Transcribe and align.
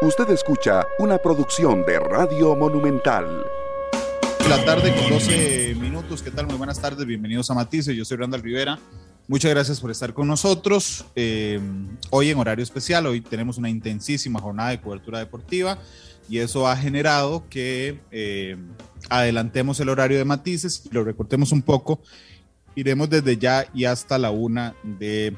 Usted 0.00 0.30
escucha 0.30 0.86
una 1.00 1.18
producción 1.18 1.84
de 1.84 1.98
Radio 1.98 2.54
Monumental. 2.54 3.44
La 4.48 4.64
tarde 4.64 4.94
con 4.94 5.10
12 5.10 5.74
minutos. 5.74 6.22
¿Qué 6.22 6.30
tal? 6.30 6.46
Muy 6.46 6.54
buenas 6.54 6.80
tardes. 6.80 7.04
Bienvenidos 7.04 7.50
a 7.50 7.54
Matices. 7.54 7.96
Yo 7.96 8.04
soy 8.04 8.16
Randall 8.16 8.40
Rivera. 8.40 8.78
Muchas 9.26 9.50
gracias 9.50 9.80
por 9.80 9.90
estar 9.90 10.14
con 10.14 10.28
nosotros. 10.28 11.04
Eh, 11.16 11.58
hoy 12.10 12.30
en 12.30 12.38
horario 12.38 12.62
especial, 12.62 13.06
hoy 13.06 13.22
tenemos 13.22 13.58
una 13.58 13.70
intensísima 13.70 14.38
jornada 14.38 14.70
de 14.70 14.80
cobertura 14.80 15.18
deportiva 15.18 15.78
y 16.28 16.38
eso 16.38 16.68
ha 16.68 16.76
generado 16.76 17.48
que 17.50 17.98
eh, 18.12 18.56
adelantemos 19.10 19.80
el 19.80 19.88
horario 19.88 20.16
de 20.16 20.24
matices 20.24 20.80
y 20.88 20.94
lo 20.94 21.02
recortemos 21.02 21.50
un 21.50 21.62
poco. 21.62 22.00
Iremos 22.76 23.10
desde 23.10 23.36
ya 23.36 23.66
y 23.74 23.86
hasta 23.86 24.16
la 24.16 24.30
una 24.30 24.76
de 24.84 25.36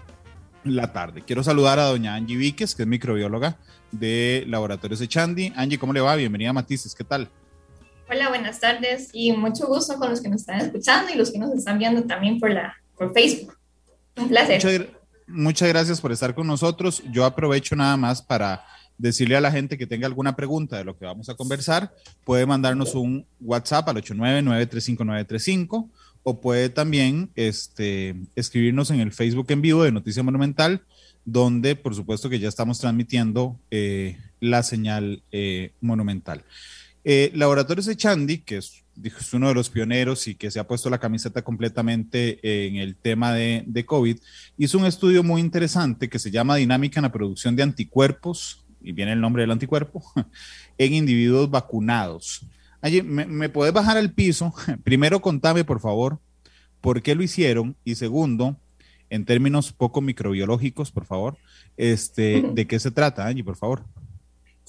la 0.65 0.93
tarde. 0.93 1.23
Quiero 1.23 1.43
saludar 1.43 1.79
a 1.79 1.85
doña 1.85 2.15
Angie 2.15 2.37
Víquez, 2.37 2.75
que 2.75 2.83
es 2.83 2.89
microbióloga 2.89 3.57
de 3.93 4.45
Laboratorios 4.47 5.01
Echandi. 5.01 5.53
Angie, 5.57 5.79
¿cómo 5.79 5.93
le 5.93 6.01
va? 6.01 6.17
Bienvenida 6.17 6.51
a 6.51 6.53
Matices, 6.53 6.95
¿qué 6.95 7.05
tal? 7.05 7.29
Hola, 8.09 8.29
buenas 8.29 8.59
tardes 8.59 9.11
y 9.13 9.33
mucho 9.33 9.67
gusto 9.67 9.97
con 9.97 10.11
los 10.11 10.21
que 10.21 10.29
nos 10.29 10.41
están 10.41 10.61
escuchando 10.61 11.13
y 11.13 11.17
los 11.17 11.31
que 11.31 11.39
nos 11.39 11.53
están 11.53 11.79
viendo 11.79 12.03
también 12.03 12.41
por, 12.41 12.51
la, 12.51 12.75
por 12.97 13.13
Facebook. 13.13 13.57
Un 14.17 14.29
placer. 14.29 14.91
Muchas, 15.29 15.69
gracias 15.69 16.01
por 16.01 16.11
estar 16.11 16.35
con 16.35 16.47
nosotros. 16.47 17.05
Yo 17.13 17.25
aprovecho 17.25 17.77
nada 17.77 17.97
más 17.97 18.21
para 18.21 18.65
decirle 18.99 19.37
a 19.37 19.41
la 19.41 19.53
gente 19.53 19.79
que 19.79 19.87
tenga 19.87 20.07
alguna 20.07 20.35
pregunta 20.35 20.77
de 20.77 20.85
lo 20.85 20.99
que 20.99 21.05
vamos 21.07 21.29
a 21.29 21.35
conversar, 21.35 21.95
puede 22.25 22.47
mandarnos 22.47 22.95
un 22.95 23.25
WhatsApp 23.41 23.89
al 23.89 23.97
899-35935 24.03 25.89
o 26.23 26.41
puede 26.41 26.69
también 26.69 27.31
este, 27.37 28.17
escribirnos 28.35 28.91
en 28.91 29.01
el 29.01 29.13
Facebook 29.13 29.47
en 29.51 29.63
vivo 29.63 29.85
de 29.85 29.93
Noticia 29.93 30.23
Monumental 30.23 30.83
donde 31.31 31.77
por 31.77 31.95
supuesto 31.95 32.29
que 32.29 32.41
ya 32.41 32.49
estamos 32.49 32.81
transmitiendo 32.81 33.59
eh, 33.71 34.19
la 34.41 34.63
señal 34.63 35.23
eh, 35.31 35.73
monumental. 35.81 36.45
Eh, 37.05 37.31
Laboratorios 37.35 37.89
Echandi, 37.89 38.39
que 38.39 38.59
es, 38.59 38.83
uno 39.33 39.49
de 39.49 39.55
los 39.55 39.71
pioneros 39.71 40.27
y 40.29 40.35
que 40.35 40.51
se 40.51 40.59
ha 40.59 40.67
puesto 40.67 40.91
la 40.91 40.99
camiseta 40.99 41.43
completamente 41.43 42.67
en 42.67 42.77
el 42.77 42.97
tema 42.97 43.33
de, 43.33 43.85
COVID, 43.87 44.19
hizo 44.59 44.77
un 44.77 44.85
estudio 44.85 45.23
muy 45.23 45.41
interesante 45.41 46.11
que 46.11 46.19
se 46.19 46.31
llama 46.31 46.57
Dinámica 46.57 47.01
en 47.01 47.05
la 47.05 47.13
producción 47.13 47.57
de 47.57 47.63
anticuerpos, 47.63 48.67
y 48.83 48.93
viene 48.93 49.13
el 49.13 49.21
nombre 49.21 49.43
del 49.43 49.53
anticuerpo, 49.53 50.03
en 50.79 50.93
individuos 50.93 51.49
vacunados. 51.51 52.45
Allí, 52.83 53.01
¿me, 53.01 53.25
¿me 53.25 53.49
bajar 53.49 53.97
al 53.97 54.13
piso? 54.13 54.53
Primero, 54.85 55.23
contame, 55.23 55.65
por 55.65 55.81
favor, 55.81 56.19
por 56.83 57.01
qué 57.01 57.15
lo 57.15 57.23
hicieron 57.23 57.77
y 57.85 57.95
segundo, 57.95 58.59
en 59.11 59.25
términos 59.25 59.73
poco 59.73 60.01
microbiológicos, 60.01 60.91
por 60.91 61.05
favor, 61.05 61.37
este, 61.77 62.43
¿de 62.53 62.67
qué 62.67 62.79
se 62.79 62.91
trata, 62.91 63.27
Angie, 63.27 63.45
por 63.45 63.57
favor? 63.57 63.85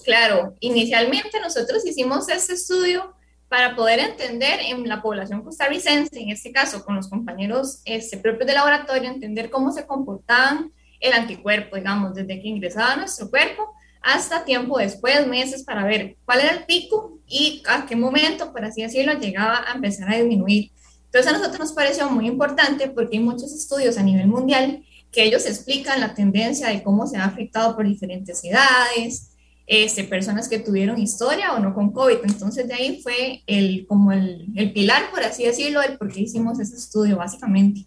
Claro, 0.03 0.56
inicialmente 0.59 1.39
nosotros 1.39 1.86
hicimos 1.86 2.28
este 2.28 2.53
estudio 2.53 3.16
para 3.47 3.75
poder 3.75 4.00
entender 4.00 4.59
en 4.62 4.88
la 4.88 5.02
población 5.02 5.44
costarricense, 5.44 6.19
en 6.19 6.30
este 6.30 6.52
caso 6.52 6.84
con 6.84 6.95
los 6.95 7.08
compañeros 7.09 7.81
este, 7.86 8.17
propios 8.17 8.47
de 8.47 8.53
laboratorio, 8.53 9.09
entender 9.09 9.50
cómo 9.50 9.72
se 9.72 9.86
comportaban 9.86 10.72
el 11.00 11.14
anticuerpo, 11.14 11.75
digamos, 11.75 12.16
desde 12.16 12.42
que 12.42 12.47
ingresaba 12.47 12.94
a 12.94 12.95
nuestro 12.95 13.30
cuerpo 13.30 13.73
hasta 14.02 14.45
tiempo 14.45 14.80
después, 14.80 15.28
meses, 15.28 15.64
para 15.64 15.86
ver 15.86 16.17
cuál 16.25 16.42
era 16.42 16.52
el 16.52 16.66
pico 16.66 17.19
y 17.28 17.62
a 17.67 17.86
qué 17.86 17.95
momento, 17.95 18.52
por 18.52 18.66
así 18.66 18.81
decirlo, 18.81 19.14
llegaba 19.19 19.69
a 19.69 19.75
empezar 19.75 20.12
a 20.12 20.17
disminuir. 20.17 20.72
Entonces 21.11 21.29
a 21.29 21.37
nosotros 21.37 21.59
nos 21.59 21.73
pareció 21.73 22.09
muy 22.09 22.25
importante 22.25 22.87
porque 22.87 23.17
hay 23.17 23.23
muchos 23.23 23.51
estudios 23.51 23.97
a 23.97 24.03
nivel 24.03 24.27
mundial 24.27 24.81
que 25.11 25.25
ellos 25.25 25.45
explican 25.45 25.99
la 25.99 26.13
tendencia 26.13 26.69
de 26.69 26.81
cómo 26.83 27.05
se 27.05 27.17
ha 27.17 27.25
afectado 27.25 27.75
por 27.75 27.85
diferentes 27.85 28.41
edades, 28.45 29.31
este, 29.67 30.05
personas 30.05 30.47
que 30.47 30.59
tuvieron 30.59 30.97
historia 31.01 31.51
o 31.53 31.59
no 31.59 31.73
con 31.73 31.91
COVID. 31.91 32.19
Entonces 32.23 32.65
de 32.65 32.75
ahí 32.75 33.01
fue 33.03 33.43
el, 33.45 33.85
como 33.87 34.13
el, 34.13 34.47
el 34.55 34.71
pilar, 34.71 35.11
por 35.11 35.21
así 35.21 35.44
decirlo, 35.44 35.81
del 35.81 35.97
por 35.97 36.13
qué 36.13 36.21
hicimos 36.21 36.61
ese 36.61 36.77
estudio 36.77 37.17
básicamente. 37.17 37.85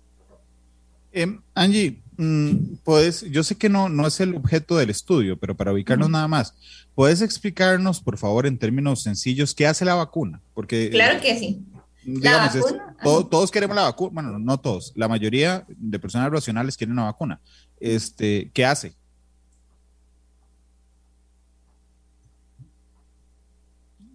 Eh, 1.11 1.39
Angie, 1.55 2.03
mm, 2.19 2.75
puedes, 2.85 3.23
yo 3.31 3.43
sé 3.43 3.55
que 3.55 3.71
no, 3.71 3.89
no 3.89 4.07
es 4.07 4.21
el 4.21 4.35
objeto 4.35 4.77
del 4.77 4.91
estudio, 4.91 5.39
pero 5.39 5.57
para 5.57 5.73
ubicarnos 5.73 6.09
uh 6.09 6.11
-huh. 6.11 6.13
nada 6.13 6.29
más, 6.29 6.53
¿puedes 6.95 7.23
explicarnos, 7.23 8.03
por 8.03 8.19
favor, 8.19 8.47
en 8.47 8.59
términos 8.59 9.03
sencillos, 9.03 9.55
qué 9.55 9.67
hace 9.67 9.87
la 9.87 9.95
vacuna? 9.95 10.43
Porque, 10.53 10.91
claro 10.91 11.19
que 11.23 11.39
sí 11.39 11.65
digamos, 12.05 12.55
es, 12.55 12.65
todo, 13.03 13.27
todos 13.27 13.51
queremos 13.51 13.77
la 13.77 13.83
vacuna, 13.83 14.11
bueno, 14.13 14.39
no 14.39 14.59
todos, 14.59 14.93
la 14.95 15.09
mayoría 15.09 15.65
de 15.69 15.99
personas 15.99 16.31
racionales 16.31 16.77
quieren 16.77 16.93
una 16.93 17.05
vacuna. 17.05 17.41
Este, 17.81 18.51
¿Qué 18.53 18.65
hace? 18.65 18.95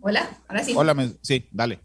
Hola, 0.01 0.29
ahora 0.47 0.63
sí. 0.63 0.73
Hola, 0.75 0.93
me, 0.93 1.11
sí, 1.21 1.47
dale. 1.51 1.79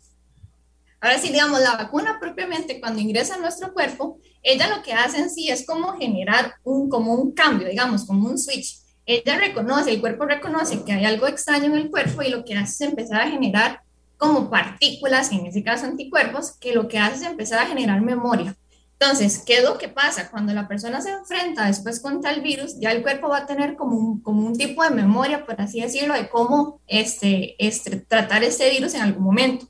Ahora 1.00 1.18
sí, 1.18 1.28
digamos, 1.28 1.60
la 1.60 1.76
vacuna 1.76 2.18
propiamente 2.18 2.80
cuando 2.80 3.00
ingresa 3.00 3.34
a 3.34 3.38
nuestro 3.38 3.74
cuerpo, 3.74 4.18
ella 4.42 4.74
lo 4.74 4.82
que 4.82 4.94
hace 4.94 5.18
en 5.18 5.28
sí 5.28 5.50
es 5.50 5.66
como 5.66 5.98
generar 5.98 6.54
un, 6.62 6.88
como 6.88 7.14
un 7.14 7.32
cambio, 7.32 7.68
digamos, 7.68 8.06
como 8.06 8.28
un 8.28 8.38
switch. 8.38 8.78
Ella 9.04 9.36
reconoce, 9.38 9.90
el 9.90 10.00
cuerpo 10.00 10.24
reconoce 10.24 10.82
que 10.82 10.92
hay 10.92 11.04
algo 11.04 11.26
extraño 11.26 11.66
en 11.66 11.74
el 11.74 11.90
cuerpo 11.90 12.22
y 12.22 12.30
lo 12.30 12.44
que 12.44 12.56
hace 12.56 12.84
es 12.84 12.90
empezar 12.90 13.20
a 13.20 13.30
generar 13.30 13.82
como 14.16 14.50
partículas, 14.50 15.32
en 15.32 15.46
ese 15.46 15.62
caso 15.62 15.86
anticuerpos, 15.86 16.52
que 16.52 16.74
lo 16.74 16.88
que 16.88 16.98
hace 16.98 17.16
es 17.16 17.30
empezar 17.30 17.58
a 17.60 17.66
generar 17.66 18.00
memoria. 18.00 18.56
Entonces, 18.98 19.42
¿qué 19.44 19.58
es 19.58 19.64
lo 19.64 19.76
que 19.76 19.88
pasa? 19.88 20.30
Cuando 20.30 20.54
la 20.54 20.68
persona 20.68 21.00
se 21.00 21.10
enfrenta 21.10 21.66
después 21.66 22.00
contra 22.00 22.30
el 22.30 22.40
virus, 22.40 22.78
ya 22.78 22.92
el 22.92 23.02
cuerpo 23.02 23.28
va 23.28 23.38
a 23.38 23.46
tener 23.46 23.76
como 23.76 23.96
un, 23.96 24.20
como 24.20 24.46
un 24.46 24.56
tipo 24.56 24.82
de 24.82 24.90
memoria, 24.90 25.44
por 25.44 25.60
así 25.60 25.80
decirlo, 25.80 26.14
de 26.14 26.28
cómo 26.28 26.80
este, 26.86 27.56
este, 27.58 27.96
tratar 27.96 28.44
este 28.44 28.70
virus 28.70 28.94
en 28.94 29.02
algún 29.02 29.24
momento, 29.24 29.66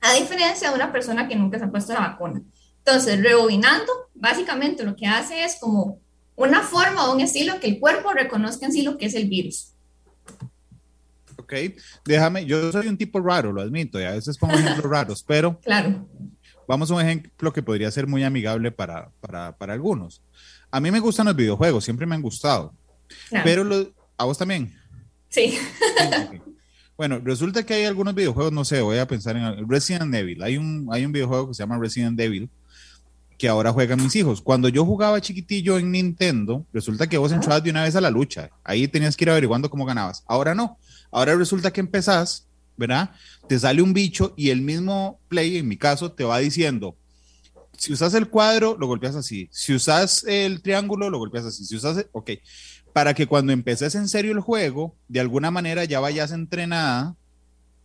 a 0.00 0.14
diferencia 0.14 0.68
de 0.68 0.74
una 0.74 0.92
persona 0.92 1.28
que 1.28 1.36
nunca 1.36 1.58
se 1.58 1.64
ha 1.64 1.70
puesto 1.70 1.94
la 1.94 2.00
vacuna. 2.00 2.42
Entonces, 2.78 3.22
rebobinando, 3.22 3.92
básicamente 4.14 4.84
lo 4.84 4.94
que 4.94 5.06
hace 5.06 5.44
es 5.44 5.58
como 5.60 5.98
una 6.34 6.62
forma 6.62 7.08
o 7.08 7.14
un 7.14 7.20
estilo 7.20 7.58
que 7.60 7.68
el 7.68 7.80
cuerpo 7.80 8.12
reconozca 8.12 8.66
en 8.66 8.72
sí 8.72 8.82
lo 8.82 8.98
que 8.98 9.06
es 9.06 9.14
el 9.14 9.28
virus 9.28 9.75
ok, 11.46 11.78
déjame, 12.04 12.44
yo 12.44 12.72
soy 12.72 12.88
un 12.88 12.96
tipo 12.96 13.20
raro, 13.20 13.52
lo 13.52 13.62
admito, 13.62 14.00
y 14.00 14.04
a 14.04 14.10
veces 14.10 14.36
pongo 14.36 14.54
ejemplos 14.54 14.84
raros, 14.90 15.24
pero 15.26 15.58
claro. 15.60 16.06
vamos 16.66 16.90
a 16.90 16.94
un 16.94 17.00
ejemplo 17.00 17.52
que 17.52 17.62
podría 17.62 17.90
ser 17.90 18.06
muy 18.06 18.24
amigable 18.24 18.72
para, 18.72 19.10
para, 19.20 19.56
para 19.56 19.72
algunos. 19.72 20.22
A 20.70 20.80
mí 20.80 20.90
me 20.90 21.00
gustan 21.00 21.26
los 21.26 21.36
videojuegos, 21.36 21.84
siempre 21.84 22.06
me 22.06 22.16
han 22.16 22.22
gustado, 22.22 22.74
claro. 23.28 23.44
pero 23.44 23.64
lo, 23.64 23.94
a 24.16 24.24
vos 24.24 24.36
también. 24.36 24.74
Sí. 25.28 25.56
okay. 26.26 26.40
Bueno, 26.96 27.20
resulta 27.22 27.64
que 27.64 27.74
hay 27.74 27.84
algunos 27.84 28.14
videojuegos, 28.14 28.52
no 28.52 28.64
sé, 28.64 28.80
voy 28.80 28.98
a 28.98 29.06
pensar 29.06 29.36
en 29.36 29.68
Resident 29.68 30.14
Evil. 30.14 30.42
Hay 30.42 30.56
un, 30.56 30.88
hay 30.90 31.04
un 31.04 31.12
videojuego 31.12 31.48
que 31.48 31.54
se 31.54 31.62
llama 31.62 31.78
Resident 31.78 32.18
Evil 32.18 32.48
que 33.36 33.48
ahora 33.48 33.72
juegan 33.72 34.02
mis 34.02 34.16
hijos. 34.16 34.40
Cuando 34.40 34.68
yo 34.68 34.84
jugaba 34.84 35.20
chiquitillo 35.20 35.78
en 35.78 35.92
Nintendo, 35.92 36.64
resulta 36.72 37.06
que 37.06 37.18
vos 37.18 37.32
entrabas 37.32 37.62
de 37.62 37.70
una 37.70 37.82
vez 37.82 37.94
a 37.96 38.00
la 38.00 38.10
lucha. 38.10 38.50
Ahí 38.64 38.88
tenías 38.88 39.16
que 39.16 39.24
ir 39.24 39.30
averiguando 39.30 39.70
cómo 39.70 39.84
ganabas. 39.84 40.24
Ahora 40.26 40.54
no. 40.54 40.78
Ahora 41.16 41.34
resulta 41.34 41.72
que 41.72 41.80
empezás, 41.80 42.46
¿verdad? 42.76 43.10
Te 43.48 43.58
sale 43.58 43.80
un 43.80 43.94
bicho 43.94 44.34
y 44.36 44.50
el 44.50 44.60
mismo 44.60 45.18
play, 45.28 45.56
en 45.56 45.66
mi 45.66 45.78
caso, 45.78 46.12
te 46.12 46.24
va 46.24 46.36
diciendo, 46.40 46.94
si 47.78 47.94
usas 47.94 48.12
el 48.12 48.28
cuadro, 48.28 48.76
lo 48.78 48.86
golpeas 48.86 49.16
así. 49.16 49.48
Si 49.50 49.72
usas 49.72 50.24
el 50.24 50.60
triángulo, 50.60 51.08
lo 51.08 51.16
golpeas 51.16 51.46
así. 51.46 51.64
Si 51.64 51.74
usas, 51.74 52.04
ok. 52.12 52.32
Para 52.92 53.14
que 53.14 53.26
cuando 53.26 53.54
empeces 53.54 53.94
en 53.94 54.08
serio 54.08 54.30
el 54.32 54.40
juego, 54.40 54.94
de 55.08 55.20
alguna 55.20 55.50
manera 55.50 55.84
ya 55.84 56.00
vayas 56.00 56.32
entrenada. 56.32 57.16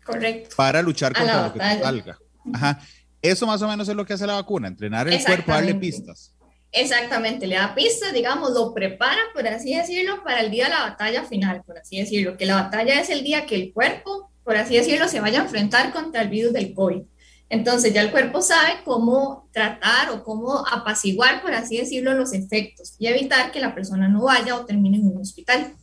Correcto. 0.04 0.54
Para 0.58 0.82
luchar 0.82 1.14
contra 1.14 1.48
lo 1.48 1.54
que 1.54 1.60
te 1.60 1.80
salga. 1.82 2.20
Ajá. 2.52 2.82
Eso 3.22 3.48
más 3.48 3.62
o 3.62 3.68
menos 3.70 3.88
es 3.88 3.96
lo 3.96 4.06
que 4.06 4.12
hace 4.12 4.28
la 4.28 4.34
vacuna, 4.34 4.68
entrenar 4.68 5.08
el 5.08 5.24
cuerpo, 5.24 5.54
darle 5.54 5.76
pistas. 5.76 6.34
Exactamente, 6.74 7.48
le 7.48 7.56
da 7.56 7.76
pistas, 7.76 8.14
digamos, 8.14 8.52
lo 8.52 8.74
prepara, 8.74 9.20
por 9.34 9.46
así 9.46 9.76
decirlo, 9.76 10.24
para 10.24 10.40
el 10.40 10.52
día 10.52 10.66
de 10.66 10.70
la 10.72 10.84
batalla 10.84 11.26
final, 11.26 11.64
por 11.66 11.78
así 11.78 12.00
decirlo, 12.00 12.38
que 12.38 12.46
la 12.46 12.56
batalla 12.56 13.00
es 13.02 13.10
el 13.10 13.24
día 13.24 13.46
que 13.46 13.56
el 13.56 13.74
cuerpo, 13.74 14.32
por 14.46 14.56
así 14.56 14.78
decirlo, 14.78 15.10
se 15.10 15.20
vaya 15.20 15.42
a 15.42 15.44
enfrentar 15.44 15.92
contra 15.92 16.22
el 16.22 16.30
virus 16.30 16.54
del 16.54 16.74
COVID. 16.74 17.02
Entonces 17.50 17.94
ya 17.94 18.02
el 18.02 18.12
cuerpo 18.12 18.42
sabe 18.42 18.76
cómo 18.86 19.50
tratar 19.52 20.12
o 20.12 20.24
cómo 20.24 20.66
apaciguar, 20.66 21.42
por 21.42 21.54
así 21.54 21.76
decirlo, 21.78 22.14
los 22.14 22.32
efectos 22.32 22.96
y 22.98 23.08
evitar 23.08 23.52
que 23.52 23.60
la 23.60 23.76
persona 23.76 24.08
no 24.08 24.24
vaya 24.24 24.56
o 24.56 24.66
termine 24.66 24.96
en 24.98 25.08
un 25.08 25.18
hospital. 25.18 25.74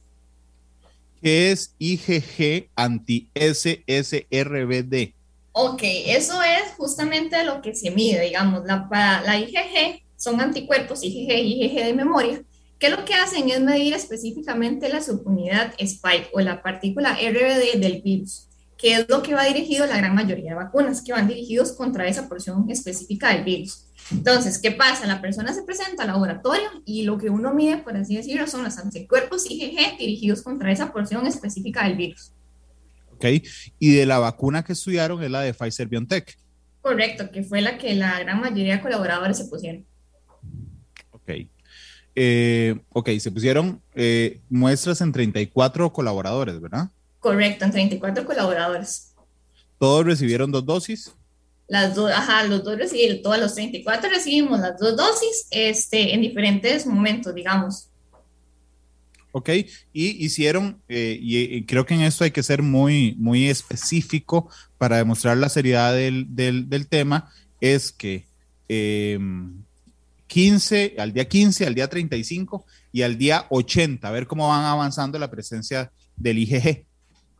¿Qué 1.20 1.50
es 1.50 1.75
IgG 1.79 2.70
anti-SSRBD? 2.75 3.34
Ok, 5.52 5.82
eso 5.82 6.43
es 6.43 6.73
justamente 6.79 7.44
lo 7.44 7.61
que 7.61 7.75
se 7.75 7.91
mide, 7.91 8.23
digamos, 8.23 8.64
la, 8.64 8.88
para 8.88 9.20
la 9.20 9.38
IgG 9.38 10.00
son 10.19 10.41
anticuerpos 10.41 11.03
IgG 11.03 11.31
y 11.31 11.65
IgG 11.65 11.85
de 11.87 11.94
memoria, 11.94 12.43
que 12.79 12.91
lo 12.91 13.05
que 13.05 13.15
hacen 13.15 13.49
es 13.49 13.61
medir 13.61 13.94
específicamente 13.94 14.88
la 14.88 15.00
subunidad 15.00 15.73
spike 15.79 16.29
o 16.32 16.41
la 16.41 16.62
partícula 16.62 17.15
RBD 17.15 17.81
del 17.81 18.03
virus. 18.03 18.44
que 18.76 18.94
es 18.94 19.09
lo 19.09 19.25
que 19.25 19.35
va 19.35 19.44
dirigido 19.44 19.87
la 19.87 19.97
gran 19.97 20.15
mayoría 20.15 20.50
de 20.50 20.55
vacunas, 20.55 21.03
que 21.03 21.11
van 21.11 21.26
dirigidos 21.26 21.73
contra 21.73 22.06
esa 22.06 22.29
porción 22.29 22.70
específica 22.70 23.35
del 23.35 23.43
virus. 23.43 23.87
Entonces, 24.12 24.61
¿qué 24.61 24.70
pasa? 24.70 25.05
La 25.09 25.20
persona 25.20 25.53
se 25.53 25.65
presenta 25.65 26.05
al 26.05 26.11
laboratorio 26.11 26.69
y 26.85 27.03
lo 27.03 27.19
que 27.19 27.29
uno 27.29 27.53
mide, 27.53 27.79
por 27.79 27.97
así 27.97 28.15
decirlo, 28.15 28.47
son 28.47 28.62
los 28.62 28.79
anticuerpos 28.79 29.50
IgG 29.50 29.99
dirigidos 29.99 30.43
contra 30.43 30.70
esa 30.70 30.93
porción 30.93 31.26
específica 31.26 31.88
del 31.88 31.97
virus. 31.97 32.32
Ok, 33.15 33.25
y 33.81 33.94
de 33.97 34.06
la 34.06 34.20
vacuna 34.20 34.62
que 34.62 34.75
estudiaron 34.75 35.20
es 35.25 35.31
la 35.31 35.41
de 35.41 35.53
Pfizer 35.53 35.88
BioNTech. 35.88 36.38
Correcto, 36.81 37.32
que 37.32 37.43
fue 37.43 37.61
la 37.61 37.76
que 37.79 37.97
la 37.97 38.20
gran 38.20 38.41
mayoría 38.41 38.76
de 38.76 38.81
colaboradores 38.81 39.38
se 39.38 39.47
pusieron. 39.47 39.85
Ok. 41.29 41.47
Eh, 42.21 42.77
ok, 42.91 43.11
se 43.21 43.31
pusieron 43.31 43.81
eh, 43.95 44.41
muestras 44.49 45.01
en 45.03 45.13
34 45.13 45.93
colaboradores, 45.93 46.61
¿verdad? 46.61 46.91
Correcto, 47.21 47.65
en 47.65 47.71
34 47.71 48.25
colaboradores. 48.25 49.15
¿Todos 49.79 50.05
recibieron 50.05 50.51
dos 50.51 50.65
dosis? 50.65 51.13
Las 51.69 51.95
dos, 51.95 52.11
ajá, 52.11 52.45
los 52.45 52.65
dos 52.65 52.79
recibieron, 52.79 53.23
todos 53.23 53.39
los 53.39 53.55
34 53.55 54.11
recibimos 54.11 54.59
las 54.59 54.79
dos 54.81 54.97
dosis 54.97 55.47
este, 55.51 56.15
en 56.15 56.23
diferentes 56.23 56.87
momentos, 56.87 57.35
digamos. 57.35 57.89
Ok, 59.31 59.51
y 59.93 60.25
hicieron, 60.25 60.83
eh, 60.89 61.19
y, 61.21 61.65
creo 61.67 61.85
que 61.87 61.95
en 61.95 62.01
esto 62.01 62.25
hay 62.25 62.31
que 62.31 62.43
ser 62.43 62.63
muy, 62.63 63.15
muy 63.19 63.49
específico 63.49 64.49
para 64.79 64.97
demostrar 64.97 65.37
la 65.37 65.51
seriedad 65.51 65.95
del, 65.95 66.35
del, 66.35 66.69
del 66.69 66.89
tema, 66.89 67.31
es 67.61 67.93
que 67.93 68.27
15, 70.38 70.85
em, 70.85 71.00
al 71.00 71.12
día 71.12 71.25
15, 71.25 71.67
al 71.67 71.75
día 71.75 71.88
35 71.88 72.64
y 72.93 73.02
al 73.02 73.19
día 73.19 73.46
80, 73.50 74.06
a 74.06 74.11
ver 74.12 74.29
cómo 74.29 74.46
van 74.46 74.64
avanzando 74.64 75.19
la 75.19 75.29
presencia 75.29 75.90
del 76.17 76.38
IgG. 76.38 76.87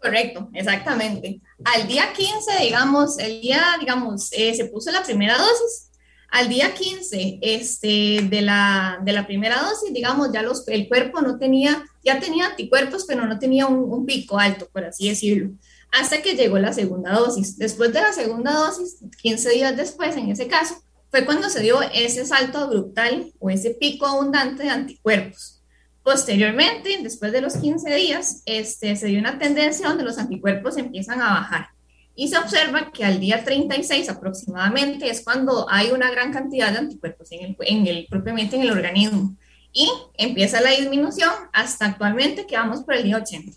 Correcto, 0.03 0.51
exactamente. 0.53 1.41
Al 1.65 1.87
día 1.87 2.13
15, 2.13 2.65
digamos, 2.65 3.21
el 3.21 3.41
día, 3.41 3.77
digamos, 3.79 4.33
eh, 4.33 4.53
se 4.53 4.65
puso 4.65 4.91
la 4.91 5.05
primera 5.05 5.39
dosis. 5.39 5.91
Al 6.31 6.49
día 6.49 6.75
15 6.75 7.39
este, 7.41 8.27
de, 8.29 8.43
la, 8.43 8.99
de 9.05 9.13
la 9.13 9.29
primera 9.29 9.63
dosis, 9.63 9.93
digamos, 9.95 10.33
ya 10.33 10.43
los, 10.43 10.67
el 10.67 10.89
cuerpo 10.89 11.21
no 11.23 11.39
tenía, 11.39 11.85
ya 12.05 12.19
tenía 12.19 12.47
anticuerpos, 12.47 13.05
pero 13.07 13.27
no 13.27 13.39
tenía 13.39 13.67
un, 13.67 13.79
un 13.93 14.07
pico 14.07 14.41
alto, 14.41 14.69
por 14.73 14.85
así 14.85 15.09
decirlo, 15.09 15.53
hasta 15.93 16.21
que 16.21 16.35
llegó 16.35 16.59
la 16.59 16.73
segunda 16.73 17.13
dosis. 17.13 17.57
Después 17.59 17.93
de 17.93 18.01
la 18.01 18.13
segunda 18.13 18.53
dosis, 18.53 18.97
15 19.23 19.51
días 19.51 19.77
después, 19.77 20.17
en 20.17 20.31
ese 20.31 20.49
caso, 20.49 20.83
fue 21.11 21.25
cuando 21.25 21.49
se 21.49 21.63
dio 21.63 21.81
ese 21.83 22.25
salto 22.27 22.69
brutal 22.69 23.33
o 23.39 23.51
ese 23.51 23.71
pico 23.71 24.07
abundante 24.07 24.65
de 24.65 24.71
anticuerpos. 24.71 25.63
Posteriormente, 26.03 26.99
después 27.03 27.33
de 27.33 27.41
los 27.41 27.57
15 27.57 27.95
días, 27.95 28.43
este, 28.47 28.97
se 28.97 29.07
dio 29.07 29.19
una 29.19 29.39
tendencia 29.39 29.89
donde 29.89 30.05
los 30.05 30.19
anticuerpos 30.19 30.77
empiezan 30.77 31.21
a 31.21 31.35
bajar 31.35 31.69
y 32.15 32.27
se 32.27 32.37
observa 32.37 32.91
que 32.91 33.05
al 33.05 33.21
día 33.21 33.45
36 33.45 34.09
aproximadamente 34.09 35.09
es 35.09 35.23
cuando 35.23 35.71
hay 35.71 35.93
una 35.93 36.11
gran 36.11 36.33
cantidad 36.33 36.73
de 36.73 36.79
anticuerpos 36.79 37.31
en 37.31 37.45
el, 37.45 37.57
en 37.61 37.87
el, 37.87 38.07
propiamente 38.11 38.57
en 38.57 38.63
el 38.63 38.73
organismo 38.73 39.37
y 39.73 39.89
empieza 40.15 40.61
la 40.61 40.71
disminución 40.71 41.31
hasta 41.53 41.87
actualmente 41.87 42.45
que 42.45 42.57
vamos 42.57 42.83
por 42.83 42.95
el 42.95 43.05
día 43.05 43.19
80. 43.19 43.57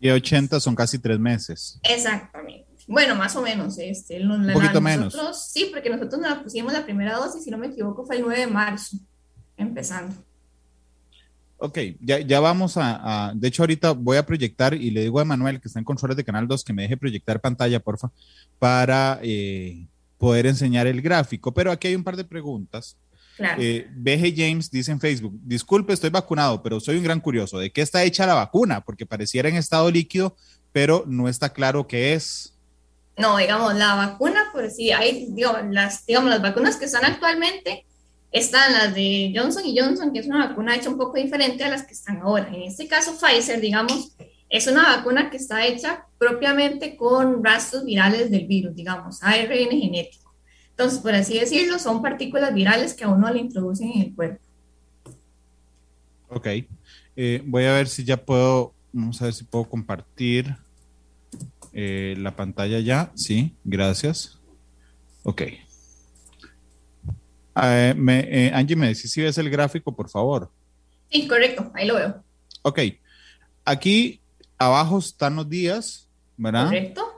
Día 0.00 0.14
80 0.14 0.58
son 0.60 0.74
casi 0.74 0.98
tres 0.98 1.18
meses. 1.18 1.78
Exactamente. 1.82 2.63
Bueno, 2.86 3.14
más 3.14 3.34
o 3.36 3.42
menos. 3.42 3.78
Este, 3.78 4.20
Un 4.20 4.52
poquito 4.52 4.80
menos. 4.80 5.14
Sí, 5.50 5.70
porque 5.72 5.90
nosotros 5.90 6.20
nos 6.20 6.38
pusimos 6.38 6.72
la 6.72 6.84
primera 6.84 7.16
dosis, 7.16 7.44
si 7.44 7.50
no 7.50 7.58
me 7.58 7.68
equivoco, 7.68 8.04
fue 8.04 8.16
el 8.16 8.22
9 8.22 8.40
de 8.40 8.46
marzo, 8.46 8.96
empezando. 9.56 10.14
Ok, 11.56 11.78
ya, 12.00 12.18
ya 12.20 12.40
vamos 12.40 12.74
a, 12.76 13.32
De 13.34 13.48
hecho, 13.48 13.62
ahorita 13.62 13.92
voy 13.92 14.16
a 14.16 14.26
proyectar 14.26 14.74
y 14.74 14.90
le 14.90 15.02
digo 15.02 15.20
a 15.20 15.24
Manuel, 15.24 15.60
que 15.60 15.68
está 15.68 15.78
en 15.78 15.84
controles 15.84 16.16
de 16.16 16.24
Canal 16.24 16.46
2, 16.46 16.64
que 16.64 16.72
me 16.72 16.82
deje 16.82 16.96
proyectar 16.96 17.40
pantalla, 17.40 17.80
porfa, 17.80 18.10
para 18.58 19.18
eh, 19.22 19.86
poder 20.18 20.46
enseñar 20.46 20.86
el 20.86 21.00
gráfico. 21.00 21.54
Pero 21.54 21.72
aquí 21.72 21.88
hay 21.88 21.94
un 21.94 22.04
par 22.04 22.16
de 22.16 22.24
preguntas. 22.24 22.96
Claro. 23.36 23.60
Eh, 23.62 23.88
BG 23.94 24.34
James 24.36 24.70
dice 24.70 24.92
en 24.92 25.00
Facebook, 25.00 25.38
disculpe, 25.42 25.92
estoy 25.92 26.10
vacunado, 26.10 26.62
pero 26.62 26.80
soy 26.80 26.96
un 26.96 27.04
gran 27.04 27.20
curioso. 27.20 27.58
¿De 27.58 27.70
qué 27.70 27.82
está 27.82 28.04
hecha 28.04 28.26
la 28.26 28.34
vacuna? 28.34 28.82
Porque 28.82 29.06
pareciera 29.06 29.48
en 29.48 29.56
estado 29.56 29.90
líquido, 29.90 30.36
pero 30.72 31.04
no 31.06 31.28
está 31.28 31.52
claro 31.52 31.86
qué 31.86 32.14
es. 32.14 32.53
No, 33.16 33.36
digamos, 33.36 33.74
la 33.74 33.94
vacuna, 33.94 34.50
pues 34.52 34.76
sí, 34.76 34.90
hay, 34.90 35.32
las, 35.70 36.04
digamos, 36.04 36.30
las 36.30 36.42
vacunas 36.42 36.76
que 36.76 36.86
están 36.86 37.04
actualmente 37.04 37.86
están 38.32 38.72
las 38.72 38.92
de 38.94 39.32
Johnson 39.34 39.62
y 39.64 39.78
Johnson, 39.78 40.12
que 40.12 40.18
es 40.18 40.26
una 40.26 40.48
vacuna 40.48 40.74
hecha 40.74 40.90
un 40.90 40.98
poco 40.98 41.16
diferente 41.16 41.62
a 41.62 41.68
las 41.68 41.84
que 41.84 41.92
están 41.92 42.20
ahora. 42.20 42.48
En 42.48 42.62
este 42.62 42.88
caso, 42.88 43.16
Pfizer, 43.16 43.60
digamos, 43.60 44.16
es 44.48 44.66
una 44.66 44.96
vacuna 44.96 45.30
que 45.30 45.36
está 45.36 45.64
hecha 45.64 46.06
propiamente 46.18 46.96
con 46.96 47.44
rastros 47.44 47.84
virales 47.84 48.32
del 48.32 48.48
virus, 48.48 48.74
digamos, 48.74 49.22
ARN 49.22 49.70
genético. 49.70 50.34
Entonces, 50.70 50.98
por 50.98 51.14
así 51.14 51.38
decirlo, 51.38 51.78
son 51.78 52.02
partículas 52.02 52.52
virales 52.52 52.94
que 52.94 53.04
a 53.04 53.08
uno 53.08 53.32
le 53.32 53.38
introducen 53.38 53.92
en 53.92 54.02
el 54.02 54.14
cuerpo. 54.14 54.42
Ok. 56.28 56.48
Eh, 57.14 57.40
voy 57.44 57.64
a 57.64 57.74
ver 57.74 57.86
si 57.86 58.02
ya 58.02 58.16
puedo, 58.16 58.74
vamos 58.92 59.22
a 59.22 59.26
ver 59.26 59.34
si 59.34 59.44
puedo 59.44 59.64
compartir 59.64 60.56
eh, 61.74 62.14
la 62.18 62.36
pantalla 62.36 62.78
ya. 62.78 63.10
Sí, 63.16 63.56
gracias. 63.64 64.38
Ok. 65.24 65.42
Eh, 67.62 67.94
me, 67.96 68.20
eh, 68.20 68.52
Angie, 68.54 68.76
me 68.76 68.88
decís 68.88 69.10
si 69.10 69.20
ves 69.20 69.36
el 69.38 69.50
gráfico, 69.50 69.94
por 69.94 70.08
favor. 70.08 70.50
Sí, 71.10 71.26
correcto, 71.26 71.70
ahí 71.74 71.86
lo 71.86 71.96
veo. 71.96 72.24
Ok. 72.62 72.78
Aquí 73.64 74.20
abajo 74.56 74.98
están 74.98 75.36
los 75.36 75.48
días, 75.48 76.08
¿verdad? 76.36 76.66
Correcto. 76.66 77.10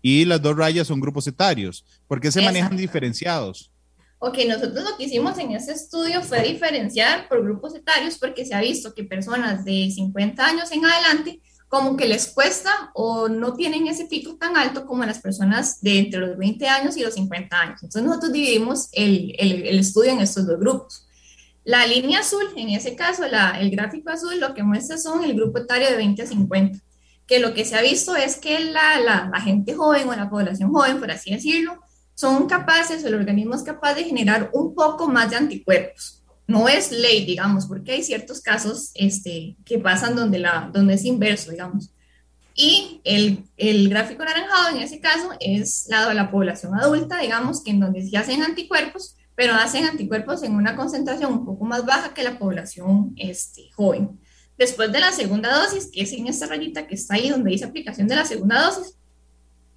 Y 0.00 0.24
las 0.24 0.40
dos 0.40 0.56
rayas 0.56 0.86
son 0.86 1.00
grupos 1.00 1.26
etarios. 1.26 1.84
¿Por 2.06 2.20
qué 2.20 2.30
se 2.30 2.40
manejan 2.40 2.76
diferenciados? 2.76 3.72
Ok, 4.20 4.38
nosotros 4.48 4.84
lo 4.84 4.96
que 4.96 5.04
hicimos 5.04 5.38
en 5.38 5.52
ese 5.52 5.72
estudio 5.72 6.22
fue 6.22 6.42
diferenciar 6.42 7.28
por 7.28 7.42
grupos 7.42 7.74
etarios 7.74 8.18
porque 8.18 8.44
se 8.44 8.54
ha 8.54 8.60
visto 8.60 8.94
que 8.94 9.04
personas 9.04 9.64
de 9.64 9.90
50 9.90 10.44
años 10.44 10.72
en 10.72 10.84
adelante 10.84 11.40
como 11.68 11.96
que 11.96 12.08
les 12.08 12.28
cuesta 12.28 12.90
o 12.94 13.28
no 13.28 13.52
tienen 13.54 13.86
ese 13.86 14.06
pico 14.06 14.36
tan 14.36 14.56
alto 14.56 14.86
como 14.86 15.04
las 15.04 15.18
personas 15.20 15.80
de 15.82 15.98
entre 15.98 16.20
los 16.20 16.36
20 16.38 16.66
años 16.66 16.96
y 16.96 17.02
los 17.02 17.14
50 17.14 17.60
años. 17.60 17.82
Entonces 17.82 18.02
nosotros 18.02 18.32
dividimos 18.32 18.88
el, 18.92 19.34
el, 19.38 19.78
estudio 19.78 20.12
en 20.12 20.20
estos 20.20 20.46
dos 20.46 20.58
grupos. 20.58 21.06
La 21.64 21.86
línea 21.86 22.20
azul, 22.20 22.44
en 22.56 22.70
ese 22.70 22.96
caso, 22.96 23.24
el 23.24 23.70
gráfico 23.70 24.08
azul, 24.08 24.40
lo 24.40 24.54
que 24.54 24.62
muestra 24.62 24.96
son 24.96 25.22
el 25.22 25.34
grupo 25.34 25.58
etario 25.58 25.90
de 25.90 25.96
20 25.96 26.22
a 26.22 26.26
50, 26.26 26.78
que 27.26 27.38
lo 27.38 27.52
que 27.52 27.66
se 27.66 27.76
ha 27.76 27.82
visto 27.82 28.16
es 28.16 28.36
que 28.36 28.58
la, 28.60 28.98
la, 29.00 29.28
la 29.30 29.40
gente 29.42 29.74
joven 29.74 30.08
o 30.08 30.16
la 30.16 30.30
población 30.30 30.72
joven, 30.72 30.98
por 30.98 31.10
así 31.10 31.30
decirlo, 31.30 31.82
son 32.14 32.46
capaces, 32.46 33.04
el 33.04 33.14
organismo 33.14 33.54
es 33.54 33.62
capaz 33.62 33.94
de 33.94 34.04
generar 34.04 34.48
un 34.54 34.74
poco 34.74 35.08
más 35.08 35.28
de 35.28 35.36
anticuerpos 35.36 36.17
no 36.48 36.66
es 36.66 36.90
ley, 36.90 37.26
digamos, 37.26 37.66
porque 37.66 37.92
hay 37.92 38.02
ciertos 38.02 38.40
casos 38.40 38.90
este, 38.94 39.56
que 39.66 39.78
pasan 39.78 40.16
donde, 40.16 40.38
la, 40.38 40.70
donde 40.72 40.94
es 40.94 41.04
inverso, 41.04 41.50
digamos. 41.50 41.90
Y 42.54 43.02
el, 43.04 43.44
el 43.58 43.88
gráfico 43.90 44.24
naranjado 44.24 44.74
en 44.74 44.82
ese 44.82 44.98
caso 44.98 45.30
es 45.40 45.86
la 45.90 46.08
de 46.08 46.14
la 46.14 46.30
población 46.30 46.74
adulta, 46.74 47.20
digamos, 47.20 47.62
que 47.62 47.70
en 47.70 47.80
donde 47.80 48.02
se 48.02 48.16
hacen 48.16 48.42
anticuerpos, 48.42 49.14
pero 49.36 49.54
hacen 49.54 49.84
anticuerpos 49.84 50.42
en 50.42 50.54
una 50.54 50.74
concentración 50.74 51.32
un 51.32 51.44
poco 51.44 51.66
más 51.66 51.84
baja 51.84 52.14
que 52.14 52.24
la 52.24 52.38
población 52.38 53.12
este, 53.16 53.70
joven. 53.76 54.18
Después 54.56 54.90
de 54.90 55.00
la 55.00 55.12
segunda 55.12 55.54
dosis, 55.54 55.90
que 55.92 56.00
es 56.00 56.12
en 56.14 56.26
esta 56.28 56.46
rayita 56.46 56.86
que 56.86 56.94
está 56.94 57.16
ahí 57.16 57.28
donde 57.28 57.50
dice 57.50 57.66
aplicación 57.66 58.08
de 58.08 58.16
la 58.16 58.24
segunda 58.24 58.62
dosis, 58.62 58.96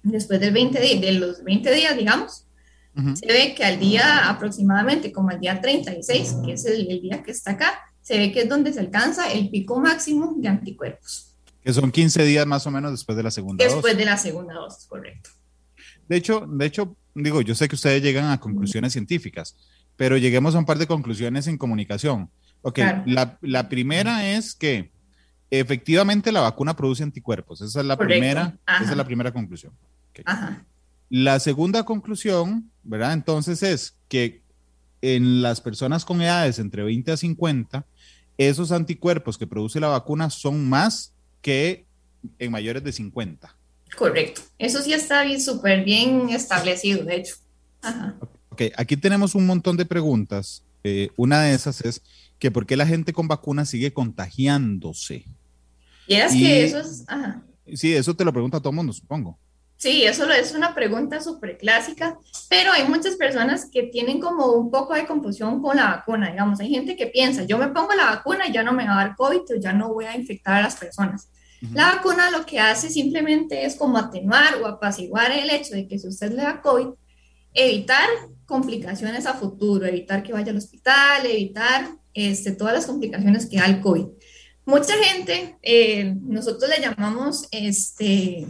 después 0.02 0.40
del 0.40 0.54
20 0.54 0.80
de, 0.80 1.00
de 1.00 1.12
los 1.12 1.44
20 1.44 1.72
días, 1.72 1.96
digamos, 1.96 2.46
se 2.94 3.26
ve 3.26 3.54
que 3.54 3.64
al 3.64 3.78
día 3.78 4.28
aproximadamente, 4.28 5.12
como 5.12 5.30
al 5.30 5.40
día 5.40 5.60
36, 5.60 6.36
que 6.44 6.52
es 6.52 6.64
el, 6.66 6.86
día 7.00 7.22
que 7.22 7.30
está 7.30 7.52
acá, 7.52 7.78
se 8.02 8.18
ve 8.18 8.32
que 8.32 8.42
es 8.42 8.48
donde 8.48 8.72
se 8.72 8.80
alcanza 8.80 9.32
el 9.32 9.48
pico 9.48 9.80
máximo 9.80 10.34
de 10.36 10.48
anticuerpos. 10.48 11.34
Que 11.62 11.72
son 11.72 11.90
15 11.90 12.24
días 12.24 12.46
más 12.46 12.66
o 12.66 12.70
menos 12.70 12.90
después 12.90 13.16
de 13.16 13.22
la 13.22 13.30
segunda 13.30 13.64
dosis. 13.64 13.76
Después 13.76 13.96
de 13.96 14.04
la 14.04 14.16
segunda 14.16 14.54
dosis, 14.54 14.86
correcto. 14.86 15.30
De 16.08 16.16
hecho, 16.16 16.46
de 16.46 16.66
hecho, 16.66 16.96
digo, 17.14 17.40
yo 17.40 17.54
sé 17.54 17.68
que 17.68 17.76
ustedes 17.76 18.02
llegan 18.02 18.30
a 18.30 18.40
conclusiones 18.40 18.92
científicas, 18.92 19.56
pero 19.96 20.16
lleguemos 20.18 20.54
a 20.54 20.58
un 20.58 20.66
par 20.66 20.78
de 20.78 20.86
conclusiones 20.86 21.46
en 21.46 21.56
comunicación. 21.56 22.30
Ok, 22.62 22.78
la, 23.06 23.38
la, 23.40 23.68
primera 23.68 24.28
es 24.28 24.54
que 24.54 24.92
efectivamente 25.50 26.30
la 26.30 26.40
vacuna 26.40 26.76
produce 26.76 27.02
anticuerpos. 27.02 27.60
Esa 27.60 27.80
es 27.80 27.86
la 27.86 27.96
primera, 27.96 28.58
esa 28.80 28.90
es 28.90 28.96
la 28.96 29.04
primera 29.04 29.32
conclusión. 29.32 29.72
Ajá. 30.24 30.64
La 31.14 31.38
segunda 31.40 31.84
conclusión, 31.84 32.70
¿verdad? 32.84 33.12
Entonces 33.12 33.62
es 33.62 33.98
que 34.08 34.40
en 35.02 35.42
las 35.42 35.60
personas 35.60 36.06
con 36.06 36.22
edades 36.22 36.58
entre 36.58 36.84
20 36.84 37.12
a 37.12 37.18
50, 37.18 37.84
esos 38.38 38.72
anticuerpos 38.72 39.36
que 39.36 39.46
produce 39.46 39.78
la 39.78 39.88
vacuna 39.88 40.30
son 40.30 40.66
más 40.66 41.12
que 41.42 41.84
en 42.38 42.50
mayores 42.50 42.82
de 42.82 42.92
50. 42.92 43.54
Correcto. 43.94 44.40
Eso 44.58 44.80
sí 44.80 44.94
está 44.94 45.22
súper 45.38 45.84
bien 45.84 46.30
establecido, 46.30 47.04
de 47.04 47.16
hecho. 47.16 47.34
Ajá. 47.82 48.16
Ok, 48.48 48.62
aquí 48.78 48.96
tenemos 48.96 49.34
un 49.34 49.44
montón 49.44 49.76
de 49.76 49.84
preguntas. 49.84 50.64
Eh, 50.82 51.10
una 51.18 51.42
de 51.42 51.52
esas 51.52 51.82
es 51.82 52.00
que 52.38 52.50
por 52.50 52.64
qué 52.64 52.74
la 52.74 52.86
gente 52.86 53.12
con 53.12 53.28
vacuna 53.28 53.66
sigue 53.66 53.92
contagiándose. 53.92 55.26
Y 56.06 56.14
es 56.14 56.32
que 56.32 56.64
eso 56.64 56.78
es... 56.78 57.04
Ajá. 57.06 57.42
Sí, 57.74 57.92
eso 57.92 58.16
te 58.16 58.24
lo 58.24 58.32
pregunta 58.32 58.60
todo 58.60 58.70
el 58.70 58.76
mundo, 58.76 58.94
supongo. 58.94 59.38
Sí, 59.82 60.04
eso 60.04 60.30
es 60.30 60.54
una 60.54 60.76
pregunta 60.76 61.20
súper 61.20 61.58
clásica, 61.58 62.16
pero 62.48 62.70
hay 62.70 62.86
muchas 62.86 63.16
personas 63.16 63.68
que 63.68 63.82
tienen 63.82 64.20
como 64.20 64.52
un 64.52 64.70
poco 64.70 64.94
de 64.94 65.06
confusión 65.06 65.60
con 65.60 65.76
la 65.76 65.86
vacuna, 65.86 66.30
digamos, 66.30 66.60
hay 66.60 66.70
gente 66.70 66.94
que 66.94 67.08
piensa, 67.08 67.42
yo 67.42 67.58
me 67.58 67.66
pongo 67.66 67.92
la 67.92 68.04
vacuna 68.04 68.46
y 68.46 68.52
ya 68.52 68.62
no 68.62 68.72
me 68.72 68.86
va 68.86 68.92
a 68.92 69.04
dar 69.04 69.16
COVID 69.16 69.40
o 69.40 69.60
ya 69.60 69.72
no 69.72 69.92
voy 69.92 70.04
a 70.04 70.16
infectar 70.16 70.54
a 70.54 70.62
las 70.62 70.76
personas. 70.76 71.30
La 71.72 71.96
vacuna 71.96 72.30
lo 72.30 72.46
que 72.46 72.60
hace 72.60 72.90
simplemente 72.90 73.64
es 73.64 73.74
como 73.74 73.98
atenuar 73.98 74.62
o 74.62 74.68
apaciguar 74.68 75.32
el 75.32 75.50
hecho 75.50 75.74
de 75.74 75.88
que 75.88 75.98
si 75.98 76.06
usted 76.06 76.30
le 76.30 76.42
da 76.42 76.60
COVID, 76.60 76.86
evitar 77.52 78.08
complicaciones 78.46 79.26
a 79.26 79.34
futuro, 79.34 79.84
evitar 79.84 80.22
que 80.22 80.32
vaya 80.32 80.52
al 80.52 80.58
hospital, 80.58 81.26
evitar 81.26 81.88
este, 82.14 82.52
todas 82.52 82.74
las 82.74 82.86
complicaciones 82.86 83.46
que 83.46 83.56
da 83.56 83.66
el 83.66 83.80
COVID. 83.80 84.06
Mucha 84.64 84.94
gente, 84.94 85.56
eh, 85.60 86.14
nosotros 86.20 86.70
le 86.70 86.80
llamamos 86.80 87.48
este, 87.50 88.46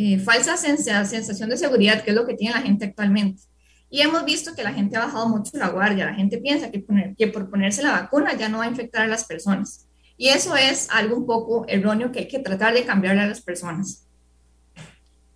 eh, 0.00 0.20
falsa 0.20 0.56
sensación 0.56 1.50
de 1.50 1.56
seguridad, 1.56 2.04
que 2.04 2.10
es 2.10 2.16
lo 2.16 2.24
que 2.24 2.34
tiene 2.34 2.54
la 2.54 2.62
gente 2.62 2.84
actualmente. 2.84 3.42
Y 3.90 4.00
hemos 4.00 4.24
visto 4.24 4.54
que 4.54 4.62
la 4.62 4.72
gente 4.72 4.96
ha 4.96 5.06
bajado 5.06 5.28
mucho 5.28 5.50
la 5.58 5.70
guardia, 5.70 6.06
la 6.06 6.14
gente 6.14 6.38
piensa 6.38 6.70
que, 6.70 6.84
que 7.18 7.26
por 7.26 7.50
ponerse 7.50 7.82
la 7.82 7.90
vacuna 7.90 8.34
ya 8.34 8.48
no 8.48 8.58
va 8.58 8.64
a 8.64 8.68
infectar 8.68 9.02
a 9.02 9.06
las 9.08 9.24
personas. 9.24 9.88
Y 10.16 10.28
eso 10.28 10.54
es 10.54 10.88
algo 10.90 11.16
un 11.16 11.26
poco 11.26 11.64
erróneo 11.66 12.12
que 12.12 12.20
hay 12.20 12.28
que 12.28 12.38
tratar 12.38 12.74
de 12.74 12.84
cambiarle 12.84 13.22
a 13.22 13.26
las 13.26 13.40
personas. 13.40 14.06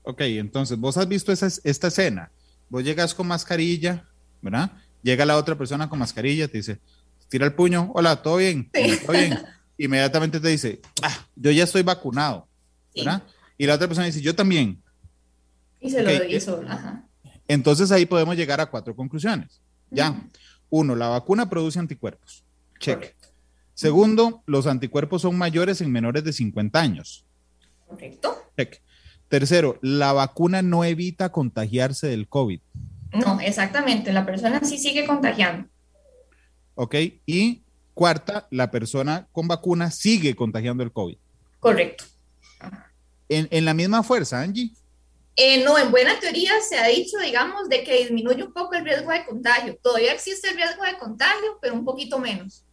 Ok, 0.05 0.21
entonces 0.21 0.79
vos 0.79 0.97
has 0.97 1.09
visto 1.09 1.33
esa, 1.33 1.49
esta 1.65 1.89
escena. 1.89 2.31
Vos 2.69 2.85
llegas 2.85 3.15
con 3.15 3.27
mascarilla, 3.27 4.07
¿verdad? 4.41 4.71
Llega 5.03 5.27
la 5.27 5.39
otra 5.39 5.59
persona 5.59 5.89
con 5.89 5.99
mascarilla, 5.99 6.47
te 6.47 6.59
dice, 6.59 6.79
tira 7.29 7.47
el 7.47 7.55
puño, 7.55 7.91
hola, 7.95 8.23
¿todo 8.23 8.37
bien? 8.37 8.71
¿Todo 8.71 9.13
bien? 9.13 9.41
Inmediatamente 9.77 10.39
te 10.39 10.49
dice, 10.51 10.81
ah, 11.03 11.27
yo 11.35 11.51
ya 11.51 11.65
estoy 11.65 11.83
vacunado, 11.83 12.47
¿verdad? 12.95 13.25
Y 13.63 13.67
la 13.67 13.77
otra 13.77 13.87
persona 13.87 14.07
dice, 14.07 14.21
yo 14.21 14.35
también. 14.35 14.83
Y 15.79 15.89
se 15.89 16.03
lo 16.03 16.25
hizo, 16.25 16.65
ajá. 16.67 17.07
Entonces 17.47 17.93
ahí 17.93 18.07
podemos 18.07 18.37
llegar 18.37 18.61
a 18.61 18.67
cuatro 18.67 18.97
conclusiones. 18.97 19.63
Ya. 19.89 20.21
Uno, 20.69 20.97
la 20.97 21.07
vacuna 21.07 21.49
produce 21.49 21.79
anticuerpos. 21.79 22.45
Check. 22.81 23.15
Segundo, 23.73 24.43
los 24.47 24.67
anticuerpos 24.67 25.23
son 25.23 25.39
mayores 25.39 25.81
en 25.81 25.93
menores 25.93 26.25
de 26.25 26.33
50 26.33 26.81
años. 26.81 27.25
Correcto. 27.87 28.37
Check. 28.59 28.83
Tercero, 29.29 29.79
la 29.81 30.13
vacuna 30.13 30.61
no 30.63 30.83
evita 30.83 31.31
contagiarse 31.31 32.09
del 32.09 32.27
COVID. 32.27 32.61
No, 33.13 33.39
exactamente. 33.39 34.13
La 34.13 34.27
persona 34.27 34.59
sí 34.65 34.77
sigue 34.77 35.07
contagiando. 35.07 35.69
Ok. 36.75 36.97
Y 37.27 37.63
cuarta, 37.95 38.49
la 38.51 38.73
persona 38.73 39.29
con 39.31 39.47
vacuna 39.47 39.93
sigue 39.93 40.35
contagiando 40.35 40.83
el 40.83 40.91
COVID. 40.91 41.17
Correcto. 41.61 42.07
En, 43.51 43.65
la 43.65 43.75
misma 43.75 44.03
fuerza, 44.03 44.41
Angie. 44.41 44.71
Eh, 45.37 45.65
no, 45.65 45.79
en 45.79 45.91
buena 45.91 46.19
teoría 46.21 46.53
se 46.69 46.79
ha 46.79 46.89
dicho, 46.89 47.19
digamos, 47.19 47.69
de 47.69 47.83
que 47.83 48.03
disminuye 48.03 48.43
un 48.43 48.53
poco 48.53 48.75
el 48.75 48.85
riesgo 48.85 49.11
de 49.11 49.25
contagio. 49.25 49.79
Todavía 49.83 50.13
existe 50.13 50.51
el 50.51 50.57
riesgo 50.57 50.85
de 50.85 50.99
contagio, 50.99 51.59
pero 51.61 51.75
un 51.75 51.85
poquito 51.85 52.19
menos. 52.19 52.65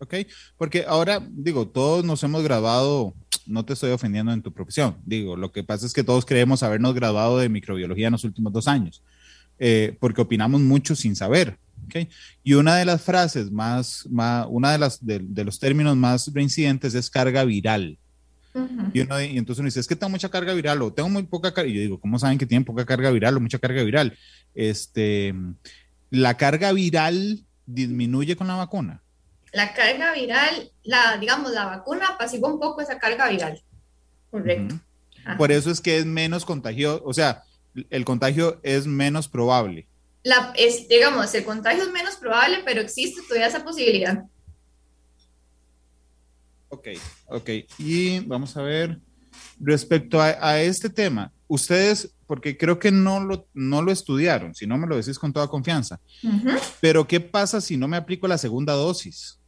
Ok, 0.00 0.14
porque 0.56 0.84
ahora, 0.86 1.20
digo, 1.28 1.66
todos 1.66 2.04
nos 2.04 2.22
hemos 2.22 2.42
graduado, 2.42 3.14
no 3.46 3.64
te 3.64 3.72
estoy 3.72 3.90
ofendiendo 3.90 4.32
en 4.32 4.42
tu 4.42 4.52
profesión, 4.52 4.96
digo, 5.04 5.36
lo 5.36 5.50
que 5.50 5.64
pasa 5.64 5.86
es 5.86 5.92
que 5.92 6.04
todos 6.04 6.24
creemos 6.24 6.62
habernos 6.62 6.94
graduado 6.94 7.38
de 7.38 7.48
microbiología 7.48 8.06
en 8.06 8.12
los 8.12 8.22
últimos 8.22 8.52
dos 8.52 8.68
años, 8.68 9.02
eh, 9.58 9.96
porque 9.98 10.20
opinamos 10.20 10.60
mucho 10.60 10.94
sin 10.94 11.16
saber. 11.16 11.58
Okay. 11.86 12.08
Y 12.44 12.54
una 12.54 12.76
de 12.76 12.84
las 12.84 13.02
frases 13.02 13.50
más, 13.50 14.06
más 14.10 14.46
una 14.50 14.72
de, 14.72 14.78
las, 14.78 15.04
de, 15.04 15.44
los 15.44 15.58
términos 15.58 15.96
más 15.96 16.32
reincidentes 16.32 16.94
es 16.94 17.08
carga 17.08 17.44
viral. 17.44 17.98
Y, 18.92 19.00
uno, 19.00 19.20
y, 19.20 19.38
entonces 19.38 19.60
uno 19.60 19.66
dice, 19.66 19.80
es 19.80 19.86
que 19.86 19.96
tengo 19.96 20.10
mucha 20.10 20.28
carga 20.28 20.52
viral 20.54 20.82
o 20.82 20.92
tengo 20.92 21.08
muy 21.08 21.24
poca 21.24 21.52
carga. 21.52 21.70
Y 21.70 21.74
yo 21.74 21.80
digo, 21.80 22.00
¿cómo 22.00 22.18
saben 22.18 22.38
que 22.38 22.46
tienen 22.46 22.64
poca 22.64 22.84
carga 22.84 23.10
viral 23.10 23.36
o 23.36 23.40
mucha 23.40 23.58
carga 23.58 23.82
viral? 23.82 24.16
Este, 24.54 25.34
la 26.10 26.36
carga 26.36 26.72
viral 26.72 27.44
disminuye 27.66 28.36
con 28.36 28.48
la 28.48 28.56
vacuna 28.56 29.02
la 29.52 29.72
carga 29.72 30.12
viral, 30.12 30.72
la, 30.82 31.16
digamos, 31.18 31.52
la 31.52 31.66
vacuna 31.66 32.08
apacigua 32.08 32.52
un 32.52 32.60
poco 32.60 32.80
esa 32.80 32.98
carga 32.98 33.28
viral. 33.28 33.62
Correcto. 34.30 34.78
Por 35.36 35.52
eso 35.52 35.70
es 35.70 35.80
que 35.80 35.98
es 35.98 36.06
menos 36.06 36.44
contagio, 36.44 37.02
o 37.04 37.12
sea, 37.12 37.42
el 37.90 38.04
contagio 38.04 38.60
es 38.62 38.86
menos 38.86 39.28
probable. 39.28 39.86
La, 40.22 40.52
es, 40.56 40.88
digamos, 40.88 41.34
el 41.34 41.44
contagio 41.44 41.84
es 41.84 41.90
menos 41.90 42.16
probable, 42.16 42.58
pero 42.64 42.80
existe 42.80 43.22
todavía 43.22 43.48
esa 43.48 43.64
posibilidad. 43.64 44.24
Ok, 46.68 46.88
ok. 47.26 47.50
Y 47.78 48.20
vamos 48.20 48.56
a 48.56 48.62
ver, 48.62 48.98
respecto 49.60 50.20
a, 50.20 50.60
este 50.60 50.90
tema, 50.90 51.32
ustedes, 51.46 52.14
porque 52.26 52.56
creo 52.56 52.78
que 52.78 52.90
no 52.90 53.20
lo, 53.20 53.46
no 53.54 53.82
lo 53.82 53.90
estudiaron, 53.90 54.54
si 54.54 54.66
no 54.66 54.76
me 54.76 54.86
lo 54.86 54.96
decís 54.96 55.18
con 55.18 55.32
toda 55.32 55.48
confianza, 55.48 56.00
pero 56.80 57.06
¿qué 57.06 57.20
pasa 57.20 57.60
si 57.60 57.76
no 57.76 57.88
me 57.88 57.96
aplico 57.96 58.28
la 58.28 58.38
segunda 58.38 58.74
dosis? 58.74 59.38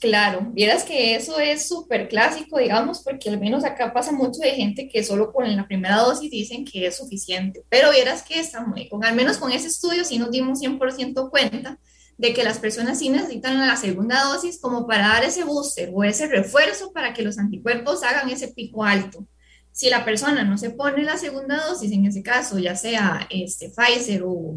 Claro, 0.00 0.48
vieras 0.52 0.82
que 0.82 1.14
eso 1.14 1.38
es 1.38 1.68
súper 1.68 2.08
clásico, 2.08 2.58
digamos, 2.58 3.02
porque 3.04 3.28
al 3.28 3.38
menos 3.38 3.64
acá 3.64 3.92
pasa 3.92 4.12
mucho 4.12 4.40
de 4.40 4.52
gente 4.52 4.88
que 4.88 5.04
solo 5.04 5.30
con 5.30 5.54
la 5.54 5.66
primera 5.66 5.98
dosis 5.98 6.30
dicen 6.30 6.64
que 6.64 6.86
es 6.86 6.96
suficiente, 6.96 7.62
pero 7.68 7.90
vieras 7.90 8.22
que 8.22 8.40
estamos, 8.40 8.80
con, 8.88 9.04
al 9.04 9.14
menos 9.14 9.36
con 9.36 9.52
ese 9.52 9.66
estudio 9.66 10.02
sí 10.06 10.18
nos 10.18 10.30
dimos 10.30 10.58
100% 10.62 11.28
cuenta 11.28 11.78
de 12.20 12.34
que 12.34 12.44
las 12.44 12.58
personas 12.58 12.98
sí 12.98 13.08
necesitan 13.08 13.58
la 13.58 13.76
segunda 13.76 14.22
dosis 14.24 14.60
como 14.60 14.86
para 14.86 15.08
dar 15.08 15.24
ese 15.24 15.44
booster 15.44 15.90
o 15.92 16.04
ese 16.04 16.26
refuerzo 16.26 16.92
para 16.92 17.14
que 17.14 17.22
los 17.22 17.38
anticuerpos 17.38 18.02
hagan 18.02 18.28
ese 18.28 18.48
pico 18.48 18.84
alto. 18.84 19.26
Si 19.72 19.88
la 19.88 20.04
persona 20.04 20.44
no 20.44 20.58
se 20.58 20.70
pone 20.70 21.02
la 21.02 21.16
segunda 21.16 21.64
dosis, 21.66 21.90
en 21.92 22.04
ese 22.04 22.22
caso, 22.22 22.58
ya 22.58 22.76
sea 22.76 23.26
este 23.30 23.70
Pfizer 23.70 24.22
o 24.26 24.56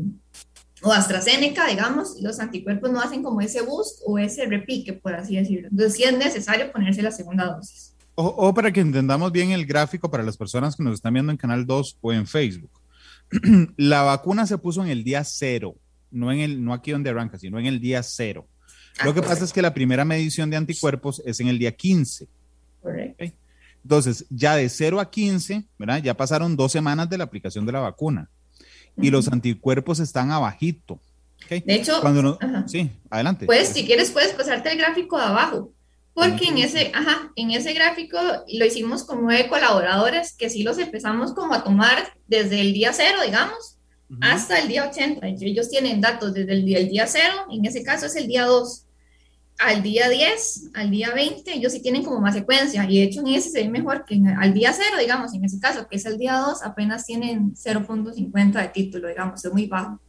o 0.84 0.91
AstraZeneca, 0.91 1.65
digamos, 1.67 2.22
los 2.22 2.39
anticuerpos 2.39 2.91
no 2.91 3.00
hacen 3.00 3.24
como 3.24 3.39
ese 3.39 3.62
boost 3.62 4.01
o 4.05 4.20
ese 4.20 4.46
repique, 4.46 4.91
por 4.93 5.15
así 5.15 5.38
decirlo. 5.38 5.70
Entonces 5.70 5.93
sí 5.96 6.03
es 6.03 6.17
necesario 6.17 6.72
ponerse 6.72 7.01
la 7.01 7.12
segunda 7.12 7.46
dosis. 7.46 7.96
O, 8.15 8.53
para 8.53 8.72
que 8.72 8.82
entendamos 8.82 9.32
bien 9.32 9.51
el 9.51 9.65
gráfico 9.65 10.12
para 10.12 10.24
las 10.24 10.38
personas 10.38 10.75
que 10.75 10.84
nos 10.84 10.96
están 10.96 11.13
viendo 11.13 11.32
en 11.32 11.38
Canal 11.38 11.65
2 11.65 11.98
o 12.01 12.13
en 12.13 12.27
Facebook. 12.27 12.70
la 13.77 14.03
vacuna 14.03 14.46
se 14.46 14.58
puso 14.58 14.84
en 14.84 14.89
el 14.89 15.03
día 15.03 15.24
cero, 15.24 15.75
no, 16.13 16.32
en 16.32 16.39
el, 16.39 16.63
no 16.63 16.74
aquí 16.74 16.91
donde 16.91 17.10
arranca, 17.10 17.38
sino 17.38 17.60
en 17.60 17.65
el 17.65 17.79
día 17.79 18.01
cero. 18.03 18.48
Lo 19.03 19.13
que 19.13 19.20
ah, 19.22 19.24
pasa 19.24 19.43
es 19.43 19.51
que 19.51 19.62
la 19.62 19.74
primera 19.74 20.05
medición 20.05 20.50
de 20.50 20.58
anticuerpos 20.58 21.22
es 21.25 21.39
en 21.39 21.48
el 21.48 21.58
día 21.58 21.72
15. 21.72 22.27
Correcto. 22.82 23.25
Entonces, 23.84 24.25
ya 24.29 24.55
de 24.55 24.70
0 24.70 25.00
a 25.00 25.10
15, 25.10 25.63
¿verdad? 25.77 26.01
Ya 26.01 26.13
pasaron 26.13 26.55
dos 26.55 26.72
semanas 26.72 27.10
de 27.10 27.17
la 27.17 27.25
aplicación 27.25 27.65
de 27.65 27.72
la 27.74 27.79
vacuna 27.79 28.29
y 28.98 29.10
los 29.10 29.27
anticuerpos 29.27 30.00
están 30.00 30.32
abajito. 30.32 31.00
De 31.50 31.63
hecho, 31.67 32.00
Cuando 32.00 32.39
sí, 32.67 32.89
adelante. 33.10 33.46
Pues, 33.46 33.70
si 33.70 33.86
quieres, 33.86 34.12
puedes 34.12 34.32
pasarte 34.34 34.72
el 34.72 34.77
gráfico 34.77 35.17
de 35.17 35.25
abajo, 35.25 35.74
porque 36.13 36.46
en 36.46 36.60
ese, 36.60 36.91
ajá, 36.93 37.32
en 37.36 37.51
ese 37.51 37.74
gráfico 37.74 38.17
lo 38.48 38.65
hicimos 38.65 39.03
con 39.03 39.22
nueve 39.22 39.50
colaboradores 39.50 40.34
que 40.38 40.50
sí 40.50 40.63
los 40.63 40.77
empezamos 40.77 41.34
como 41.34 41.53
a 41.53 41.63
tomar 41.63 42.13
desde 42.27 42.62
el 42.62 42.74
día 42.74 42.93
cero, 42.93 43.17
digamos, 43.25 43.77
hasta 44.22 44.60
el 44.60 44.67
día 44.67 44.88
80. 44.88 45.25
Ellos 45.27 45.69
tienen 45.69 46.01
datos 46.01 46.33
desde 46.33 46.53
el 46.53 46.65
día, 46.65 46.79
el 46.79 46.89
día 46.89 47.07
cero, 47.07 47.33
en 47.50 47.65
ese 47.65 47.83
caso 47.83 48.05
es 48.05 48.15
el 48.15 48.27
día 48.27 48.45
2 48.45 48.86
al 49.60 49.83
día 49.83 50.10
10, 50.10 50.72
al 50.74 50.89
día 50.89 51.13
20, 51.13 51.53
ellos 51.53 51.74
sí 51.74 51.81
tienen 51.81 52.03
como 52.03 52.19
más 52.19 52.33
secuencia 52.33 52.89
y 52.89 52.98
de 52.98 53.03
hecho 53.03 53.22
en 53.22 53.27
ese 53.27 53.50
se 53.50 53.63
ve 53.63 53.69
mejor 53.69 54.05
que 54.05 54.19
al 54.39 54.53
día 54.53 54.74
0, 54.74 54.98
digamos, 55.00 55.33
en 55.33 55.45
ese 55.45 55.60
caso, 55.60 55.88
que 55.88 55.95
es 55.98 56.05
el 56.05 56.17
día 56.17 56.38
2, 56.38 56.63
apenas 56.63 57.05
tienen 57.05 57.53
0.50 57.53 58.53
de 58.53 58.67
título, 58.69 59.07
digamos, 59.07 59.43
es 59.43 59.51
muy 59.51 59.67
bajo. 59.67 60.00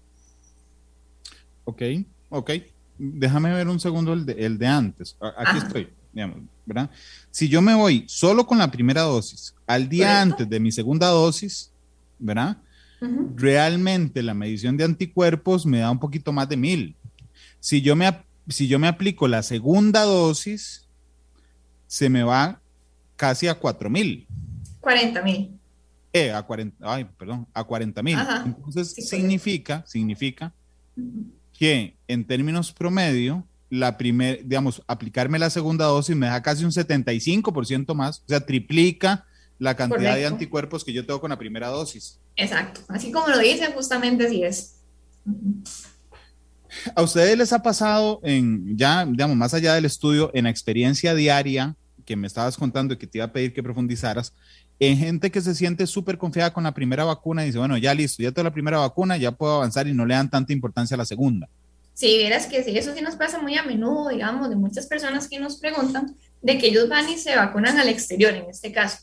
Ok, 1.65 1.83
ok. 2.31 2.51
Déjame 2.99 3.53
ver 3.53 3.69
un 3.69 3.81
segundo 3.81 4.13
el 4.13 4.25
de, 4.25 4.33
el 4.33 4.59
de 4.59 4.67
antes. 4.67 5.17
Aquí 5.21 5.59
estoy, 5.59 5.89
digamos, 6.13 6.39
¿verdad? 6.65 6.91
Si 7.31 7.49
yo 7.49 7.61
me 7.61 7.75
voy 7.75 8.05
solo 8.07 8.47
con 8.47 8.59
la 8.59 8.71
primera 8.71 9.03
dosis 9.03 9.55
al 9.67 9.89
día 9.89 10.21
antes 10.21 10.49
de 10.49 10.61
mi 10.61 10.73
segunda 10.73 11.09
dosis, 11.09 11.71
¿verdad? 12.19 12.57
Realmente 13.37 14.23
la 14.23 14.35
medición 14.35 14.77
de 14.77 14.85
anticuerpos 14.85 15.67
me 15.67 15.79
da 15.79 15.91
un 15.91 15.99
poquito 15.99 16.33
más 16.33 16.49
de 16.49 16.57
mil. 16.57 16.97
Si 17.61 17.81
yo 17.81 17.97
me 17.97 18.07
si 18.49 18.69
yo 18.69 18.79
me 18.79 18.89
aplico 18.89 19.27
la 19.29 19.43
segunda 19.43 20.03
dosis, 20.03 20.87
se 21.87 22.09
me 22.09 22.23
va 22.23 22.61
casi 23.17 23.49
a 23.49 23.55
4 23.55 23.89
mil. 23.91 24.27
40 24.81 25.23
mil. 25.23 25.51
Eh, 26.13 26.31
a 26.31 26.43
40, 26.43 26.77
ay, 26.81 27.07
perdón, 27.19 27.47
a 27.53 27.65
40 27.65 28.03
mil. 28.03 28.19
Entonces, 28.45 28.95
significa, 29.09 29.83
significa 29.87 30.53
que 31.53 31.97
en 32.07 32.25
términos 32.25 32.73
promedio, 32.73 33.45
la 33.71 33.97
primera, 33.97 34.41
digamos, 34.45 34.83
aplicarme 34.87 35.39
la 35.39 35.51
segunda 35.51 35.87
dosis 35.87 36.15
me 36.15 36.27
da 36.27 36.43
casi 36.43 36.65
un 36.65 36.71
75% 36.71 37.95
más, 37.95 38.21
o 38.21 38.29
sea, 38.29 38.45
triplica 38.47 39.27
la 39.59 39.75
cantidad 39.75 40.15
de 40.15 40.27
anticuerpos 40.27 40.85
que 40.85 40.93
yo 40.93 41.05
tengo 41.05 41.21
con 41.21 41.31
la 41.31 41.39
primera 41.39 41.69
dosis. 41.69 42.21
Exacto, 42.37 42.81
así 42.89 43.13
como 43.13 43.29
lo 43.29 43.39
dice, 43.39 43.73
justamente 43.73 44.27
así 44.27 44.43
es. 44.43 44.81
¿A 46.95 47.03
ustedes 47.03 47.39
les 47.39 47.53
ha 47.53 47.63
pasado 47.63 48.21
en, 48.23 48.77
ya, 48.77 49.05
digamos, 49.07 49.37
más 49.37 49.55
allá 49.55 49.75
del 49.75 49.85
estudio, 49.85 50.31
en 50.35 50.45
la 50.45 50.51
experiencia 50.51 51.15
diaria, 51.15 51.77
que 52.05 52.17
me 52.17 52.27
estabas 52.27 52.57
contando 52.57 52.95
y 52.95 52.97
que 52.97 53.07
te 53.07 53.19
iba 53.19 53.25
a 53.27 53.33
pedir 53.33 53.53
que 53.53 53.63
profundizaras, 53.63 54.35
en 54.79 54.99
gente 54.99 55.31
que 55.31 55.41
se 55.41 55.55
siente 55.55 55.87
súper 55.87 56.19
confiada 56.19 56.53
con 56.53 56.65
la 56.65 56.75
primera 56.75 57.05
vacuna 57.05 57.43
y 57.43 57.47
dice, 57.47 57.59
bueno, 57.59 57.79
ya 57.79 57.95
listo, 57.95 58.23
ya 58.23 58.33
tengo 58.33 58.45
la 58.45 58.53
primera 58.53 58.79
vacuna, 58.79 59.17
ya 59.17 59.33
puedo 59.33 59.55
avanzar 59.57 59.87
y 59.87 59.95
no 59.95 60.05
le 60.05 60.15
dan 60.15 60.31
tanta 60.31 60.53
importancia 60.53 60.95
a 60.97 60.99
la 60.99 61.05
segunda. 61.05 61.49
Sí, 61.95 62.19
verás 62.19 62.47
que 62.47 62.65
sí, 62.65 62.77
eso 62.77 62.93
sí 62.93 63.01
nos 63.03 63.15
pasa 63.15 63.41
muy 63.41 63.57
a 63.57 63.63
menudo, 63.63 64.09
digamos, 64.09 64.51
de 64.51 64.57
muchas 64.57 64.87
personas 64.87 65.29
que 65.29 65.39
nos 65.39 65.59
preguntan 65.59 66.17
de 66.43 66.59
que 66.59 66.67
ellos 66.67 66.89
van 66.89 67.09
y 67.09 67.17
se 67.17 67.37
vacunan 67.37 67.79
al 67.79 67.89
exterior, 67.89 68.35
en 68.35 68.51
este 68.51 68.73
caso, 68.73 68.99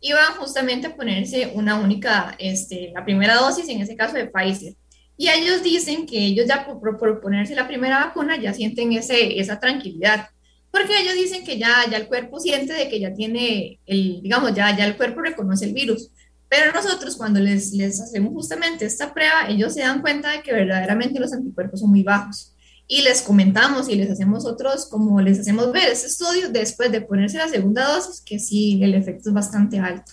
y 0.00 0.12
van 0.12 0.34
justamente 0.34 0.86
a 0.86 0.96
ponerse 0.96 1.50
una 1.54 1.76
única, 1.76 2.34
este, 2.38 2.92
la 2.94 3.04
primera 3.04 3.34
dosis, 3.34 3.68
en 3.68 3.80
ese 3.80 3.96
caso 3.96 4.14
de 4.14 4.26
Pfizer. 4.26 4.74
Y 5.16 5.28
ellos 5.28 5.62
dicen 5.62 6.06
que 6.06 6.18
ellos 6.18 6.46
ya 6.46 6.64
por, 6.64 6.96
por 6.96 7.20
ponerse 7.20 7.54
la 7.54 7.66
primera 7.66 8.06
vacuna 8.06 8.36
ya 8.36 8.54
sienten 8.54 8.92
ese, 8.92 9.40
esa 9.40 9.58
tranquilidad 9.58 10.28
porque 10.70 11.00
ellos 11.00 11.14
dicen 11.14 11.44
que 11.44 11.58
ya, 11.58 11.84
ya 11.90 11.96
el 11.96 12.08
cuerpo 12.08 12.38
siente 12.40 12.72
de 12.72 12.88
que 12.88 13.00
ya 13.00 13.12
tiene, 13.14 13.80
el, 13.86 14.20
digamos, 14.22 14.54
ya, 14.54 14.76
ya 14.76 14.84
el 14.84 14.96
cuerpo 14.96 15.22
reconoce 15.22 15.64
el 15.64 15.72
virus. 15.72 16.10
Pero 16.48 16.72
nosotros 16.72 17.16
cuando 17.16 17.40
les, 17.40 17.72
les 17.72 18.00
hacemos 18.00 18.32
justamente 18.32 18.84
esta 18.84 19.12
prueba, 19.12 19.48
ellos 19.48 19.74
se 19.74 19.80
dan 19.80 20.00
cuenta 20.00 20.30
de 20.32 20.42
que 20.42 20.52
verdaderamente 20.52 21.20
los 21.20 21.32
anticuerpos 21.32 21.80
son 21.80 21.90
muy 21.90 22.02
bajos. 22.02 22.54
Y 22.90 23.02
les 23.02 23.20
comentamos 23.20 23.90
y 23.90 23.96
les 23.96 24.10
hacemos 24.10 24.46
otros, 24.46 24.86
como 24.86 25.20
les 25.20 25.38
hacemos 25.38 25.70
ver 25.72 25.90
ese 25.92 26.06
estudio 26.06 26.48
después 26.48 26.90
de 26.90 27.02
ponerse 27.02 27.36
la 27.36 27.48
segunda 27.48 27.86
dosis, 27.86 28.22
que 28.22 28.38
sí, 28.38 28.82
el 28.82 28.94
efecto 28.94 29.28
es 29.28 29.34
bastante 29.34 29.78
alto. 29.78 30.12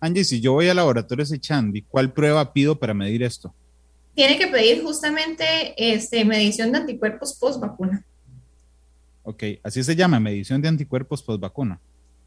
Angie, 0.00 0.24
si 0.24 0.40
yo 0.40 0.54
voy 0.54 0.68
al 0.68 0.76
laboratorio 0.76 1.26
Sechandi, 1.26 1.82
¿cuál 1.82 2.12
prueba 2.12 2.54
pido 2.54 2.78
para 2.78 2.94
medir 2.94 3.22
esto? 3.22 3.54
Tiene 4.14 4.38
que 4.38 4.46
pedir 4.46 4.82
justamente 4.82 5.44
este, 5.76 6.24
medición 6.24 6.72
de 6.72 6.78
anticuerpos 6.78 7.36
post 7.38 7.60
vacuna. 7.60 8.02
Ok, 9.24 9.44
así 9.62 9.84
se 9.84 9.94
llama, 9.94 10.18
medición 10.18 10.62
de 10.62 10.68
anticuerpos 10.68 11.22
post 11.22 11.40
vacuna. 11.40 11.78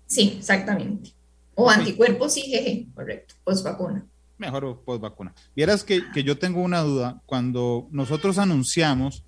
Sí, 0.06 0.36
exactamente. 0.38 1.14
O 1.56 1.68
anticuerpos 1.68 2.38
IgG, 2.38 2.94
correcto, 2.94 3.34
post 3.44 3.64
vacuna. 3.64 4.06
Mejor 4.38 4.84
post 4.84 5.02
vacuna. 5.02 5.34
Vieras 5.56 5.84
que, 5.84 6.02
que 6.14 6.24
yo 6.24 6.38
tengo 6.38 6.62
una 6.62 6.82
duda. 6.82 7.22
Cuando 7.26 7.88
nosotros 7.92 8.38
anunciamos 8.38 9.24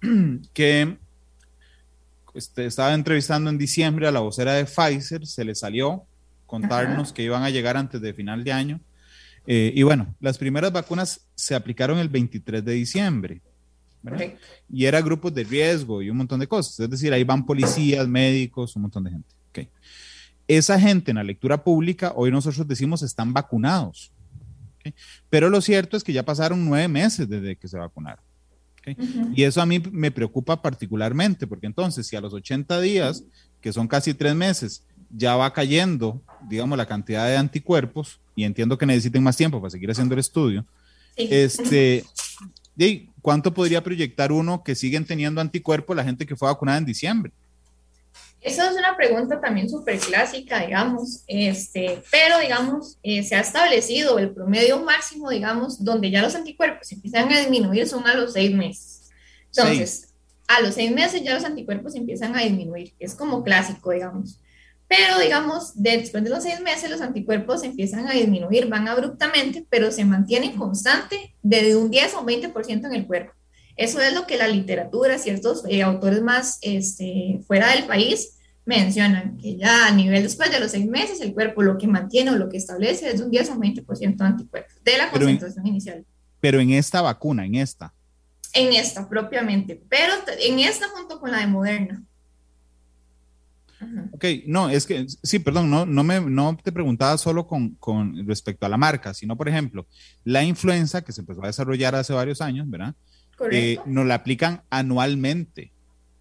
que 0.52 0.98
este, 2.34 2.66
estaba 2.66 2.94
entrevistando 2.94 3.50
en 3.50 3.58
diciembre 3.58 4.06
a 4.06 4.12
la 4.12 4.20
vocera 4.20 4.54
de 4.54 4.64
Pfizer, 4.64 5.26
se 5.26 5.44
le 5.44 5.54
salió 5.54 6.04
contarnos 6.46 7.12
que 7.12 7.22
iban 7.22 7.42
a 7.42 7.50
llegar 7.50 7.76
antes 7.76 8.00
de 8.00 8.14
final 8.14 8.44
de 8.44 8.52
año. 8.52 8.80
Eh, 9.46 9.72
y 9.74 9.82
bueno, 9.82 10.14
las 10.20 10.38
primeras 10.38 10.72
vacunas 10.72 11.26
se 11.34 11.54
aplicaron 11.54 11.98
el 11.98 12.08
23 12.08 12.64
de 12.64 12.72
diciembre. 12.72 13.42
Y 14.70 14.84
era 14.84 15.02
grupos 15.02 15.34
de 15.34 15.44
riesgo 15.44 16.02
y 16.02 16.10
un 16.10 16.16
montón 16.16 16.40
de 16.40 16.46
cosas. 16.46 16.78
Es 16.80 16.90
decir, 16.90 17.12
ahí 17.12 17.24
van 17.24 17.44
policías, 17.44 18.06
médicos, 18.08 18.76
un 18.76 18.82
montón 18.82 19.04
de 19.04 19.10
gente. 19.10 19.34
Okay. 19.50 19.68
Esa 20.46 20.78
gente 20.80 21.10
en 21.10 21.16
la 21.16 21.24
lectura 21.24 21.62
pública, 21.62 22.12
hoy 22.14 22.30
nosotros 22.30 22.66
decimos, 22.66 23.02
están 23.02 23.32
vacunados. 23.32 24.12
Pero 25.28 25.50
lo 25.50 25.60
cierto 25.60 25.96
es 25.96 26.04
que 26.04 26.12
ya 26.12 26.24
pasaron 26.24 26.64
nueve 26.64 26.88
meses 26.88 27.28
desde 27.28 27.56
que 27.56 27.68
se 27.68 27.76
vacunaron. 27.76 28.24
Y 29.34 29.42
eso 29.42 29.60
a 29.60 29.66
mí 29.66 29.80
me 29.92 30.10
preocupa 30.10 30.60
particularmente, 30.60 31.46
porque 31.46 31.66
entonces 31.66 32.06
si 32.06 32.16
a 32.16 32.20
los 32.20 32.32
80 32.32 32.80
días, 32.80 33.24
que 33.60 33.72
son 33.72 33.88
casi 33.88 34.14
tres 34.14 34.34
meses, 34.34 34.84
ya 35.10 35.36
va 35.36 35.52
cayendo, 35.52 36.20
digamos, 36.48 36.76
la 36.78 36.86
cantidad 36.86 37.26
de 37.26 37.36
anticuerpos, 37.36 38.20
y 38.34 38.44
entiendo 38.44 38.78
que 38.78 38.86
necesiten 38.86 39.22
más 39.22 39.36
tiempo 39.36 39.60
para 39.60 39.70
seguir 39.70 39.90
haciendo 39.90 40.14
el 40.14 40.20
estudio, 40.20 40.64
este, 41.16 42.04
¿cuánto 43.20 43.52
podría 43.52 43.82
proyectar 43.82 44.30
uno 44.30 44.62
que 44.62 44.74
siguen 44.74 45.04
teniendo 45.04 45.40
anticuerpos 45.40 45.96
la 45.96 46.04
gente 46.04 46.26
que 46.26 46.36
fue 46.36 46.48
vacunada 46.48 46.78
en 46.78 46.84
diciembre? 46.84 47.32
Esa 48.40 48.70
es 48.70 48.76
una 48.76 48.96
pregunta 48.96 49.40
también 49.40 49.68
súper 49.68 49.98
clásica, 49.98 50.64
digamos, 50.64 51.24
este, 51.26 52.02
pero 52.10 52.38
digamos, 52.38 52.96
eh, 53.02 53.24
se 53.24 53.34
ha 53.34 53.40
establecido 53.40 54.18
el 54.18 54.30
promedio 54.30 54.78
máximo, 54.82 55.28
digamos, 55.30 55.82
donde 55.84 56.10
ya 56.10 56.22
los 56.22 56.36
anticuerpos 56.36 56.92
empiezan 56.92 57.32
a 57.32 57.40
disminuir 57.40 57.88
son 57.88 58.06
a 58.06 58.14
los 58.14 58.34
seis 58.34 58.54
meses. 58.54 59.10
Entonces, 59.46 60.14
a 60.46 60.60
los 60.60 60.74
seis 60.74 60.92
meses 60.92 61.22
ya 61.22 61.34
los 61.34 61.44
anticuerpos 61.44 61.96
empiezan 61.96 62.36
a 62.36 62.42
disminuir, 62.42 62.94
es 63.00 63.14
como 63.14 63.42
clásico, 63.42 63.90
digamos. 63.90 64.38
Pero, 64.88 65.18
digamos, 65.18 65.72
después 65.74 66.24
de 66.24 66.30
los 66.30 66.42
seis 66.42 66.60
meses, 66.60 66.90
los 66.90 67.02
anticuerpos 67.02 67.62
empiezan 67.62 68.08
a 68.08 68.12
disminuir, 68.12 68.68
van 68.68 68.88
abruptamente, 68.88 69.66
pero 69.68 69.90
se 69.92 70.04
mantienen 70.04 70.56
constante 70.56 71.34
desde 71.42 71.76
un 71.76 71.90
10 71.90 72.14
o 72.14 72.24
20% 72.24 72.86
en 72.86 72.94
el 72.94 73.06
cuerpo. 73.06 73.32
Eso 73.78 74.00
es 74.00 74.12
lo 74.12 74.26
que 74.26 74.36
la 74.36 74.48
literatura, 74.48 75.18
ciertos 75.18 75.62
eh, 75.68 75.82
autores 75.82 76.20
más 76.20 76.58
este, 76.62 77.40
fuera 77.46 77.70
del 77.70 77.86
país 77.86 78.34
mencionan, 78.66 79.38
que 79.38 79.56
ya 79.56 79.86
a 79.86 79.92
nivel 79.92 80.24
después 80.24 80.50
de 80.50 80.58
los 80.58 80.72
seis 80.72 80.86
meses, 80.86 81.20
el 81.20 81.32
cuerpo 81.32 81.62
lo 81.62 81.78
que 81.78 81.86
mantiene 81.86 82.32
o 82.32 82.36
lo 82.36 82.48
que 82.48 82.56
establece 82.56 83.08
es 83.08 83.20
un 83.20 83.30
10 83.30 83.50
o 83.50 83.54
20% 83.54 84.16
de 84.16 84.24
anticuerpos 84.24 84.74
de 84.84 84.98
la 84.98 85.10
concentración 85.10 85.66
inicial. 85.66 86.04
Pero 86.40 86.60
en 86.60 86.70
esta 86.72 87.00
vacuna, 87.00 87.46
en 87.46 87.54
esta. 87.54 87.94
En 88.52 88.72
esta 88.72 89.08
propiamente, 89.08 89.80
pero 89.88 90.12
en 90.40 90.58
esta 90.58 90.88
junto 90.88 91.20
con 91.20 91.30
la 91.30 91.38
de 91.38 91.46
Moderna. 91.46 92.02
Ok, 94.10 94.24
no, 94.46 94.68
es 94.70 94.84
que, 94.84 95.06
sí, 95.22 95.38
perdón, 95.38 95.70
no, 95.70 95.86
no, 95.86 96.02
me, 96.02 96.20
no 96.20 96.58
te 96.60 96.72
preguntaba 96.72 97.16
solo 97.16 97.46
con, 97.46 97.76
con, 97.76 98.26
respecto 98.26 98.66
a 98.66 98.68
la 98.68 98.76
marca, 98.76 99.14
sino, 99.14 99.36
por 99.36 99.48
ejemplo, 99.48 99.86
la 100.24 100.42
influenza 100.42 101.00
que 101.02 101.12
se 101.12 101.20
empezó 101.20 101.44
a 101.44 101.46
desarrollar 101.46 101.94
hace 101.94 102.12
varios 102.12 102.40
años, 102.40 102.68
¿verdad? 102.68 102.94
Eh, 103.50 103.78
nos 103.86 104.06
la 104.06 104.14
aplican 104.14 104.62
anualmente, 104.70 105.72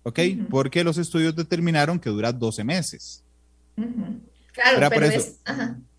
¿ok? 0.04 0.20
Porque 0.50 0.84
los 0.84 0.98
estudios 0.98 1.36
determinaron 1.36 2.00
que 2.00 2.10
dura 2.10 2.32
12 2.32 2.64
meses. 2.64 3.24
Claro, 4.52 4.90
pero 4.90 5.06
es, 5.06 5.40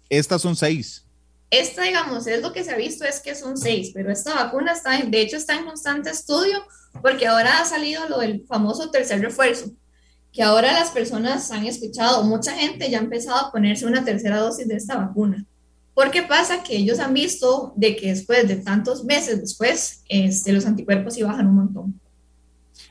estas 0.08 0.42
son 0.42 0.56
seis. 0.56 1.04
Esta, 1.50 1.82
digamos, 1.82 2.26
es 2.26 2.42
lo 2.42 2.52
que 2.52 2.62
se 2.62 2.72
ha 2.72 2.76
visto, 2.76 3.04
es 3.04 3.20
que 3.20 3.34
son 3.34 3.56
seis, 3.56 3.92
pero 3.94 4.10
esta 4.10 4.34
vacuna 4.34 4.72
está, 4.72 4.98
de 4.98 5.20
hecho, 5.20 5.36
está 5.36 5.56
en 5.56 5.64
constante 5.64 6.10
estudio 6.10 6.62
porque 7.00 7.26
ahora 7.26 7.60
ha 7.60 7.64
salido 7.64 8.08
lo 8.08 8.18
del 8.18 8.44
famoso 8.46 8.90
tercer 8.90 9.20
refuerzo 9.20 9.70
que 10.32 10.42
ahora 10.42 10.72
las 10.72 10.90
personas 10.90 11.50
han 11.50 11.66
escuchado, 11.66 12.22
mucha 12.24 12.52
gente 12.52 12.90
ya 12.90 12.98
ha 12.98 13.02
empezado 13.02 13.46
a 13.46 13.50
ponerse 13.50 13.86
una 13.86 14.04
tercera 14.04 14.38
dosis 14.38 14.68
de 14.68 14.76
esta 14.76 14.96
vacuna. 14.96 15.44
Porque 15.98 16.22
pasa 16.22 16.62
que 16.62 16.76
ellos 16.76 17.00
han 17.00 17.12
visto 17.12 17.72
de 17.74 17.96
que 17.96 18.10
después 18.10 18.46
de 18.46 18.54
tantos 18.54 19.02
meses 19.02 19.40
después, 19.40 20.04
este, 20.08 20.52
los 20.52 20.64
anticuerpos 20.64 21.14
sí 21.14 21.24
bajan 21.24 21.48
un 21.48 21.56
montón. 21.56 22.00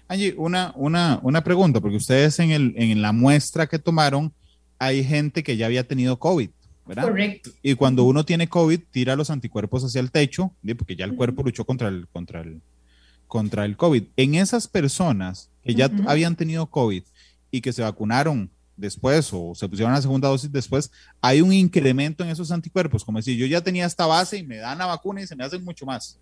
Angie, 0.09 0.35
una, 0.37 0.73
una, 0.75 1.17
una 1.23 1.41
pregunta, 1.41 1.79
porque 1.79 1.95
ustedes 1.95 2.37
en, 2.39 2.51
el, 2.51 2.73
en 2.75 3.01
la 3.01 3.13
muestra 3.13 3.65
que 3.67 3.79
tomaron, 3.79 4.33
hay 4.77 5.05
gente 5.05 5.41
que 5.41 5.55
ya 5.55 5.67
había 5.67 5.87
tenido 5.87 6.19
COVID, 6.19 6.49
¿verdad? 6.85 7.03
Correcto. 7.03 7.49
Y 7.63 7.75
cuando 7.75 8.03
uno 8.03 8.25
tiene 8.25 8.49
COVID, 8.49 8.81
tira 8.91 9.15
los 9.15 9.29
anticuerpos 9.29 9.85
hacia 9.85 10.01
el 10.01 10.11
techo, 10.11 10.51
porque 10.77 10.97
ya 10.97 11.05
el 11.05 11.15
cuerpo 11.15 11.43
luchó 11.43 11.63
contra 11.63 11.87
el, 11.87 12.09
contra 12.09 12.41
el, 12.41 12.61
contra 13.29 13.63
el 13.63 13.77
COVID. 13.77 14.03
En 14.17 14.35
esas 14.35 14.67
personas 14.67 15.49
que 15.63 15.75
ya 15.75 15.89
habían 16.07 16.35
tenido 16.35 16.65
COVID, 16.65 17.03
y 17.51 17.61
que 17.61 17.73
se 17.73 17.81
vacunaron 17.81 18.49
después 18.77 19.29
o 19.33 19.53
se 19.55 19.67
pusieron 19.67 19.93
la 19.93 20.01
segunda 20.01 20.29
dosis 20.29 20.51
después, 20.51 20.91
hay 21.19 21.41
un 21.41 21.51
incremento 21.51 22.23
en 22.23 22.29
esos 22.29 22.51
anticuerpos, 22.51 23.03
como 23.03 23.19
decir, 23.19 23.37
yo 23.37 23.45
ya 23.45 23.61
tenía 23.61 23.85
esta 23.85 24.05
base 24.05 24.37
y 24.37 24.43
me 24.43 24.57
dan 24.57 24.77
la 24.77 24.85
vacuna 24.85 25.21
y 25.21 25.27
se 25.27 25.35
me 25.35 25.43
hacen 25.43 25.63
mucho 25.63 25.85
más. 25.85 26.19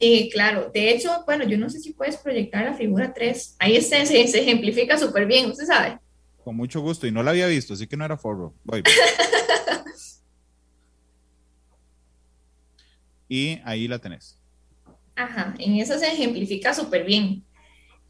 Sí, 0.00 0.30
claro. 0.32 0.70
De 0.72 0.90
hecho, 0.90 1.10
bueno, 1.26 1.44
yo 1.44 1.58
no 1.58 1.68
sé 1.68 1.80
si 1.80 1.92
puedes 1.92 2.16
proyectar 2.16 2.64
la 2.64 2.74
figura 2.74 3.12
3. 3.12 3.56
Ahí 3.58 3.80
se, 3.82 4.06
se, 4.06 4.20
ejemplifica 4.20 4.96
súper 4.96 5.26
bien, 5.26 5.50
usted 5.50 5.66
sabe. 5.66 5.98
Con 6.44 6.56
mucho 6.56 6.80
gusto, 6.80 7.06
y 7.06 7.12
no 7.12 7.22
la 7.22 7.32
había 7.32 7.48
visto, 7.48 7.74
así 7.74 7.86
que 7.86 7.96
no 7.96 8.04
era 8.04 8.16
forro. 8.16 8.54
Voy. 8.64 8.82
y 13.28 13.60
ahí 13.64 13.88
la 13.88 13.98
tenés. 13.98 14.38
Ajá, 15.16 15.54
en 15.58 15.76
eso 15.76 15.98
se 15.98 16.06
ejemplifica 16.06 16.72
súper 16.72 17.04
bien. 17.04 17.44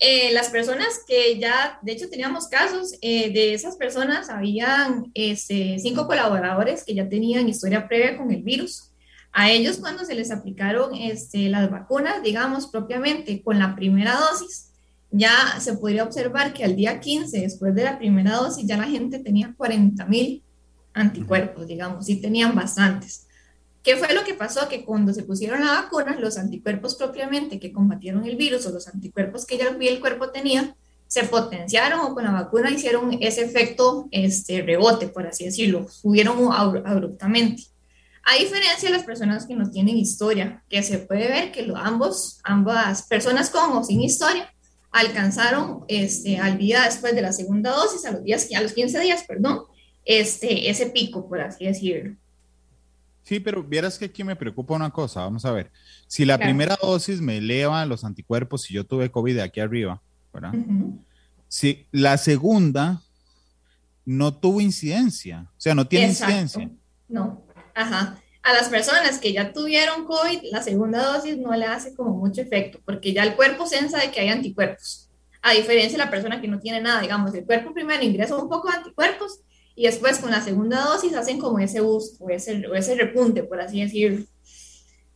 Eh, 0.01 0.31
las 0.33 0.51
personas 0.51 1.01
que 1.07 1.39
ya, 1.41 1.79
de 1.83 1.93
hecho 1.93 2.09
teníamos 2.09 2.47
casos, 2.47 2.95
eh, 3.03 3.33
de 3.33 3.53
esas 3.53 3.77
personas 3.77 4.31
habían 4.31 5.11
este, 5.15 5.79
cinco 5.81 6.07
colaboradores 6.07 6.85
que 6.85 6.95
ya 6.95 7.09
tenían 7.09 7.49
historia 7.49 7.89
previa 7.89 8.17
con 8.17 8.31
el 8.31 8.43
virus. 8.43 8.93
A 9.33 9.51
ellos 9.51 9.79
cuando 9.79 10.05
se 10.05 10.15
les 10.15 10.31
aplicaron 10.31 10.95
este, 10.95 11.49
las 11.49 11.71
vacunas, 11.71 12.23
digamos 12.23 12.69
propiamente 12.69 13.43
con 13.43 13.59
la 13.59 13.75
primera 13.75 14.15
dosis, 14.15 14.71
ya 15.11 15.59
se 15.59 15.77
podría 15.77 16.05
observar 16.05 16.53
que 16.53 16.65
al 16.65 16.77
día 16.77 17.01
15, 17.01 17.41
después 17.41 17.75
de 17.75 17.85
la 17.85 17.99
primera 17.99 18.37
dosis, 18.37 18.67
ya 18.67 18.77
la 18.77 18.85
gente 18.85 19.19
tenía 19.19 19.55
40 19.57 20.05
mil 20.07 20.43
anticuerpos, 20.93 21.67
digamos, 21.67 22.09
y 22.09 22.21
tenían 22.21 22.55
bastantes. 22.55 23.28
¿Qué 23.88 23.96
fue 23.96 24.12
lo 24.12 24.22
que 24.22 24.35
pasó? 24.35 24.68
Que 24.68 24.85
cuando 24.85 25.14
se 25.14 25.22
pusieron 25.22 25.64
la 25.64 25.81
vacuna, 25.81 26.14
los 26.20 26.37
anticuerpos 26.37 26.94
propiamente 26.94 27.59
que 27.59 27.72
combatieron 27.72 28.27
el 28.27 28.37
virus 28.37 28.66
o 28.66 28.70
los 28.70 28.87
anticuerpos 28.87 29.46
que 29.46 29.57
ya 29.57 29.68
el 29.68 30.01
cuerpo 30.01 30.29
tenía, 30.29 30.77
se 31.07 31.24
potenciaron 31.24 32.01
o 32.01 32.12
con 32.12 32.24
la 32.24 32.33
vacuna 32.33 32.70
hicieron 32.70 33.16
ese 33.22 33.46
efecto 33.46 34.07
este, 34.11 34.61
rebote, 34.61 35.09
por 35.09 35.27
así 35.27 35.46
decirlo, 35.46 35.88
subieron 35.88 36.53
abruptamente. 36.53 37.62
A 38.24 38.35
diferencia 38.35 38.90
de 38.90 38.94
las 38.94 39.07
personas 39.07 39.46
que 39.46 39.57
no 39.57 39.70
tienen 39.70 39.96
historia, 39.96 40.62
que 40.68 40.83
se 40.83 40.98
puede 40.98 41.27
ver 41.27 41.51
que 41.51 41.66
ambos, 41.74 42.40
ambas 42.44 43.05
personas 43.05 43.48
con 43.48 43.74
o 43.74 43.83
sin 43.83 44.03
historia, 44.03 44.53
alcanzaron 44.90 45.87
este, 45.88 46.37
al 46.37 46.59
día 46.59 46.83
después 46.83 47.14
de 47.14 47.22
la 47.22 47.33
segunda 47.33 47.70
dosis, 47.70 48.05
a 48.05 48.11
los, 48.11 48.22
días, 48.22 48.51
a 48.55 48.61
los 48.61 48.74
15 48.74 49.01
días, 49.01 49.24
perdón, 49.27 49.62
este, 50.05 50.68
ese 50.68 50.90
pico, 50.90 51.27
por 51.27 51.40
así 51.40 51.64
decirlo. 51.64 52.18
Sí, 53.29 53.41
pero 53.41 53.62
vieras 53.62 53.99
que 53.99 54.07
aquí 54.07 54.25
me 54.25 54.37
preocupa 54.37 54.75
una 54.75 54.88
cosa, 54.88 55.21
vamos 55.21 55.45
a 55.45 55.53
ver. 55.53 55.71
Si 56.07 56.25
la 56.25 56.38
primera 56.38 56.79
dosis 56.81 57.21
me 57.21 57.37
eleva 57.37 57.85
los 57.85 58.03
anticuerpos, 58.03 58.62
si 58.62 58.73
yo 58.73 58.87
tuve 58.87 59.11
COVID 59.11 59.35
de 59.35 59.43
aquí 59.43 59.61
arriba, 59.61 60.01
¿verdad? 60.33 60.55
Si 61.47 61.87
la 61.93 62.17
segunda 62.17 63.03
no 64.07 64.33
tuvo 64.33 64.62
incidencia, 64.62 65.47
o 65.47 65.61
sea, 65.61 65.75
no 65.75 65.87
tiene 65.87 66.07
incidencia. 66.07 66.71
No, 67.07 67.45
ajá. 67.75 68.19
A 68.43 68.55
las 68.55 68.71
personas 68.71 69.19
que 69.19 69.35
ya 69.35 69.53
tuvieron 69.53 70.07
COVID, 70.07 70.45
la 70.51 70.62
segunda 70.62 71.05
dosis 71.12 71.37
no 71.37 71.55
le 71.55 71.67
hace 71.67 71.95
como 71.95 72.17
mucho 72.17 72.41
efecto, 72.41 72.81
porque 72.83 73.12
ya 73.12 73.25
el 73.25 73.37
cuerpo 73.37 73.67
sensa 73.67 73.99
de 73.99 74.11
que 74.11 74.21
hay 74.21 74.31
anticuerpos. 74.31 75.11
A 75.43 75.53
diferencia 75.53 75.99
de 75.99 76.05
la 76.07 76.11
persona 76.11 76.41
que 76.41 76.49
no 76.49 76.61
tiene 76.61 76.81
nada, 76.81 77.03
digamos, 77.03 77.35
el 77.35 77.45
cuerpo 77.45 77.75
primero 77.75 78.03
ingresa 78.03 78.37
un 78.37 78.49
poco 78.49 78.71
de 78.71 78.79
anticuerpos 78.79 79.41
y 79.79 79.85
después 79.85 80.19
con 80.19 80.33
la 80.33 80.43
segunda 80.43 80.85
dosis 80.85 81.14
hacen 81.14 81.38
como 81.38 81.61
ese 81.61 81.81
boost 81.81 82.21
o 82.21 82.29
ese, 82.31 82.64
ese 82.75 82.97
repunte, 82.97 83.45
por 83.45 83.61
así 83.61 83.81
decirlo. 83.81 84.27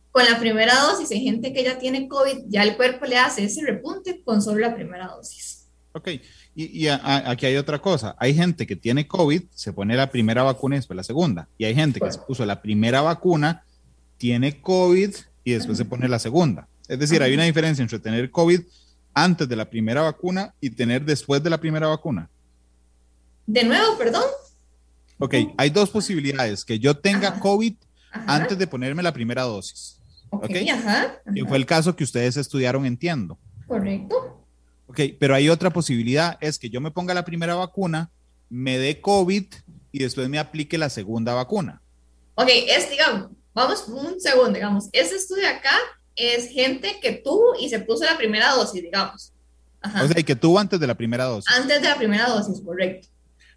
Con 0.09 0.23
la 0.23 0.39
primera 0.39 0.73
dosis, 0.79 1.11
hay 1.11 1.19
gente 1.19 1.51
que 1.51 1.65
ya 1.65 1.77
tiene 1.77 2.07
COVID, 2.07 2.45
ya 2.47 2.63
el 2.63 2.77
cuerpo 2.77 3.05
le 3.05 3.17
hace 3.17 3.43
ese 3.43 3.61
repunte 3.65 4.21
con 4.23 4.41
solo 4.41 4.59
la 4.59 4.73
primera 4.73 5.07
dosis. 5.07 5.67
Ok, 5.91 6.11
y, 6.55 6.87
aquí 6.87 7.45
hay 7.45 7.57
otra 7.57 7.79
cosa. 7.79 8.15
Hay 8.17 8.33
gente 8.33 8.65
que 8.65 8.77
tiene 8.77 9.05
COVID, 9.05 9.43
se 9.53 9.73
pone 9.73 9.97
la 9.97 10.09
primera 10.09 10.43
vacuna 10.43 10.75
y 10.75 10.79
después 10.79 10.95
la 10.95 11.03
segunda. 11.03 11.49
Y 11.57 11.65
hay 11.65 11.75
gente 11.75 11.99
que 11.99 12.11
se 12.11 12.19
puso 12.19 12.45
la 12.45 12.61
primera 12.61 13.01
vacuna, 13.01 13.65
tiene 14.15 14.61
COVID 14.61 15.13
y 15.43 15.51
después 15.51 15.77
se 15.77 15.83
pone 15.83 16.07
la 16.07 16.19
segunda. 16.19 16.69
Es 16.87 16.99
decir, 16.99 17.21
hay 17.21 17.33
una 17.33 17.43
diferencia 17.43 17.83
entre 17.83 17.99
tener 17.99 18.31
COVID 18.31 18.61
antes 19.13 19.49
de 19.49 19.55
la 19.57 19.69
primera 19.69 20.03
vacuna 20.03 20.53
y 20.61 20.69
tener 20.69 21.03
después 21.03 21.43
de 21.43 21.49
la 21.49 21.59
primera 21.59 21.87
vacuna. 21.87 22.29
De 23.45 23.65
nuevo, 23.65 23.97
perdón. 23.97 24.23
Ok, 25.23 25.35
hay 25.55 25.69
dos 25.69 25.89
posibilidades, 25.89 26.65
que 26.65 26.79
yo 26.79 26.97
tenga 26.97 27.39
COVID 27.39 27.75
antes 28.11 28.57
de 28.57 28.67
ponerme 28.67 29.01
la 29.01 29.13
primera 29.13 29.43
dosis. 29.43 29.97
Ok, 30.29 30.51
Ajá, 30.69 31.21
Y 31.33 31.43
fue 31.43 31.55
el 31.55 31.65
caso 31.65 31.95
que 31.95 32.03
ustedes 32.03 32.35
estudiaron, 32.35 32.85
entiendo. 32.85 33.39
Correcto. 33.65 34.45
Ok, 34.85 34.99
pero 35.17 35.33
hay 35.33 35.47
otra 35.47 35.69
posibilidad, 35.69 36.37
es 36.41 36.59
que 36.59 36.69
yo 36.69 36.81
me 36.81 36.91
ponga 36.91 37.13
la 37.13 37.23
primera 37.23 37.55
vacuna, 37.55 38.11
me 38.49 38.77
dé 38.77 38.99
COVID 38.99 39.45
y 39.93 39.99
después 39.99 40.27
me 40.27 40.39
aplique 40.39 40.77
la 40.77 40.89
segunda 40.89 41.33
vacuna. 41.33 41.81
Ok, 42.35 42.49
es, 42.67 42.89
digamos, 42.89 43.29
vamos 43.53 43.87
un 43.87 44.19
segundo, 44.19 44.51
digamos, 44.51 44.89
ese 44.91 45.15
estudio 45.15 45.47
acá 45.47 45.77
es 46.17 46.49
gente 46.49 46.99
que 47.01 47.13
tuvo 47.13 47.55
y 47.57 47.69
se 47.69 47.79
puso 47.79 48.03
la 48.03 48.17
primera 48.17 48.51
dosis, 48.51 48.83
digamos. 48.83 49.31
Ajá. 49.79 50.03
O 50.03 50.07
sea, 50.09 50.19
y 50.19 50.25
que 50.25 50.35
tuvo 50.35 50.59
antes 50.59 50.81
de 50.81 50.87
la 50.87 50.95
primera 50.95 51.23
dosis. 51.23 51.49
Antes 51.49 51.81
de 51.81 51.87
la 51.87 51.95
primera 51.95 52.27
dosis, 52.27 52.61
correcto. 52.61 53.07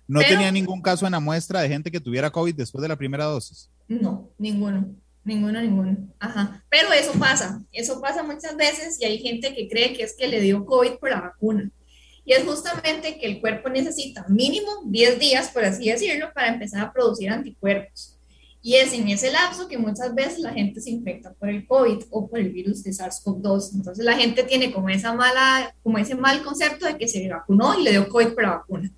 ¿No 0.09 0.21
tenía 0.21 0.51
ningún 0.53 0.81
caso 0.81 1.07
en 1.07 1.13
la 1.13 1.21
muestra 1.21 1.61
de 1.61 1.69
gente 1.69 1.91
que 1.91 2.01
tuviera 2.01 2.31
COVID 2.31 2.55
después 2.55 2.83
de 2.83 2.89
la 2.89 2.97
primera 2.97 3.25
dosis? 3.25 3.69
No, 3.89 4.31
ninguno, 4.39 4.95
ninguno, 5.25 5.61
ninguno. 5.61 5.97
Ajá. 6.21 6.65
Pero 6.69 6.93
eso 6.93 7.13
pasa, 7.19 7.63
eso 7.73 8.01
pasa 8.01 8.23
muchas 8.23 8.57
veces 8.57 9.01
y 9.01 9.05
hay 9.05 9.19
gente 9.19 9.55
que 9.55 9.69
cree 9.69 9.95
que 9.95 10.05
es 10.05 10.15
que 10.17 10.29
le 10.29 10.41
dio 10.41 10.65
COVID 10.65 10.93
por 11.01 11.11
la 11.11 11.21
vacuna. 11.21 11.71
Y 12.25 12.33
es 12.33 12.45
justamente 12.45 13.19
que 13.19 13.27
el 13.27 13.41
cuerpo 13.41 13.69
necesita 13.69 14.27
mínimo 14.29 14.83
10 14.87 15.19
días, 15.19 15.51
por 15.51 15.65
así 15.65 15.89
decirlo, 15.89 16.33
para 16.35 16.49
empezar 16.49 16.85
a 16.85 16.93
producir 16.93 17.31
anticuerpos. 17.31 18.19
Y 18.67 18.75
es 18.75 18.93
en 18.93 19.09
ese 19.09 19.31
lapso 19.31 19.69
que 19.69 19.79
muchas 19.79 20.13
veces 20.13 20.41
la 20.41 20.53
gente 20.53 20.81
se 20.81 20.91
infecta 20.91 21.33
por 21.35 21.49
el 21.49 21.69
COVID 21.69 21.99
o 22.11 22.29
por 22.29 22.41
el 22.41 22.51
virus 22.51 22.83
de 22.83 22.91
SARS-CoV-2. 22.91 23.75
Entonces 23.75 24.05
la 24.05 24.17
gente 24.17 24.43
tiene 24.43 24.73
como, 24.73 24.89
esa 24.89 25.15
mala, 25.15 25.73
como 25.85 25.99
ese 25.99 26.17
mal 26.17 26.43
concepto 26.43 26.85
de 26.85 26.99
que 26.99 27.07
se 27.07 27.29
vacunó 27.29 27.79
y 27.79 27.85
le 27.85 27.93
dio 27.93 28.09
COVID 28.09 28.35
por 28.35 28.43
la 28.43 28.57
vacuna. 28.57 28.93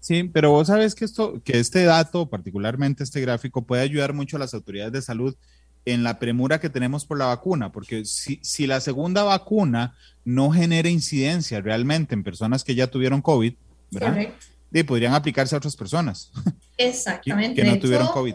Sí, 0.00 0.24
pero 0.24 0.50
vos 0.50 0.68
sabes 0.68 0.94
que 0.94 1.04
esto, 1.04 1.42
que 1.44 1.60
este 1.60 1.84
dato, 1.84 2.28
particularmente 2.28 3.04
este 3.04 3.20
gráfico, 3.20 3.62
puede 3.62 3.82
ayudar 3.82 4.14
mucho 4.14 4.36
a 4.36 4.40
las 4.40 4.54
autoridades 4.54 4.92
de 4.92 5.02
salud 5.02 5.36
en 5.84 6.02
la 6.02 6.18
premura 6.18 6.58
que 6.58 6.70
tenemos 6.70 7.04
por 7.04 7.18
la 7.18 7.26
vacuna, 7.26 7.70
porque 7.70 8.04
si, 8.04 8.40
si 8.42 8.66
la 8.66 8.80
segunda 8.80 9.22
vacuna 9.24 9.94
no 10.24 10.50
genera 10.50 10.88
incidencia 10.88 11.60
realmente 11.60 12.14
en 12.14 12.22
personas 12.22 12.64
que 12.64 12.74
ya 12.74 12.86
tuvieron 12.86 13.20
COVID, 13.20 13.54
¿verdad? 13.90 14.28
Y 14.72 14.82
podrían 14.84 15.14
aplicarse 15.14 15.54
a 15.54 15.58
otras 15.58 15.76
personas. 15.76 16.32
Exactamente. 16.76 17.60
que, 17.60 17.68
no 17.68 17.78
tuvieron 17.78 18.08
COVID. 18.08 18.34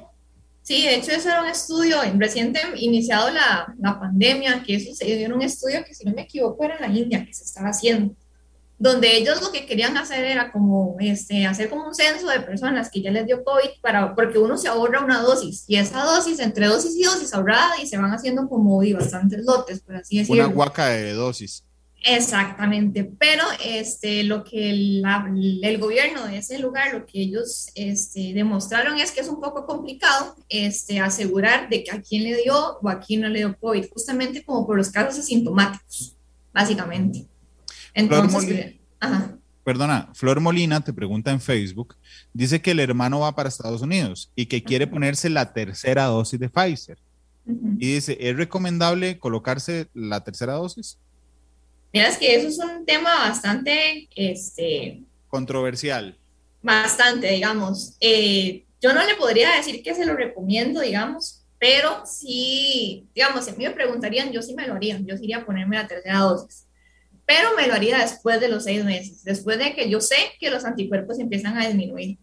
Sí, 0.61 0.83
de 0.83 0.95
hecho, 0.95 1.11
eso 1.11 1.29
era 1.29 1.43
un 1.43 1.49
estudio, 1.49 1.97
reciente 2.17 2.59
iniciado 2.77 3.29
la, 3.29 3.73
la 3.79 3.99
pandemia, 3.99 4.63
que 4.63 4.75
eso 4.75 4.93
se 4.95 5.05
dio 5.05 5.27
en 5.27 5.33
un 5.33 5.43
estudio 5.43 5.83
que, 5.85 5.93
si 5.93 6.03
no 6.05 6.13
me 6.13 6.23
equivoco, 6.23 6.63
era 6.63 6.75
en 6.77 6.81
la 6.81 6.99
India, 6.99 7.25
que 7.25 7.33
se 7.33 7.43
estaba 7.43 7.69
haciendo 7.69 8.15
donde 8.77 9.15
ellos 9.15 9.41
lo 9.41 9.51
que 9.51 9.65
querían 9.65 9.95
hacer 9.97 10.25
era 10.25 10.51
como 10.51 10.97
este, 10.99 11.45
hacer 11.45 11.69
como 11.69 11.87
un 11.87 11.95
censo 11.95 12.27
de 12.27 12.41
personas 12.41 12.89
que 12.89 13.01
ya 13.01 13.11
les 13.11 13.25
dio 13.25 13.43
COVID, 13.43 13.81
para, 13.81 14.13
porque 14.15 14.37
uno 14.37 14.57
se 14.57 14.67
ahorra 14.67 15.03
una 15.03 15.21
dosis, 15.21 15.63
y 15.67 15.77
esa 15.77 16.03
dosis, 16.03 16.39
entre 16.39 16.67
dosis 16.67 16.95
y 16.97 17.03
dosis 17.03 17.33
ahorrada, 17.33 17.81
y 17.81 17.87
se 17.87 17.97
van 17.97 18.11
haciendo 18.11 18.47
como 18.49 18.83
y 18.83 18.93
bastantes 18.93 19.43
lotes, 19.45 19.81
por 19.81 19.95
así 19.95 20.17
decirlo. 20.19 20.45
Una 20.45 20.53
guaca 20.53 20.87
de 20.87 21.13
dosis. 21.13 21.63
Exactamente, 22.07 23.03
pero 23.17 23.43
este, 23.63 24.23
lo 24.23 24.43
que 24.43 24.69
el 24.69 25.77
gobierno 25.79 26.27
de 26.27 26.37
ese 26.37 26.59
lugar, 26.59 26.93
lo 26.93 27.03
que 27.03 27.19
ellos 27.19 27.69
este, 27.73 28.31
demostraron 28.35 28.99
es 28.99 29.11
que 29.11 29.21
es 29.21 29.27
un 29.27 29.41
poco 29.41 29.65
complicado 29.65 30.35
este, 30.47 30.99
asegurar 30.99 31.67
de 31.67 31.83
que 31.83 31.91
a 31.91 32.01
quién 32.01 32.23
le 32.23 32.35
dio 32.43 32.77
o 32.79 32.89
a 32.89 32.99
quién 32.99 33.21
no 33.21 33.29
le 33.29 33.39
dio 33.39 33.57
COVID, 33.57 33.89
justamente 33.91 34.43
como 34.43 34.67
por 34.67 34.77
los 34.77 34.91
casos 34.91 35.19
asintomáticos, 35.19 36.15
básicamente. 36.53 37.25
Entonces, 37.95 38.75
Perdona, 39.65 40.11
Flor 40.13 40.39
Molina 40.41 40.81
te 40.81 40.93
pregunta 40.93 41.31
en 41.31 41.41
Facebook, 41.41 41.95
dice 42.33 42.61
que 42.61 42.71
el 42.71 42.79
hermano 42.79 43.21
va 43.21 43.35
para 43.35 43.49
Estados 43.49 43.81
Unidos 43.81 44.31
y 44.35 44.45
que 44.45 44.63
quiere 44.63 44.85
ponerse 44.85 45.27
la 45.27 45.53
tercera 45.53 46.05
dosis 46.05 46.39
de 46.39 46.49
Pfizer. 46.49 46.99
Y 47.47 47.93
dice, 47.95 48.15
¿es 48.19 48.37
recomendable 48.37 49.17
colocarse 49.17 49.87
la 49.95 50.23
tercera 50.23 50.53
dosis? 50.53 50.99
Mira, 51.91 52.09
es 52.09 52.17
que 52.17 52.35
eso 52.35 52.47
es 52.47 52.59
un 52.59 52.85
tema 52.85 53.15
bastante, 53.15 54.07
este... 54.15 55.01
Controversial. 55.29 56.15
Bastante, 56.61 57.31
digamos. 57.31 57.95
Eh, 57.99 58.65
yo 58.79 58.93
no 58.93 59.03
le 59.03 59.15
podría 59.15 59.55
decir 59.55 59.81
que 59.81 59.95
se 59.95 60.05
lo 60.05 60.15
recomiendo, 60.15 60.81
digamos, 60.81 61.43
pero 61.57 62.03
sí, 62.05 63.07
digamos, 63.15 63.45
si 63.45 63.51
a 63.51 63.55
mí 63.55 63.63
me 63.63 63.71
preguntarían, 63.71 64.31
yo 64.31 64.43
sí 64.43 64.53
me 64.53 64.67
lo 64.67 64.75
haría, 64.75 64.99
yo 64.99 65.17
sí 65.17 65.23
iría 65.23 65.37
a 65.37 65.45
ponerme 65.45 65.77
la 65.77 65.87
tercera 65.87 66.19
dosis 66.19 66.64
pero 67.25 67.49
me 67.55 67.67
lo 67.67 67.73
haría 67.73 67.99
después 67.99 68.39
de 68.39 68.49
los 68.49 68.63
seis 68.63 68.83
meses, 68.83 69.23
después 69.23 69.57
de 69.57 69.73
que 69.73 69.89
yo 69.89 69.99
sé 69.99 70.15
que 70.39 70.51
los 70.51 70.63
anticuerpos 70.63 71.19
empiezan 71.19 71.57
a 71.57 71.67
disminuir, 71.67 72.19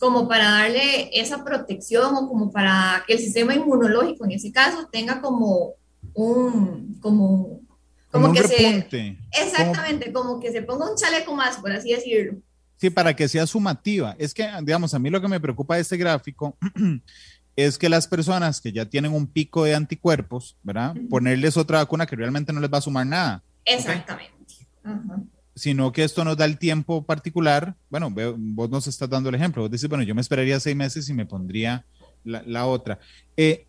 como 0.00 0.26
para 0.26 0.50
darle 0.50 1.10
esa 1.12 1.44
protección 1.44 2.14
o 2.16 2.28
como 2.28 2.50
para 2.50 3.04
que 3.06 3.12
el 3.12 3.20
sistema 3.20 3.54
inmunológico 3.54 4.24
en 4.24 4.32
ese 4.32 4.50
caso 4.50 4.88
tenga 4.90 5.20
como 5.20 5.74
un, 6.14 6.98
como, 7.00 7.60
como, 8.10 8.32
que 8.32 8.42
se, 8.42 9.18
exactamente, 9.30 10.12
como, 10.12 10.40
que 10.40 10.50
se 10.50 10.62
ponga 10.62 10.90
un 10.90 10.96
chaleco 10.96 11.34
más, 11.34 11.58
por 11.58 11.70
así 11.70 11.92
decirlo. 11.92 12.38
Sí, 12.76 12.88
para 12.90 13.14
que 13.14 13.28
sea 13.28 13.46
sumativa. 13.46 14.16
Es 14.18 14.32
que, 14.32 14.48
digamos, 14.62 14.94
a 14.94 14.98
mí 14.98 15.10
lo 15.10 15.20
que 15.20 15.28
me 15.28 15.38
preocupa 15.38 15.74
de 15.76 15.82
este 15.82 15.98
gráfico 15.98 16.56
es 17.56 17.76
que 17.76 17.90
las 17.90 18.08
personas 18.08 18.60
que 18.60 18.72
ya 18.72 18.86
tienen 18.86 19.12
un 19.12 19.26
pico 19.26 19.64
de 19.64 19.74
anticuerpos, 19.74 20.56
¿verdad? 20.62 20.96
Ponerles 21.10 21.58
otra 21.58 21.78
vacuna 21.78 22.06
que 22.06 22.16
realmente 22.16 22.54
no 22.54 22.60
les 22.60 22.72
va 22.72 22.78
a 22.78 22.82
sumar 22.82 23.06
nada. 23.06 23.44
Exactamente 23.66 24.39
sino 25.54 25.92
que 25.92 26.04
esto 26.04 26.24
nos 26.24 26.36
da 26.36 26.44
el 26.44 26.58
tiempo 26.58 27.04
particular. 27.04 27.74
Bueno, 27.90 28.10
vos 28.36 28.70
nos 28.70 28.86
estás 28.86 29.10
dando 29.10 29.28
el 29.28 29.34
ejemplo. 29.34 29.62
Vos 29.62 29.70
dices, 29.70 29.88
bueno, 29.88 30.04
yo 30.04 30.14
me 30.14 30.20
esperaría 30.20 30.58
seis 30.60 30.76
meses 30.76 31.08
y 31.08 31.14
me 31.14 31.26
pondría 31.26 31.84
la, 32.24 32.66
otra. 32.66 32.98
Eh, 33.36 33.66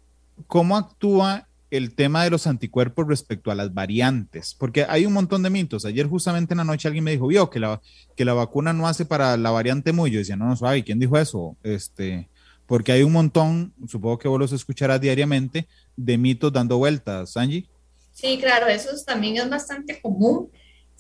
¿Cómo 0.48 0.78
actúa 0.78 1.48
el 1.70 1.94
tema 1.96 2.24
de 2.24 2.30
los 2.30 2.48
anticuerpos 2.48 3.08
respecto 3.08 3.52
a 3.52 3.56
las 3.56 3.74
variantes? 3.74 4.56
Porque 4.58 4.86
hay 4.88 5.06
un 5.06 5.14
montón 5.14 5.44
de 5.44 5.50
mitos. 5.50 5.86
Ayer 5.86 6.08
justamente 6.08 6.54
en 6.54 6.60
la 6.60 6.64
noche 6.64 6.88
alguien 6.88 7.04
me 7.04 7.12
dijo, 7.12 7.28
vio 7.28 7.50
que 7.50 7.60
la, 7.60 7.82
que 8.16 8.26
la 8.26 8.34
vacuna 8.34 8.74
no 8.74 8.88
hace 8.88 9.06
para 9.06 9.36
la 9.38 9.52
variante 9.52 9.92
muy. 9.92 10.12
Yo 10.12 10.20
decía, 10.20 10.36
no, 10.36 10.46
no 10.46 10.56
suave, 10.56 10.84
¿quién 10.84 11.00
dijo 11.00 11.18
eso? 11.18 11.56
Este, 11.64 12.30
porque 12.68 12.94
hay 12.94 13.04
un 13.04 13.12
montón, 13.12 13.74
supongo 13.88 14.18
que 14.18 14.28
vos 14.28 14.40
los 14.40 14.54
escucharás 14.54 15.02
diariamente, 15.02 15.68
de 15.98 16.18
mitos 16.18 16.54
dando 16.54 16.78
vueltas, 16.78 17.36
Angie. 17.36 17.68
Sí, 18.14 18.38
claro, 18.40 18.68
eso 18.68 18.90
también 19.06 19.38
es 19.38 19.50
bastante 19.50 20.00
común. 20.02 20.50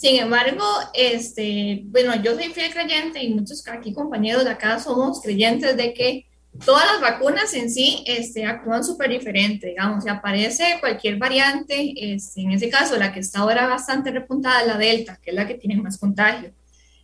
Sin 0.02 0.16
embargo, 0.16 0.66
este, 0.96 1.84
bueno, 1.86 2.16
yo 2.24 2.34
soy 2.34 2.46
fiel 2.46 2.74
creyente 2.74 3.22
y 3.22 3.36
muchos 3.36 3.64
aquí 3.68 3.94
compañeros 3.94 4.44
de 4.44 4.50
acá 4.50 4.80
somos 4.80 5.22
creyentes 5.22 5.78
de 5.78 5.94
que 5.94 6.26
todas 6.66 6.88
las 6.92 7.02
vacunas 7.02 7.54
en 7.54 7.70
sí 7.70 8.04
este, 8.08 8.44
actúan 8.44 8.84
súper 8.84 9.12
diferente, 9.12 9.68
digamos, 9.68 10.04
si 10.04 10.10
aparece 10.10 10.78
cualquier 10.80 11.18
variante, 11.18 11.94
este, 11.96 12.42
en 12.42 12.50
ese 12.50 12.68
caso 12.72 12.98
la 12.98 13.14
que 13.14 13.20
está 13.20 13.42
ahora 13.42 13.68
bastante 13.68 14.10
repuntada 14.10 14.66
la 14.66 14.80
Delta, 14.80 15.20
que 15.22 15.30
es 15.30 15.36
la 15.36 15.46
que 15.46 15.54
tiene 15.54 15.80
más 15.80 16.00
contagio. 16.00 16.52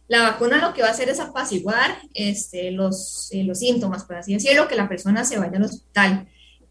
La 0.08 0.24
vacuna 0.24 0.58
lo 0.58 0.74
que 0.74 0.82
va 0.82 0.88
a 0.88 0.92
hacer 0.92 1.08
es 1.08 1.20
apaciguar 1.20 2.00
este, 2.16 2.72
los, 2.72 3.30
eh, 3.32 3.44
los 3.44 3.60
síntomas, 3.60 4.06
por 4.06 4.16
así 4.16 4.34
decirlo, 4.34 4.68
que 4.68 4.74
la 4.74 4.90
persona 4.90 5.24
se 5.24 5.38
vaya 5.38 5.58
al 5.58 5.66
hospital 5.66 6.28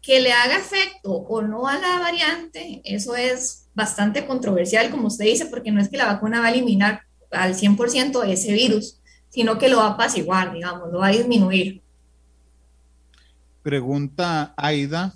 Que 0.07 0.21
le 0.21 0.31
haga 0.31 0.57
efecto 0.57 1.11
o 1.11 1.41
no 1.41 1.67
a 1.67 1.77
la 1.77 1.99
variante, 1.99 2.81
eso 2.85 3.13
es 3.17 3.67
bastante 3.75 4.25
controversial, 4.25 4.89
como 4.89 5.07
usted 5.07 5.25
dice, 5.25 5.47
porque 5.47 5.69
no 5.69 5.81
es 5.81 5.89
que 5.89 5.97
la 5.97 6.05
vacuna 6.05 6.39
va 6.39 6.45
a 6.45 6.51
eliminar 6.51 7.01
al 7.29 7.55
100% 7.55 8.23
ese 8.25 8.53
virus, 8.53 9.01
sino 9.27 9.59
que 9.59 9.67
lo 9.67 9.79
va 9.79 9.87
a 9.87 9.91
apaciguar, 9.95 10.53
digamos, 10.53 10.93
lo 10.93 10.99
va 10.99 11.07
a 11.07 11.11
disminuir. 11.11 11.81
Pregunta 13.61 14.53
Aida, 14.55 15.13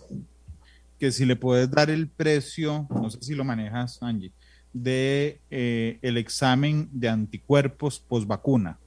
que 1.00 1.10
si 1.14 1.24
le 1.24 1.38
puedes 1.38 1.72
dar 1.72 1.90
el 1.90 2.10
precio, 2.10 2.86
no 2.90 3.10
sé 3.10 3.20
si 3.22 3.34
lo 3.34 3.46
manejas, 3.46 3.98
Angie, 4.04 4.34
de 4.74 5.40
eh, 5.50 6.00
el 6.02 6.18
examen 6.18 6.90
de 6.92 7.08
anticuerpos 7.08 7.98
post 7.98 8.28
vacuna. 8.28 8.78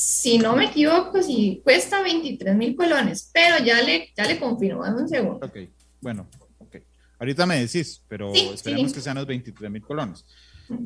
Si 0.00 0.38
no 0.38 0.54
me 0.54 0.66
equivoco, 0.66 1.20
si 1.20 1.60
cuesta 1.64 2.00
23 2.00 2.54
mil 2.54 2.76
colones, 2.76 3.32
pero 3.34 3.58
ya 3.64 3.82
le, 3.82 4.12
ya 4.16 4.26
le 4.26 4.38
confirmo, 4.38 4.84
dame 4.84 5.02
un 5.02 5.08
segundo. 5.08 5.44
Ok, 5.44 5.56
bueno, 6.00 6.28
ok. 6.58 6.76
Ahorita 7.18 7.46
me 7.46 7.58
decís, 7.58 8.00
pero 8.06 8.32
esperemos 8.32 8.92
que 8.92 9.00
sean 9.00 9.16
los 9.16 9.26
23 9.26 9.68
mil 9.68 9.82
colones. 9.82 10.24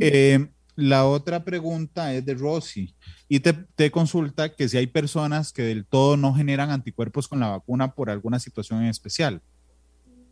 Eh, 0.01 0.48
la 0.77 1.05
otra 1.05 1.44
pregunta 1.44 2.14
es 2.14 2.25
de 2.25 2.33
Rosy 2.33 2.96
y 3.29 3.40
te, 3.40 3.53
te, 3.53 3.90
consulta 3.90 4.55
que 4.55 4.66
si 4.66 4.79
hay 4.79 4.87
personas 4.87 5.53
que 5.53 5.61
del 5.61 5.85
todo 5.85 6.16
no 6.16 6.33
generan 6.33 6.70
anticuerpos 6.70 7.29
con 7.29 7.40
la 7.40 7.51
vacuna 7.51 7.94
por 7.94 8.09
alguna 8.09 8.38
situación 8.38 8.81
en 8.83 8.88
especial. 8.88 9.42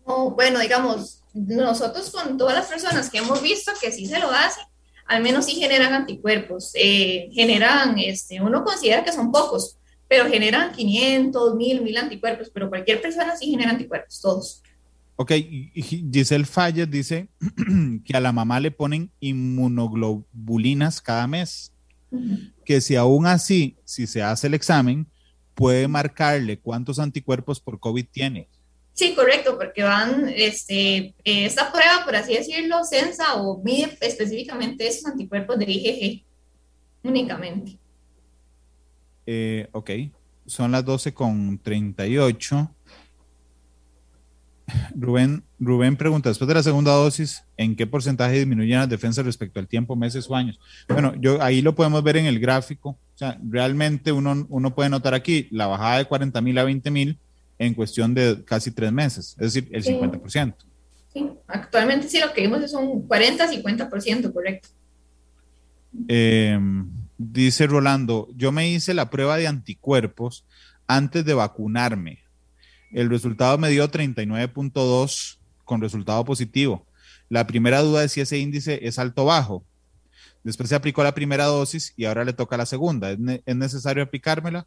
No, 0.07 0.31
bueno, 0.31 0.59
digamos, 0.59 1.23
nosotros 1.35 2.11
con 2.11 2.39
todas 2.39 2.55
las 2.55 2.67
personas 2.67 3.11
que 3.11 3.19
hemos 3.19 3.43
visto 3.43 3.73
que 3.79 3.93
sí 3.93 4.07
se 4.07 4.19
lo 4.19 4.31
hacen, 4.31 4.65
al 5.11 5.25
menos 5.25 5.47
sí 5.47 5.57
generan 5.57 5.93
anticuerpos. 5.93 6.71
Eh, 6.75 7.31
generan, 7.33 7.99
este, 7.99 8.41
uno 8.41 8.63
considera 8.63 9.03
que 9.03 9.13
son 9.13 9.33
pocos, 9.33 9.77
pero 10.07 10.31
generan 10.31 10.73
500, 10.73 11.57
1000, 11.57 11.83
1000 11.83 11.97
anticuerpos, 11.97 12.49
pero 12.55 12.69
cualquier 12.69 13.03
persona 13.03 13.37
sí 13.37 13.51
genera 13.51 13.73
anticuerpos, 13.73 14.21
todos. 14.21 14.63
Ok, 15.17 15.33
Giselle 16.13 16.45
Falles 16.45 16.89
dice 16.89 17.29
que 18.05 18.17
a 18.17 18.21
la 18.21 18.31
mamá 18.31 18.61
le 18.61 18.71
ponen 18.71 19.11
inmunoglobulinas 19.19 21.01
cada 21.01 21.27
mes, 21.27 21.73
que 22.65 22.81
si 22.81 22.95
aún 22.95 23.27
así, 23.27 23.77
si 23.85 24.07
se 24.07 24.23
hace 24.23 24.47
el 24.47 24.55
examen, 24.55 25.09
puede 25.57 25.89
marcarle 25.89 26.57
cuántos 26.61 27.01
anticuerpos 27.01 27.59
por 27.59 27.81
COVID 27.81 28.07
tiene. 28.13 28.49
Sí, 28.93 29.15
correcto, 29.15 29.57
porque 29.57 29.83
van, 29.83 30.29
este, 30.35 31.15
esta 31.25 31.73
prueba, 31.73 32.05
por 32.05 32.17
así 32.17 32.35
decirlo, 32.35 32.85
sensa 32.85 33.35
o 33.37 33.63
mide 33.63 33.97
específicamente 34.01 34.87
esos 34.87 35.07
anticuerpos 35.07 35.59
de 35.59 35.65
IgG 35.67 36.25
únicamente. 37.03 37.79
Eh, 39.27 39.69
ok, 39.73 39.91
son 40.47 40.73
las 40.73 40.85
12 40.85 41.15
con 41.15 41.59
38. 41.59 42.75
Rubén, 44.95 45.43
Rubén 45.59 45.97
pregunta, 45.97 46.29
después 46.29 46.49
de 46.49 46.55
la 46.55 46.63
segunda 46.63 46.93
dosis, 46.93 47.45
¿en 47.57 47.77
qué 47.77 47.87
porcentaje 47.87 48.39
disminuyen 48.39 48.79
las 48.79 48.89
defensas 48.89 49.25
respecto 49.25 49.61
al 49.61 49.67
tiempo, 49.67 49.97
meses 49.97 50.29
o 50.29 50.37
años? 50.37 50.59
Bueno, 50.89 51.15
yo 51.19 51.43
ahí 51.43 51.63
lo 51.63 51.75
podemos 51.75 52.03
ver 52.03 52.17
en 52.17 52.27
el 52.27 52.39
gráfico. 52.39 52.91
O 52.91 53.19
sea, 53.19 53.39
realmente 53.43 54.13
uno, 54.13 54.47
uno 54.49 54.75
puede 54.75 54.91
notar 54.91 55.15
aquí 55.15 55.49
la 55.51 55.67
bajada 55.67 55.99
de 55.99 56.05
40 56.05 56.41
mil 56.41 56.59
a 56.59 56.65
20 56.65 56.91
mil 56.91 57.19
en 57.61 57.75
cuestión 57.75 58.13
de 58.13 58.43
casi 58.45 58.73
tres 58.73 58.91
meses, 58.91 59.37
es 59.39 59.55
decir, 59.55 59.69
el 59.71 59.85
50%. 59.85 60.55
Sí, 61.13 61.31
actualmente 61.47 62.09
sí 62.09 62.19
lo 62.19 62.33
que 62.33 62.41
vimos 62.41 62.63
es 62.63 62.73
un 62.73 63.09
40-50%, 63.09 64.33
correcto. 64.33 64.69
Em, 66.09 66.91
dice 67.17 67.67
Rolando, 67.69 68.29
yo 68.37 68.51
me 68.51 68.69
hice 68.69 68.95
la 68.95 69.11
prueba 69.11 69.37
de 69.37 69.47
anticuerpos 69.47 70.45
antes 70.89 71.25
de 71.25 71.35
vacunarme 71.35 72.21
el 72.93 73.09
resultado 73.09 73.57
me 73.59 73.71
dio 73.71 73.89
39.2 73.89 75.39
con 75.65 75.81
resultado 75.81 76.25
positivo. 76.25 76.87
La 77.29 77.47
primera 77.47 77.81
duda 77.81 78.05
es 78.05 78.13
si 78.13 78.21
ese 78.21 78.39
índice 78.39 78.81
es 78.83 78.99
alto 78.99 79.23
o 79.23 79.27
bajo. 79.27 79.65
Después 80.43 80.69
se 80.69 80.75
aplicó 80.75 81.05
la 81.05 81.15
primera 81.15 81.45
dosis 81.45 81.93
y 81.97 82.07
ahora 82.07 82.25
le 82.25 82.33
toca 82.33 82.57
la 82.57 82.67
segunda. 82.67 83.13
¿Es, 83.13 83.57
necesario 83.57 84.03
aplicármela? 84.03 84.67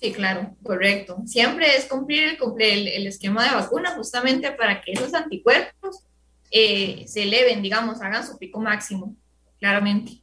Sí, 0.00 0.12
claro, 0.12 0.56
correcto. 0.62 1.22
Siempre 1.26 1.76
es 1.76 1.86
cumplir 1.86 2.38
el, 2.58 2.88
el, 2.88 3.06
esquema 3.06 3.44
de 3.44 3.54
vacuna 3.54 3.90
justamente 3.94 4.50
para 4.52 4.80
que 4.80 4.92
esos 4.92 5.12
anticuerpos 5.12 6.04
eh, 6.50 7.04
se 7.06 7.24
eleven, 7.24 7.62
digamos, 7.62 8.00
hagan 8.00 8.26
su 8.26 8.38
pico 8.38 8.60
máximo, 8.60 9.14
claramente. 9.58 10.22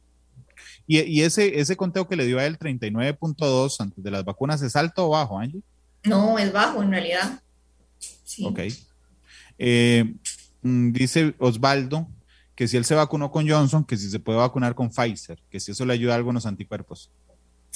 ¿Y, 0.86 1.00
y 1.00 1.22
ese, 1.22 1.60
ese 1.60 1.76
conteo 1.76 2.08
que 2.08 2.16
le 2.16 2.26
dio 2.26 2.38
a 2.38 2.46
él, 2.46 2.58
39.2 2.58 3.76
antes 3.78 4.02
de 4.02 4.10
las 4.10 4.24
vacunas, 4.24 4.60
es 4.62 4.74
alto 4.74 5.06
o 5.06 5.10
bajo, 5.10 5.38
Angie? 5.38 5.62
No, 6.04 6.38
es 6.38 6.52
bajo 6.52 6.82
en 6.82 6.90
realidad. 6.90 7.40
Sí. 8.24 8.44
Ok. 8.44 8.60
Eh, 9.58 10.14
mm, 10.62 10.92
dice 10.92 11.34
Osvaldo 11.38 12.08
que 12.54 12.66
si 12.66 12.76
él 12.76 12.84
se 12.84 12.96
vacunó 12.96 13.30
con 13.30 13.48
Johnson, 13.48 13.84
que 13.84 13.96
si 13.96 14.10
se 14.10 14.18
puede 14.18 14.38
vacunar 14.38 14.74
con 14.74 14.90
Pfizer, 14.90 15.38
que 15.48 15.60
si 15.60 15.70
eso 15.70 15.86
le 15.86 15.92
ayuda 15.92 16.14
a 16.14 16.16
algunos 16.16 16.44
anticuerpos. 16.44 17.12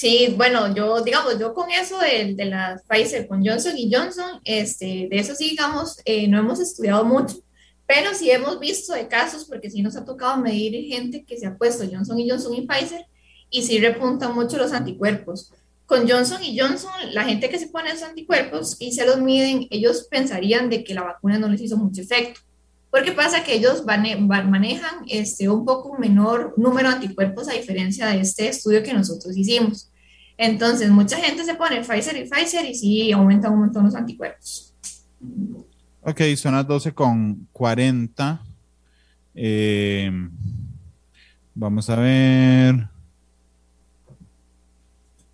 Sí, 0.03 0.35
bueno, 0.37 0.75
yo, 0.75 1.01
digamos, 1.01 1.39
yo 1.39 1.55
con 1.55 1.71
eso 1.71 1.97
de, 2.01 2.35
de 2.35 2.45
la 2.47 2.83
Pfizer 2.89 3.29
con 3.29 3.47
Johnson 3.47 3.79
y 3.79 3.89
Johnson, 3.89 4.41
este, 4.43 5.07
de 5.09 5.17
eso 5.17 5.33
sí, 5.37 5.51
digamos, 5.51 5.99
eh, 6.05 6.27
no 6.27 6.41
hemos 6.41 6.59
estudiado 6.59 7.05
mucho, 7.05 7.37
pero 7.87 8.13
sí 8.13 8.29
hemos 8.29 8.59
visto 8.59 8.95
de 8.95 9.07
casos, 9.07 9.45
porque 9.45 9.71
sí 9.71 9.81
nos 9.81 9.95
ha 9.95 10.05
tocado 10.05 10.39
medir 10.39 10.89
gente 10.89 11.25
que 11.25 11.39
se 11.39 11.47
ha 11.47 11.57
puesto 11.57 11.85
Johnson 11.89 12.19
y 12.19 12.29
Johnson 12.29 12.53
y 12.53 12.67
Pfizer, 12.67 13.07
y 13.49 13.63
sí 13.63 13.79
repuntan 13.79 14.35
mucho 14.35 14.57
los 14.57 14.73
anticuerpos. 14.73 15.53
Con 15.87 16.11
Johnson 16.11 16.43
y 16.43 16.59
Johnson, 16.59 16.91
la 17.13 17.23
gente 17.23 17.49
que 17.49 17.61
se 17.61 17.69
pone 17.69 17.91
esos 17.91 18.09
anticuerpos 18.09 18.79
y 18.81 18.91
se 18.91 19.07
los 19.07 19.21
miden, 19.21 19.69
ellos 19.71 20.09
pensarían 20.11 20.69
de 20.69 20.83
que 20.83 20.95
la 20.95 21.05
vacuna 21.05 21.39
no 21.39 21.47
les 21.47 21.61
hizo 21.61 21.77
mucho 21.77 22.01
efecto. 22.01 22.41
Porque 22.91 23.13
pasa 23.13 23.45
que 23.45 23.55
ellos 23.55 23.85
manejan 23.87 25.05
este, 25.07 25.49
un 25.49 25.65
poco 25.65 25.97
menor 25.97 26.55
número 26.57 26.89
de 26.89 26.97
anticuerpos 26.97 27.49
a 27.49 27.53
diferencia 27.53 28.09
de 28.09 28.21
este 28.21 28.49
estudio 28.49 28.83
que 28.83 28.93
nosotros 28.93 29.37
hicimos. 29.37 29.92
Entonces, 30.45 30.91
mucha 30.91 31.19
gente 31.19 31.45
se 31.45 31.55
pone 31.55 31.83
Pfizer 31.83 32.17
y 32.17 32.29
Pfizer 32.29 32.65
y 32.65 32.75
sí 32.75 33.13
aumentan 33.13 33.53
un 33.53 33.61
montón 33.61 33.85
los 33.85 33.95
anticuerpos. 33.95 34.75
Ok, 36.01 36.21
son 36.37 36.55
las 36.55 36.67
12 36.67 36.93
con 36.93 37.47
40. 37.53 38.43
Eh, 39.37 40.11
vamos 41.55 41.89
a 41.89 41.95
ver. 41.95 42.89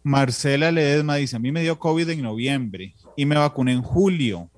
Marcela 0.03 0.71
Ledesma 0.71 1.17
dice, 1.17 1.37
a 1.37 1.39
mí 1.39 1.53
me 1.53 1.63
dio 1.63 1.79
COVID 1.79 2.11
en 2.11 2.21
noviembre 2.21 2.95
y 3.17 3.25
me 3.25 3.37
vacuné 3.37 3.73
en 3.73 3.83
julio. 3.83 4.51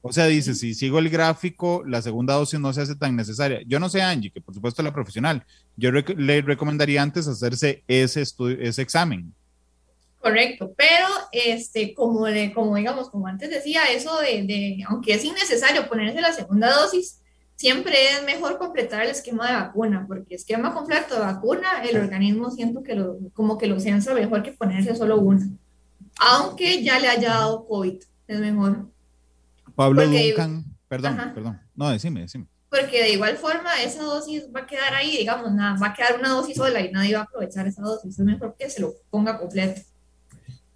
O 0.00 0.12
sea, 0.12 0.26
dice, 0.26 0.54
si 0.54 0.74
sigo 0.74 1.00
el 1.00 1.10
gráfico, 1.10 1.82
la 1.84 2.02
segunda 2.02 2.34
dosis 2.34 2.60
no 2.60 2.72
se 2.72 2.82
hace 2.82 2.94
tan 2.94 3.16
necesaria. 3.16 3.62
Yo 3.66 3.80
no 3.80 3.88
sé, 3.88 4.00
Angie, 4.00 4.30
que 4.30 4.40
por 4.40 4.54
supuesto 4.54 4.80
es 4.80 4.84
la 4.84 4.94
profesional. 4.94 5.44
Yo 5.76 5.90
le 5.90 6.40
recomendaría 6.40 7.02
antes 7.02 7.26
hacerse 7.26 7.82
ese, 7.88 8.22
ese 8.22 8.82
examen. 8.82 9.34
Correcto, 10.20 10.74
pero 10.76 11.06
este, 11.32 11.94
como, 11.94 12.26
como 12.54 12.76
digamos, 12.76 13.08
como 13.08 13.26
antes 13.26 13.48
decía, 13.48 13.84
eso 13.90 14.20
de, 14.20 14.42
de, 14.42 14.84
aunque 14.86 15.14
es 15.14 15.24
innecesario 15.24 15.88
ponerse 15.88 16.20
la 16.20 16.34
segunda 16.34 16.70
dosis, 16.70 17.20
siempre 17.56 17.94
es 18.10 18.22
mejor 18.24 18.58
completar 18.58 19.02
el 19.02 19.10
esquema 19.10 19.48
de 19.48 19.54
vacuna, 19.54 20.04
porque 20.06 20.34
esquema 20.34 20.74
completo 20.74 21.14
de 21.14 21.20
vacuna, 21.20 21.82
el 21.82 21.96
organismo 21.96 22.50
siento 22.50 22.82
que 22.82 22.94
lo, 22.94 23.16
como 23.32 23.56
que 23.56 23.66
lo 23.66 23.80
sensa 23.80 24.12
mejor 24.12 24.42
que 24.42 24.52
ponerse 24.52 24.94
solo 24.94 25.18
una. 25.18 25.46
Aunque 26.18 26.82
ya 26.82 26.98
le 26.98 27.08
haya 27.08 27.30
dado 27.30 27.66
COVID, 27.66 28.02
es 28.28 28.40
mejor. 28.40 28.88
Pablo 29.74 30.06
Duncan, 30.06 30.64
perdón, 30.86 31.32
perdón. 31.34 31.60
No, 31.74 31.88
decime, 31.88 32.20
decime. 32.20 32.46
Porque 32.68 33.02
de 33.02 33.12
igual 33.12 33.36
forma 33.36 33.82
esa 33.82 34.02
dosis 34.02 34.44
va 34.54 34.60
a 34.60 34.66
quedar 34.66 34.94
ahí, 34.94 35.16
digamos, 35.16 35.50
nada, 35.52 35.78
va 35.78 35.88
a 35.88 35.94
quedar 35.94 36.18
una 36.18 36.28
dosis 36.28 36.56
sola 36.56 36.80
y 36.80 36.92
nadie 36.92 37.14
va 37.14 37.20
a 37.20 37.24
aprovechar 37.24 37.66
esa 37.66 37.82
dosis. 37.82 38.18
Es 38.18 38.24
mejor 38.24 38.54
que 38.58 38.68
se 38.68 38.80
lo 38.80 38.94
ponga 39.10 39.38
completo. 39.38 39.80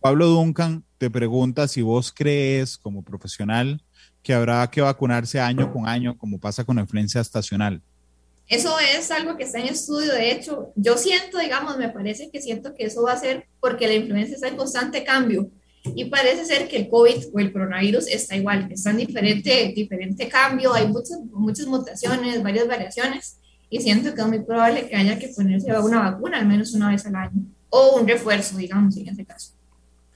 Pablo 0.05 0.27
Duncan 0.27 0.85
te 0.99 1.09
pregunta 1.09 1.67
si 1.67 1.81
vos 1.81 2.13
crees 2.15 2.77
como 2.77 3.03
profesional 3.03 3.83
que 4.23 4.35
habrá 4.35 4.71
que 4.71 4.83
vacunarse 4.83 5.41
año 5.41 5.73
con 5.73 5.89
año, 5.89 6.19
como 6.19 6.39
pasa 6.39 6.63
con 6.63 6.77
la 6.77 6.83
influencia 6.83 7.23
estacional. 7.23 7.81
Eso 8.47 8.79
es 8.79 9.11
algo 9.11 9.39
que 9.39 9.45
está 9.45 9.61
en 9.61 9.69
estudio. 9.69 10.13
De 10.13 10.31
hecho, 10.31 10.75
yo 10.77 10.99
siento, 10.99 11.39
digamos, 11.39 11.79
me 11.79 11.89
parece 11.89 12.29
que 12.31 12.43
siento 12.43 12.75
que 12.75 12.85
eso 12.85 13.03
va 13.03 13.13
a 13.13 13.19
ser 13.19 13.47
porque 13.61 13.87
la 13.87 13.95
influencia 13.95 14.35
está 14.35 14.49
en 14.49 14.59
constante 14.59 15.05
cambio. 15.05 15.49
Y 15.95 16.05
parece 16.05 16.45
ser 16.45 16.69
que 16.69 16.77
el 16.77 16.91
COVID 16.91 17.29
o 17.33 17.39
el 17.39 17.51
coronavirus 17.51 18.07
está 18.09 18.37
igual, 18.37 18.69
está 18.71 18.91
en 18.91 18.99
diferente, 18.99 19.73
diferente 19.75 20.29
cambio, 20.29 20.75
hay 20.75 20.87
muchas, 20.87 21.19
muchas 21.33 21.67
mutaciones, 21.67 22.43
varias 22.43 22.69
variaciones, 22.69 23.39
y 23.71 23.81
siento 23.81 24.15
que 24.15 24.21
es 24.21 24.27
muy 24.27 24.41
probable 24.41 24.87
que 24.87 24.97
haya 24.97 25.19
que 25.19 25.29
ponerse 25.29 25.73
una 25.79 26.11
vacuna 26.11 26.41
al 26.41 26.47
menos 26.47 26.75
una 26.75 26.91
vez 26.91 27.07
al 27.07 27.17
año, 27.17 27.43
o 27.71 27.97
un 27.97 28.07
refuerzo, 28.07 28.59
digamos, 28.59 28.99
en 28.99 29.09
ese 29.09 29.25
caso. 29.25 29.54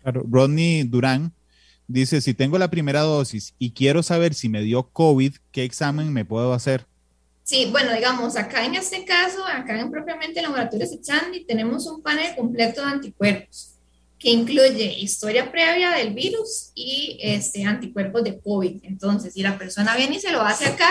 Claro, 0.03 0.25
Rodney 0.29 0.85
Durán 0.85 1.33
Dice, 1.91 2.21
si 2.21 2.35
tengo 2.35 2.59
la 2.59 2.69
primera 2.69 3.01
dosis 3.01 3.55
y 3.59 3.71
quiero 3.71 4.03
saber 4.03 4.35
si 4.35 4.51
me 4.51 4.61
dio 4.61 4.91
COVID, 4.91 5.37
¿qué 5.51 5.65
examen 5.65 6.13
me 6.13 6.27
puedo 6.27 6.53
hacer? 6.53 6.85
Sí, 7.45 7.69
bueno, 7.73 7.95
digamos, 7.95 8.37
acá 8.37 8.67
en 8.67 8.75
este 8.75 9.07
caso, 9.07 9.43
acá 9.47 9.81
en 9.81 9.91
propiamente 9.91 10.41
el 10.41 10.45
laboratorio 10.45 10.87
Sechandi, 10.87 11.47
tenemos 11.47 11.87
un 11.87 12.03
panel 12.03 12.37
completo 12.37 12.83
de 12.83 12.89
anticuerpos. 12.89 13.75
que 14.19 14.31
incluye 14.31 14.99
historia 14.99 15.51
previa 15.51 15.93
del 15.93 16.13
virus 16.13 16.73
y 16.75 17.19
este, 17.23 17.65
anticuerpos 17.65 18.25
de 18.25 18.41
COVID. 18.41 18.81
Entonces, 18.83 19.33
si 19.33 19.43
la 19.43 19.57
persona 19.57 19.97
viene 19.97 20.17
y 20.17 20.21
se 20.21 20.33
lo 20.33 20.43
hace 20.43 20.67
acá, 20.67 20.91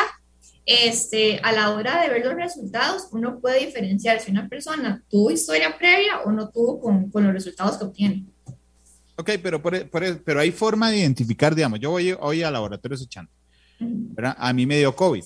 este, 0.66 1.38
a 1.44 1.52
la 1.52 1.72
hora 1.72 2.02
de 2.02 2.10
ver 2.10 2.26
los 2.26 2.36
resultados, 2.36 3.10
uno 3.12 3.40
puede 3.42 3.66
diferenciar 3.66 4.22
si 4.22 4.32
una 4.32 4.48
persona 4.48 5.04
tuvo 5.10 5.30
historia 5.30 5.78
previa 5.78 6.22
o 6.22 6.32
no 6.32 6.50
tuvo 6.50 6.80
con 6.80 7.24
los 7.24 7.34
resultados 7.34 7.78
que 7.78 7.84
obtiene. 7.84 8.26
Ok, 9.18 9.32
pero, 9.42 9.62
por, 9.62 9.90
por, 9.90 10.22
pero 10.24 10.40
hay 10.40 10.52
forma 10.52 10.92
de 10.92 11.00
identificar, 11.00 11.56
digamos, 11.56 11.80
yo 11.80 11.90
voy 11.90 12.16
hoy 12.20 12.44
al 12.44 12.54
laboratorio 12.54 12.98
echando, 13.02 13.32
¿verdad? 13.80 14.36
A 14.38 14.54
mí 14.54 14.66
me 14.66 14.78
dio 14.78 14.96
COVID, 14.96 15.24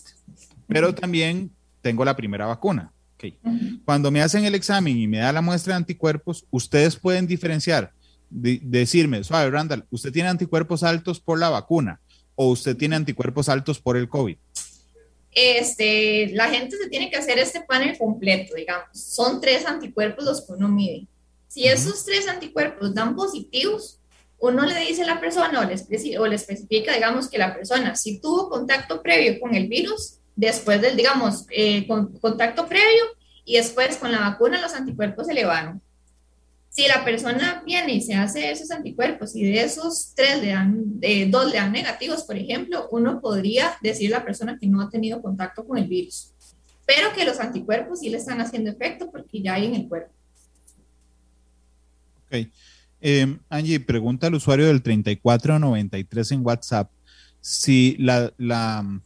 pero 0.67 0.95
también 0.95 1.51
tengo 1.82 2.06
la 2.06 2.15
primera 2.15 2.45
vacuna. 2.45 2.91
Okay. 3.15 3.38
Cuando 3.86 4.10
me 4.10 4.21
hacen 4.21 4.45
el 4.45 4.56
examen 4.56 4.97
y 4.97 5.08
me 5.08 5.19
da 5.19 5.32
la 5.32 5.41
muestra 5.41 5.73
de 5.73 5.77
anticuerpos, 5.77 6.45
ustedes 6.49 6.95
pueden 6.95 7.27
diferenciar, 7.27 7.91
de, 8.30 8.60
decirme, 8.63 9.23
suave, 9.23 9.51
Randall, 9.51 9.86
¿usted 9.91 10.12
tiene 10.12 10.30
anticuerpos 10.30 10.84
altos 10.84 11.19
por 11.19 11.38
la 11.38 11.49
vacuna 11.49 11.99
o 12.36 12.47
usted 12.47 12.75
tiene 12.77 12.95
anticuerpos 12.95 13.49
altos 13.49 13.80
por 13.80 13.97
el 13.97 14.08
COVID? 14.10 14.38
Este, 15.34 16.32
la 16.34 16.49
gente 16.49 16.77
se 16.77 16.89
tiene 16.89 17.10
que 17.10 17.17
hacer 17.17 17.38
este 17.39 17.62
panel 17.62 17.97
completo, 17.97 18.56
digamos. 18.56 18.88
Son 18.93 19.39
tres 19.39 19.65
anticuerpos 19.65 20.25
los 20.25 20.41
que 20.45 20.54
uno 20.54 20.67
mide. 20.67 21.08
Si 21.52 21.68
esos 21.68 22.06
tres 22.06 22.30
anticuerpos 22.30 22.96
dan 22.96 23.14
positivos, 23.14 24.00
uno 24.40 24.66
le 24.66 24.80
dice 24.86 25.04
a 25.04 25.06
la 25.06 25.20
persona 25.20 25.60
o 25.60 25.66
le, 25.66 26.18
o 26.18 26.26
le 26.26 26.36
especifica, 26.36 26.94
digamos, 26.94 27.30
que 27.30 27.38
la 27.38 27.54
persona 27.54 27.94
si 27.94 28.22
tuvo 28.22 28.50
contacto 28.50 29.02
previo 29.02 29.38
con 29.38 29.54
el 29.54 29.68
virus, 29.68 30.20
después 30.34 30.82
del, 30.82 30.96
digamos, 30.96 31.46
eh, 31.50 31.86
con, 31.88 32.18
contacto 32.20 32.68
previo 32.68 33.04
y 33.44 33.58
después 33.58 33.98
con 33.98 34.14
la 34.14 34.22
vacuna 34.22 34.62
los 34.62 34.74
anticuerpos 34.74 35.26
se 35.26 35.34
elevaron. 35.34 35.82
Si 36.70 36.88
la 36.88 37.04
persona 37.04 37.62
viene 37.66 37.96
y 37.96 38.02
se 38.02 38.16
hace 38.16 38.50
esos 38.50 38.72
anticuerpos 38.72 39.36
y 39.36 39.44
de 39.44 39.62
esos 39.62 40.14
tres 40.16 40.42
le 40.42 40.52
dan, 40.52 41.02
de 41.02 41.26
dos 41.26 41.52
le 41.52 41.58
dan 41.58 41.74
negativos, 41.74 42.24
por 42.24 42.38
ejemplo, 42.38 42.88
uno 42.92 43.20
podría 43.20 43.76
decir 43.82 44.16
a 44.16 44.20
la 44.20 44.24
persona 44.24 44.58
que 44.58 44.68
no 44.68 44.80
ha 44.80 44.90
tenido 44.90 45.22
contacto 45.22 45.68
con 45.68 45.78
el 45.78 45.90
virus, 45.90 46.32
pero 46.86 47.12
que 47.12 47.26
los 47.26 47.42
anticuerpos 47.42 48.00
sí 48.00 48.10
le 48.10 48.20
están 48.20 48.40
haciendo 48.40 48.72
efecto 48.72 49.12
porque 49.12 49.42
ya 49.42 49.56
hay 49.56 49.66
en 49.66 49.76
el 49.76 49.90
cuerpo. 49.90 50.14
Ok. 52.32 52.48
Eh, 53.02 53.38
Angie, 53.50 53.80
pregunta 53.80 54.28
al 54.28 54.36
usuario 54.36 54.67
del 54.67 54.82
3493 54.82 56.32
en 56.32 56.46
WhatsApp 56.46 56.91
si 57.41 57.96
la, 57.98 58.32
la 58.38 59.02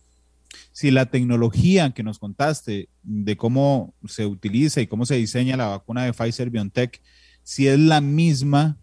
si 0.74 0.92
la 0.92 1.06
tecnología 1.06 1.92
que 1.92 2.04
nos 2.04 2.20
contaste 2.20 2.90
de 3.02 3.38
cómo 3.38 3.94
se 4.06 4.26
utiliza 4.26 4.82
y 4.82 4.88
cómo 4.88 5.06
se 5.06 5.16
diseña 5.16 5.56
la 5.56 5.68
vacuna 5.68 6.04
de 6.04 6.12
Pfizer 6.12 6.50
BioNTech, 6.50 7.02
si 7.44 7.68
es 7.68 7.80
la 7.80 8.02
misma 8.02 8.78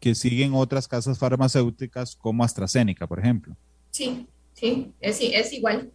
que 0.00 0.16
siguen 0.16 0.54
otras 0.54 0.88
casas 0.88 1.18
farmacéuticas 1.18 2.16
como 2.16 2.42
AstraZeneca, 2.42 3.06
por 3.06 3.20
ejemplo. 3.20 3.56
Sí, 3.92 4.26
sí, 4.54 4.92
es, 5.00 5.20
es 5.20 5.52
igual. 5.52 5.90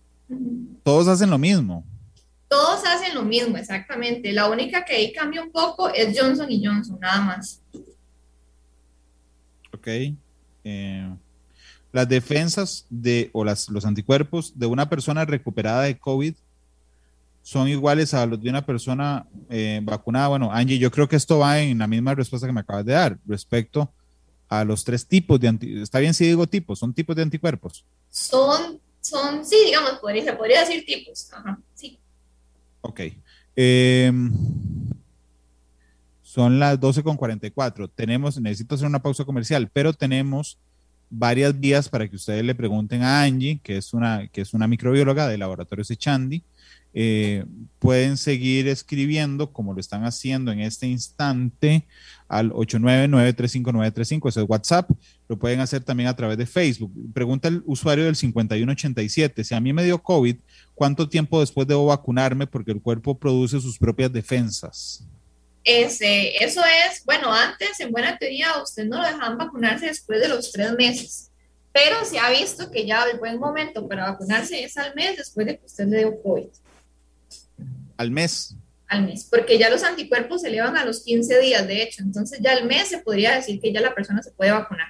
Todos 0.83 1.09
hacen 1.09 1.29
lo 1.29 1.37
mismo. 1.37 1.85
Todos 2.47 2.83
hacen 2.85 3.13
lo 3.13 3.23
mismo, 3.23 3.57
exactamente. 3.57 4.31
La 4.31 4.49
única 4.49 4.83
que 4.85 4.93
ahí 4.93 5.13
cambia 5.13 5.43
un 5.43 5.51
poco 5.51 5.89
es 5.89 6.17
Johnson 6.17 6.49
y 6.49 6.65
Johnson, 6.65 6.97
nada 6.99 7.21
más. 7.21 7.61
Ok. 9.73 9.87
Eh, 10.63 11.15
las 11.91 12.07
defensas 12.07 12.85
de, 12.89 13.29
o 13.33 13.43
las, 13.43 13.69
los 13.69 13.85
anticuerpos 13.85 14.57
de 14.57 14.65
una 14.65 14.89
persona 14.89 15.25
recuperada 15.25 15.83
de 15.83 15.97
COVID 15.97 16.35
son 17.43 17.67
iguales 17.67 18.13
a 18.13 18.25
los 18.25 18.41
de 18.41 18.49
una 18.49 18.65
persona 18.65 19.25
eh, 19.49 19.81
vacunada. 19.83 20.29
Bueno, 20.29 20.51
Angie, 20.51 20.77
yo 20.77 20.91
creo 20.91 21.09
que 21.09 21.15
esto 21.15 21.39
va 21.39 21.59
en 21.59 21.79
la 21.79 21.87
misma 21.87 22.15
respuesta 22.15 22.47
que 22.47 22.53
me 22.53 22.61
acabas 22.61 22.85
de 22.85 22.93
dar 22.93 23.17
respecto 23.25 23.91
a 24.47 24.63
los 24.63 24.83
tres 24.83 25.05
tipos 25.05 25.39
de 25.39 25.47
anticuerpos. 25.47 25.83
Está 25.83 25.99
bien 25.99 26.13
si 26.13 26.25
digo 26.25 26.47
tipos, 26.47 26.79
son 26.79 26.93
tipos 26.93 27.15
de 27.15 27.23
anticuerpos. 27.23 27.83
Son, 28.09 28.79
son, 29.01 29.45
sí, 29.45 29.57
digamos, 29.65 29.93
podría, 29.99 30.23
se 30.23 30.33
podría 30.33 30.61
decir 30.61 30.85
tipos. 30.85 31.31
Ajá, 31.33 31.59
sí. 31.73 31.97
Ok. 32.81 33.01
Eh, 33.55 34.11
son 36.31 36.59
las 36.59 36.79
12.44. 36.79 37.91
Tenemos, 37.93 38.39
necesito 38.39 38.75
hacer 38.75 38.87
una 38.87 39.01
pausa 39.01 39.25
comercial, 39.25 39.69
pero 39.73 39.91
tenemos 39.91 40.57
varias 41.09 41.59
vías 41.59 41.89
para 41.89 42.07
que 42.07 42.15
ustedes 42.15 42.41
le 42.45 42.55
pregunten 42.55 43.03
a 43.03 43.23
Angie, 43.23 43.59
que 43.61 43.75
es 43.75 43.93
una, 43.93 44.29
que 44.29 44.39
es 44.39 44.53
una 44.53 44.65
microbióloga 44.65 45.27
de 45.27 45.37
Laboratorios 45.37 45.91
Echandi. 45.91 46.41
Eh, 46.93 47.43
pueden 47.79 48.15
seguir 48.15 48.69
escribiendo 48.69 49.51
como 49.51 49.73
lo 49.73 49.81
están 49.81 50.05
haciendo 50.05 50.53
en 50.53 50.61
este 50.61 50.87
instante 50.87 51.85
al 52.29 52.51
899-35935, 52.51 54.29
ese 54.29 54.41
es 54.41 54.49
WhatsApp. 54.49 54.89
Lo 55.27 55.37
pueden 55.37 55.59
hacer 55.59 55.83
también 55.83 56.07
a 56.07 56.15
través 56.15 56.37
de 56.37 56.45
Facebook. 56.45 56.93
Pregunta 57.13 57.49
el 57.49 57.61
usuario 57.65 58.05
del 58.05 58.15
5187, 58.15 59.43
si 59.43 59.53
a 59.53 59.59
mí 59.59 59.73
me 59.73 59.83
dio 59.83 60.01
COVID, 60.01 60.37
¿cuánto 60.75 61.09
tiempo 61.09 61.41
después 61.41 61.67
debo 61.67 61.87
vacunarme 61.87 62.47
porque 62.47 62.71
el 62.71 62.81
cuerpo 62.81 63.19
produce 63.19 63.59
sus 63.59 63.77
propias 63.77 64.13
defensas? 64.13 65.05
Ese, 65.63 66.43
eso 66.43 66.61
es, 66.65 67.05
bueno, 67.05 67.31
antes 67.31 67.79
en 67.79 67.91
buena 67.91 68.17
teoría 68.17 68.61
usted 68.63 68.85
no 68.85 68.97
lo 68.97 69.05
dejaban 69.05 69.37
vacunarse 69.37 69.85
después 69.85 70.19
de 70.19 70.27
los 70.27 70.51
tres 70.51 70.73
meses, 70.73 71.31
pero 71.71 72.03
se 72.03 72.17
ha 72.17 72.31
visto 72.31 72.71
que 72.71 72.85
ya 72.85 73.03
el 73.03 73.19
buen 73.19 73.39
momento 73.39 73.87
para 73.87 74.09
vacunarse 74.09 74.63
es 74.63 74.75
al 74.77 74.95
mes 74.95 75.17
después 75.17 75.45
de 75.45 75.59
que 75.59 75.65
usted 75.65 75.87
le 75.87 75.99
dio 75.99 76.21
COVID. 76.21 76.47
¿Al 77.97 78.09
mes? 78.09 78.55
Al 78.87 79.05
mes, 79.05 79.27
porque 79.29 79.59
ya 79.59 79.69
los 79.69 79.83
anticuerpos 79.83 80.41
se 80.41 80.47
elevan 80.47 80.75
a 80.75 80.83
los 80.83 81.03
15 81.03 81.39
días, 81.39 81.67
de 81.67 81.83
hecho, 81.83 82.01
entonces 82.01 82.39
ya 82.41 82.53
al 82.53 82.65
mes 82.65 82.89
se 82.89 82.97
podría 82.97 83.35
decir 83.35 83.61
que 83.61 83.71
ya 83.71 83.81
la 83.81 83.93
persona 83.93 84.21
se 84.23 84.31
puede 84.31 84.51
vacunar. 84.51 84.87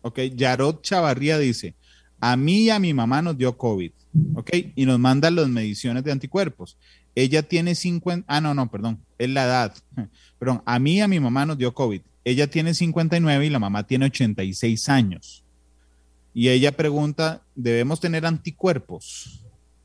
Ok, 0.00 0.20
Yarot 0.34 0.82
Chavarría 0.82 1.38
dice, 1.38 1.74
a 2.18 2.36
mí 2.36 2.64
y 2.64 2.70
a 2.70 2.78
mi 2.78 2.94
mamá 2.94 3.20
nos 3.20 3.36
dio 3.36 3.56
COVID, 3.56 3.92
ok, 4.34 4.50
y 4.74 4.86
nos 4.86 4.98
mandan 4.98 5.36
las 5.36 5.48
mediciones 5.48 6.02
de 6.02 6.12
anticuerpos. 6.12 6.78
Ella 7.18 7.42
tiene 7.42 7.74
50, 7.74 8.24
ah, 8.28 8.40
no, 8.40 8.54
no, 8.54 8.70
perdón, 8.70 9.04
es 9.18 9.28
la 9.28 9.44
edad. 9.44 9.74
Perdón, 10.38 10.62
a 10.64 10.78
mí 10.78 10.98
y 10.98 11.00
a 11.00 11.08
mi 11.08 11.18
mamá 11.18 11.44
nos 11.46 11.58
dio 11.58 11.74
COVID. 11.74 12.00
Ella 12.22 12.46
tiene 12.46 12.74
59 12.74 13.44
y 13.44 13.50
la 13.50 13.58
mamá 13.58 13.84
tiene 13.84 14.06
86 14.06 14.88
años. 14.88 15.42
Y 16.32 16.48
ella 16.48 16.70
pregunta, 16.70 17.42
¿debemos 17.56 17.98
tener 17.98 18.24
anticuerpos? 18.24 19.40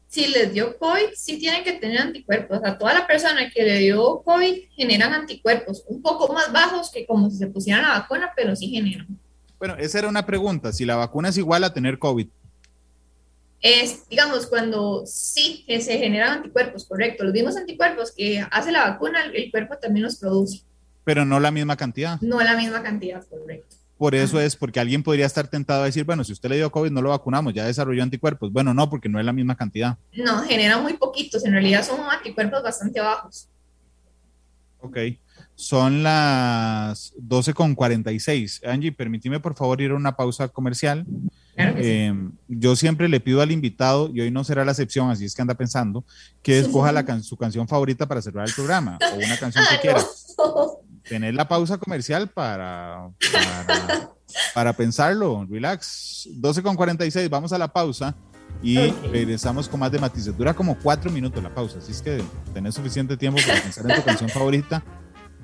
Si 0.09 0.27
les 0.27 0.53
dio 0.53 0.77
COVID, 0.77 1.15
sí 1.15 1.39
tienen 1.39 1.63
que 1.63 1.73
tener 1.73 2.01
anticuerpos. 2.01 2.59
A 2.63 2.77
toda 2.77 2.93
la 2.93 3.07
persona 3.07 3.49
que 3.49 3.63
le 3.63 3.79
dio 3.79 4.21
COVID 4.21 4.53
generan 4.75 5.13
anticuerpos, 5.13 5.83
un 5.87 6.03
poco 6.03 6.31
más 6.35 6.53
bajos 6.53 6.91
que 6.91 7.07
como 7.07 7.31
si 7.31 7.37
se 7.37 7.47
pusieran 7.47 7.81
la 7.81 7.97
vacuna, 7.97 8.31
pero 8.35 8.55
sí 8.55 8.67
generan. 8.67 9.07
Bueno, 9.57 9.75
esa 9.79 9.97
era 9.97 10.07
una 10.07 10.27
pregunta, 10.27 10.71
si 10.71 10.85
la 10.85 10.97
vacuna 10.97 11.29
es 11.29 11.37
igual 11.39 11.63
a 11.63 11.73
tener 11.73 11.97
COVID 11.97 12.27
es, 13.63 14.07
digamos, 14.09 14.45
cuando 14.45 15.03
sí 15.05 15.63
que 15.65 15.79
se 15.81 15.97
generan 15.97 16.39
anticuerpos, 16.39 16.85
correcto. 16.85 17.23
Los 17.23 17.33
mismos 17.33 17.55
anticuerpos 17.55 18.11
que 18.11 18.45
hace 18.51 18.73
la 18.73 18.89
vacuna, 18.89 19.23
el 19.33 19.49
cuerpo 19.49 19.77
también 19.77 20.03
los 20.03 20.17
produce. 20.17 20.63
Pero 21.05 21.23
no 21.23 21.39
la 21.39 21.49
misma 21.49 21.77
cantidad. 21.77 22.19
No 22.19 22.41
la 22.41 22.57
misma 22.57 22.83
cantidad, 22.83 23.25
correcto. 23.25 23.77
Por 23.97 24.15
eso 24.15 24.37
es, 24.41 24.57
porque 24.57 24.81
alguien 24.81 25.01
podría 25.01 25.25
estar 25.25 25.47
tentado 25.47 25.83
a 25.83 25.85
decir, 25.85 26.03
bueno, 26.03 26.25
si 26.25 26.33
usted 26.33 26.49
le 26.49 26.57
dio 26.57 26.69
COVID, 26.69 26.91
no 26.91 27.01
lo 27.01 27.09
vacunamos, 27.11 27.53
ya 27.53 27.65
desarrolló 27.65 28.03
anticuerpos. 28.03 28.51
Bueno, 28.51 28.73
no, 28.73 28.89
porque 28.89 29.07
no 29.07 29.17
es 29.17 29.25
la 29.25 29.31
misma 29.31 29.55
cantidad. 29.55 29.97
No, 30.11 30.41
generan 30.41 30.83
muy 30.83 30.93
poquitos, 30.97 31.45
en 31.45 31.53
realidad 31.53 31.85
son 31.85 32.01
anticuerpos 32.01 32.61
bastante 32.63 32.99
bajos. 32.99 33.47
Ok, 34.81 34.97
son 35.55 36.03
las 36.03 37.15
12.46. 37.15 38.67
Angie, 38.67 38.91
permíteme 38.91 39.39
por 39.39 39.55
favor 39.55 39.79
ir 39.79 39.91
a 39.91 39.95
una 39.95 40.17
pausa 40.17 40.49
comercial. 40.49 41.05
Eh, 41.55 42.13
yo 42.47 42.75
siempre 42.75 43.07
le 43.07 43.19
pido 43.19 43.41
al 43.41 43.51
invitado, 43.51 44.09
y 44.13 44.21
hoy 44.21 44.31
no 44.31 44.43
será 44.43 44.65
la 44.65 44.71
excepción, 44.71 45.09
así 45.09 45.25
es 45.25 45.35
que 45.35 45.41
anda 45.41 45.53
pensando, 45.53 46.03
que 46.41 46.59
escoja 46.59 46.91
la 46.91 47.21
su 47.21 47.37
canción 47.37 47.67
favorita 47.67 48.07
para 48.07 48.21
cerrar 48.21 48.47
el 48.47 48.53
programa 48.53 48.97
o 49.13 49.17
una 49.17 49.37
canción 49.37 49.63
que 49.69 49.75
ah, 49.75 49.81
quiera. 49.81 50.03
Tener 51.07 51.33
la 51.33 51.47
pausa 51.47 51.77
comercial 51.77 52.29
para, 52.29 53.09
para, 54.53 54.73
pensarlo, 54.73 55.45
relax. 55.49 56.29
12 56.31 56.63
con 56.63 56.75
46, 56.75 57.29
vamos 57.29 57.51
a 57.51 57.57
la 57.57 57.67
pausa 57.67 58.15
y 58.61 58.91
regresamos 59.11 59.67
con 59.67 59.81
más 59.81 59.91
de 59.91 59.99
matices. 59.99 60.35
Dura 60.37 60.53
como 60.53 60.77
cuatro 60.79 61.11
minutos 61.11 61.43
la 61.43 61.53
pausa, 61.53 61.79
así 61.79 61.91
es 61.91 62.01
que 62.01 62.23
tenés 62.53 62.73
suficiente 62.73 63.17
tiempo 63.17 63.39
para 63.45 63.61
pensar 63.61 63.89
en 63.89 63.97
tu 63.97 64.03
canción 64.03 64.29
favorita 64.29 64.83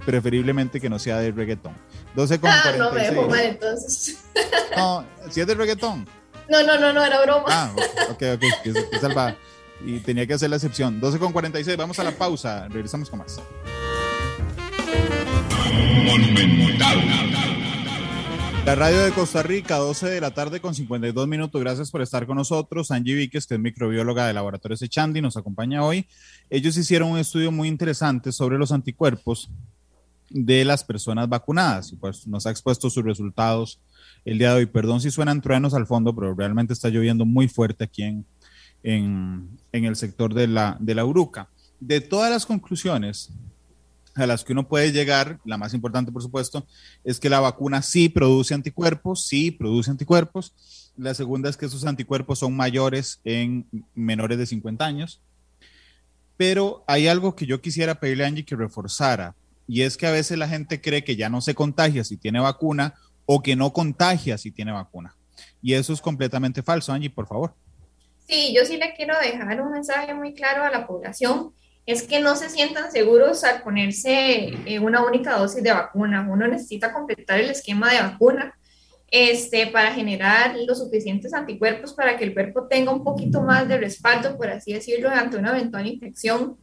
preferiblemente 0.05 0.79
que 0.79 0.89
no 0.89 0.99
sea 0.99 1.17
de 1.17 1.31
reggaetón. 1.31 1.73
12 2.15 2.39
con 2.39 2.49
ah, 2.49 2.73
no 2.77 2.91
me 2.91 3.09
dejo 3.09 3.27
mal 3.27 3.41
entonces. 3.41 4.17
No, 4.75 5.03
si 5.29 5.41
es 5.41 5.47
de 5.47 5.55
reggaetón. 5.55 6.07
No, 6.47 6.63
no, 6.63 6.79
no, 6.79 6.93
no, 6.93 7.03
era 7.03 7.21
broma. 7.21 7.45
Ah, 7.49 7.71
ok, 8.09 8.23
ok, 8.35 8.43
que, 8.63 8.73
que 8.91 8.99
salva. 8.99 9.35
Y 9.85 10.00
tenía 10.00 10.25
que 10.25 10.33
hacer 10.33 10.50
la 10.50 10.58
excepción. 10.58 11.00
12 11.00 11.19
con 11.19 11.31
46, 11.31 11.77
vamos 11.77 12.00
a 12.00 12.04
la 12.04 12.12
pausa. 12.12 12.67
Regresamos 12.69 13.10
con 13.10 13.19
más. 13.19 13.39
La 18.65 18.75
radio 18.75 19.00
de 19.00 19.12
Costa 19.12 19.41
Rica, 19.41 19.77
12 19.77 20.10
de 20.10 20.21
la 20.21 20.31
tarde 20.31 20.60
con 20.60 20.75
52 20.75 21.27
minutos. 21.27 21.60
Gracias 21.60 21.89
por 21.89 22.02
estar 22.02 22.27
con 22.27 22.37
nosotros. 22.37 22.91
Angie 22.91 23.15
Víquez, 23.15 23.47
que 23.47 23.56
es 23.56 23.60
microbióloga 23.60 24.27
de 24.27 24.33
Laboratorios 24.33 24.81
Echandi, 24.81 25.21
nos 25.21 25.37
acompaña 25.37 25.83
hoy. 25.83 26.08
Ellos 26.50 26.77
hicieron 26.77 27.10
un 27.10 27.17
estudio 27.17 27.52
muy 27.52 27.67
interesante 27.67 28.31
sobre 28.31 28.58
los 28.58 28.71
anticuerpos 28.71 29.50
de 30.30 30.65
las 30.65 30.84
personas 30.84 31.27
vacunadas 31.27 31.92
y 31.92 31.96
pues 31.96 32.27
nos 32.27 32.46
ha 32.46 32.52
expuesto 32.52 32.90
sus 32.90 33.04
resultados 33.04 33.80
el 34.25 34.38
día 34.38 34.50
de 34.50 34.60
hoy. 34.60 34.65
Perdón 34.65 35.02
si 35.02 35.12
suenan 35.12 35.42
truenos 35.42 35.73
al 35.73 35.88
fondo, 35.88 36.15
pero 36.15 36.34
realmente 36.34 36.73
está 36.73 36.90
lloviendo 36.90 37.25
muy 37.25 37.48
fuerte 37.48 37.84
aquí 37.84 38.04
en, 38.04 38.25
en, 38.84 39.50
el 39.71 39.96
sector 39.96 40.34
de 40.34 40.48
la, 40.48 40.77
de 40.80 40.96
la 40.96 41.06
Uruca. 41.06 41.50
De 41.80 42.02
todas 42.02 42.30
las 42.30 42.46
conclusiones 42.46 43.32
a 44.15 44.27
las 44.27 44.44
que 44.44 44.54
uno 44.54 44.67
puede 44.67 44.92
llegar, 44.92 45.40
la 45.46 45.58
más 45.58 45.73
importante 45.73 46.12
por 46.12 46.21
supuesto, 46.21 46.67
es 47.04 47.19
que 47.19 47.30
la 47.30 47.40
vacuna 47.40 47.82
sí 47.82 48.10
produce 48.10 48.54
anticuerpos, 48.54 49.25
sí 49.25 49.52
produce 49.52 49.92
anticuerpos. 49.92 50.92
La 50.98 51.13
segunda 51.13 51.50
es 51.50 51.56
que 51.56 51.65
esos 51.65 51.86
anticuerpos 51.86 52.40
son 52.40 52.56
mayores 52.56 53.21
en 53.23 53.65
menores 53.96 54.38
de 54.38 54.46
50 54.46 54.86
años. 54.86 55.21
Pero 56.36 56.84
hay 56.88 57.08
algo 57.08 57.36
que 57.36 57.46
yo 57.46 57.62
quisiera 57.62 58.00
pedirle 58.00 58.25
Angie 58.25 58.46
que 58.46 58.56
reforzara, 58.56 59.36
y 59.69 59.83
es 59.83 59.97
que 59.97 60.07
a 60.07 60.11
veces 60.11 60.37
la 60.37 60.47
gente 60.47 60.81
cree 60.81 61.03
que 61.03 61.15
ya 61.15 61.29
no 61.29 61.41
se 61.41 61.53
contagia 61.53 62.03
si 62.03 62.17
tiene 62.17 62.39
vacuna 62.39 62.95
o 63.25 63.43
que 63.43 63.55
no 63.55 63.71
contagia 63.71 64.37
si 64.39 64.49
tiene 64.49 64.71
vacuna. 64.71 65.15
Y 65.61 65.75
eso 65.75 65.93
es 65.93 66.01
completamente 66.01 66.63
falso. 66.63 66.91
Angie, 66.91 67.11
por 67.11 67.27
favor. 67.27 67.53
Sí, 68.27 68.51
yo 68.55 68.65
sí 68.65 68.77
le 68.77 68.95
quiero 68.95 69.15
dejar 69.19 69.61
un 69.61 69.71
mensaje 69.71 70.13
muy 70.15 70.33
claro 70.33 70.63
a 70.63 70.71
la 70.71 70.87
población 70.87 71.53
es 71.85 72.03
que 72.03 72.19
no 72.19 72.35
se 72.35 72.49
sientan 72.49 72.91
seguros 72.91 73.43
al 73.43 73.63
ponerse 73.63 74.53
eh, 74.65 74.79
una 74.79 75.03
única 75.03 75.37
dosis 75.37 75.63
de 75.63 75.71
vacuna. 75.71 76.27
Uno 76.29 76.47
necesita 76.47 76.93
completar 76.93 77.39
el 77.39 77.49
esquema 77.49 77.91
de 77.91 78.01
vacuna 78.01 78.53
este, 79.09 79.67
para 79.67 79.93
generar 79.93 80.55
los 80.67 80.77
suficientes 80.77 81.33
anticuerpos 81.33 81.93
para 81.93 82.15
que 82.15 82.25
el 82.25 82.33
cuerpo 82.33 82.67
tenga 82.67 82.91
un 82.91 83.03
poquito 83.03 83.41
más 83.41 83.67
de 83.67 83.79
respaldo, 83.79 84.37
por 84.37 84.49
así 84.49 84.73
decirlo, 84.73 85.09
ante 85.09 85.37
una 85.37 85.49
eventual 85.49 85.87
infección. 85.87 86.57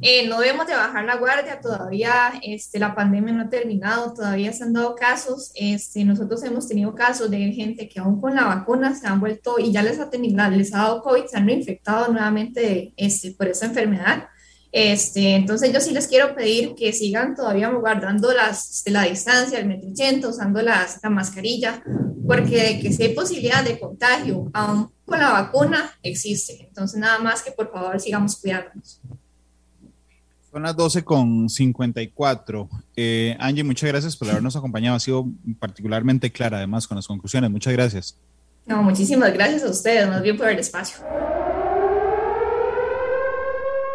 Eh, 0.00 0.28
no 0.28 0.38
debemos 0.38 0.68
de 0.68 0.74
bajar 0.74 1.04
la 1.04 1.16
guardia, 1.16 1.60
todavía 1.60 2.32
este, 2.42 2.78
la 2.78 2.94
pandemia 2.94 3.32
no 3.32 3.42
ha 3.42 3.48
terminado, 3.48 4.14
todavía 4.14 4.52
se 4.52 4.62
han 4.62 4.72
dado 4.72 4.94
casos, 4.94 5.50
este, 5.56 6.04
nosotros 6.04 6.40
hemos 6.44 6.68
tenido 6.68 6.94
casos 6.94 7.28
de 7.28 7.50
gente 7.50 7.88
que 7.88 7.98
aún 7.98 8.20
con 8.20 8.36
la 8.36 8.44
vacuna 8.44 8.94
se 8.94 9.08
han 9.08 9.18
vuelto 9.18 9.58
y 9.58 9.72
ya 9.72 9.82
les 9.82 9.98
ha, 9.98 10.08
tenido, 10.08 10.48
les 10.50 10.72
ha 10.72 10.78
dado 10.78 11.02
COVID, 11.02 11.24
se 11.26 11.36
han 11.36 11.50
infectado 11.50 12.12
nuevamente 12.12 12.92
este, 12.96 13.32
por 13.32 13.48
esa 13.48 13.66
enfermedad. 13.66 14.28
Este, 14.70 15.34
entonces 15.34 15.72
yo 15.72 15.80
sí 15.80 15.92
les 15.92 16.06
quiero 16.06 16.34
pedir 16.36 16.76
que 16.76 16.92
sigan 16.92 17.34
todavía 17.34 17.68
guardando 17.70 18.32
las, 18.32 18.84
la 18.86 19.02
distancia, 19.02 19.58
el 19.58 19.66
metro 19.66 19.90
ochenta, 19.90 20.28
usando 20.28 20.62
las, 20.62 21.00
la 21.02 21.10
mascarilla, 21.10 21.82
porque 22.24 22.62
de 22.62 22.80
que 22.80 22.92
si 22.92 23.02
hay 23.02 23.14
posibilidad 23.14 23.64
de 23.64 23.80
contagio, 23.80 24.48
aún 24.52 24.92
con 25.04 25.18
la 25.18 25.30
vacuna, 25.30 25.90
existe. 26.04 26.66
Entonces 26.68 27.00
nada 27.00 27.18
más 27.18 27.42
que 27.42 27.50
por 27.50 27.72
favor 27.72 27.98
sigamos 27.98 28.36
cuidándonos. 28.36 29.00
Son 30.50 30.62
las 30.62 30.74
12 30.76 31.04
con 31.04 31.48
54. 31.48 32.68
Eh, 32.96 33.36
Angie, 33.38 33.64
muchas 33.64 33.88
gracias 33.88 34.16
por 34.16 34.30
habernos 34.30 34.56
acompañado. 34.56 34.96
Ha 34.96 35.00
sido 35.00 35.26
particularmente 35.58 36.32
clara 36.32 36.56
además 36.56 36.88
con 36.88 36.96
las 36.96 37.06
conclusiones. 37.06 37.50
Muchas 37.50 37.72
gracias. 37.74 38.16
No, 38.64 38.82
muchísimas 38.82 39.32
gracias 39.32 39.62
a 39.62 39.70
ustedes, 39.70 40.08
más 40.08 40.22
bien 40.22 40.36
por 40.36 40.48
el 40.48 40.58
espacio. 40.58 41.04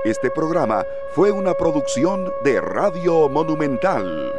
Este 0.06 0.30
programa 0.30 0.84
fue 1.16 1.32
una 1.32 1.54
producción 1.54 2.30
de 2.44 2.60
Radio 2.60 3.30
Monumental. 3.30 4.34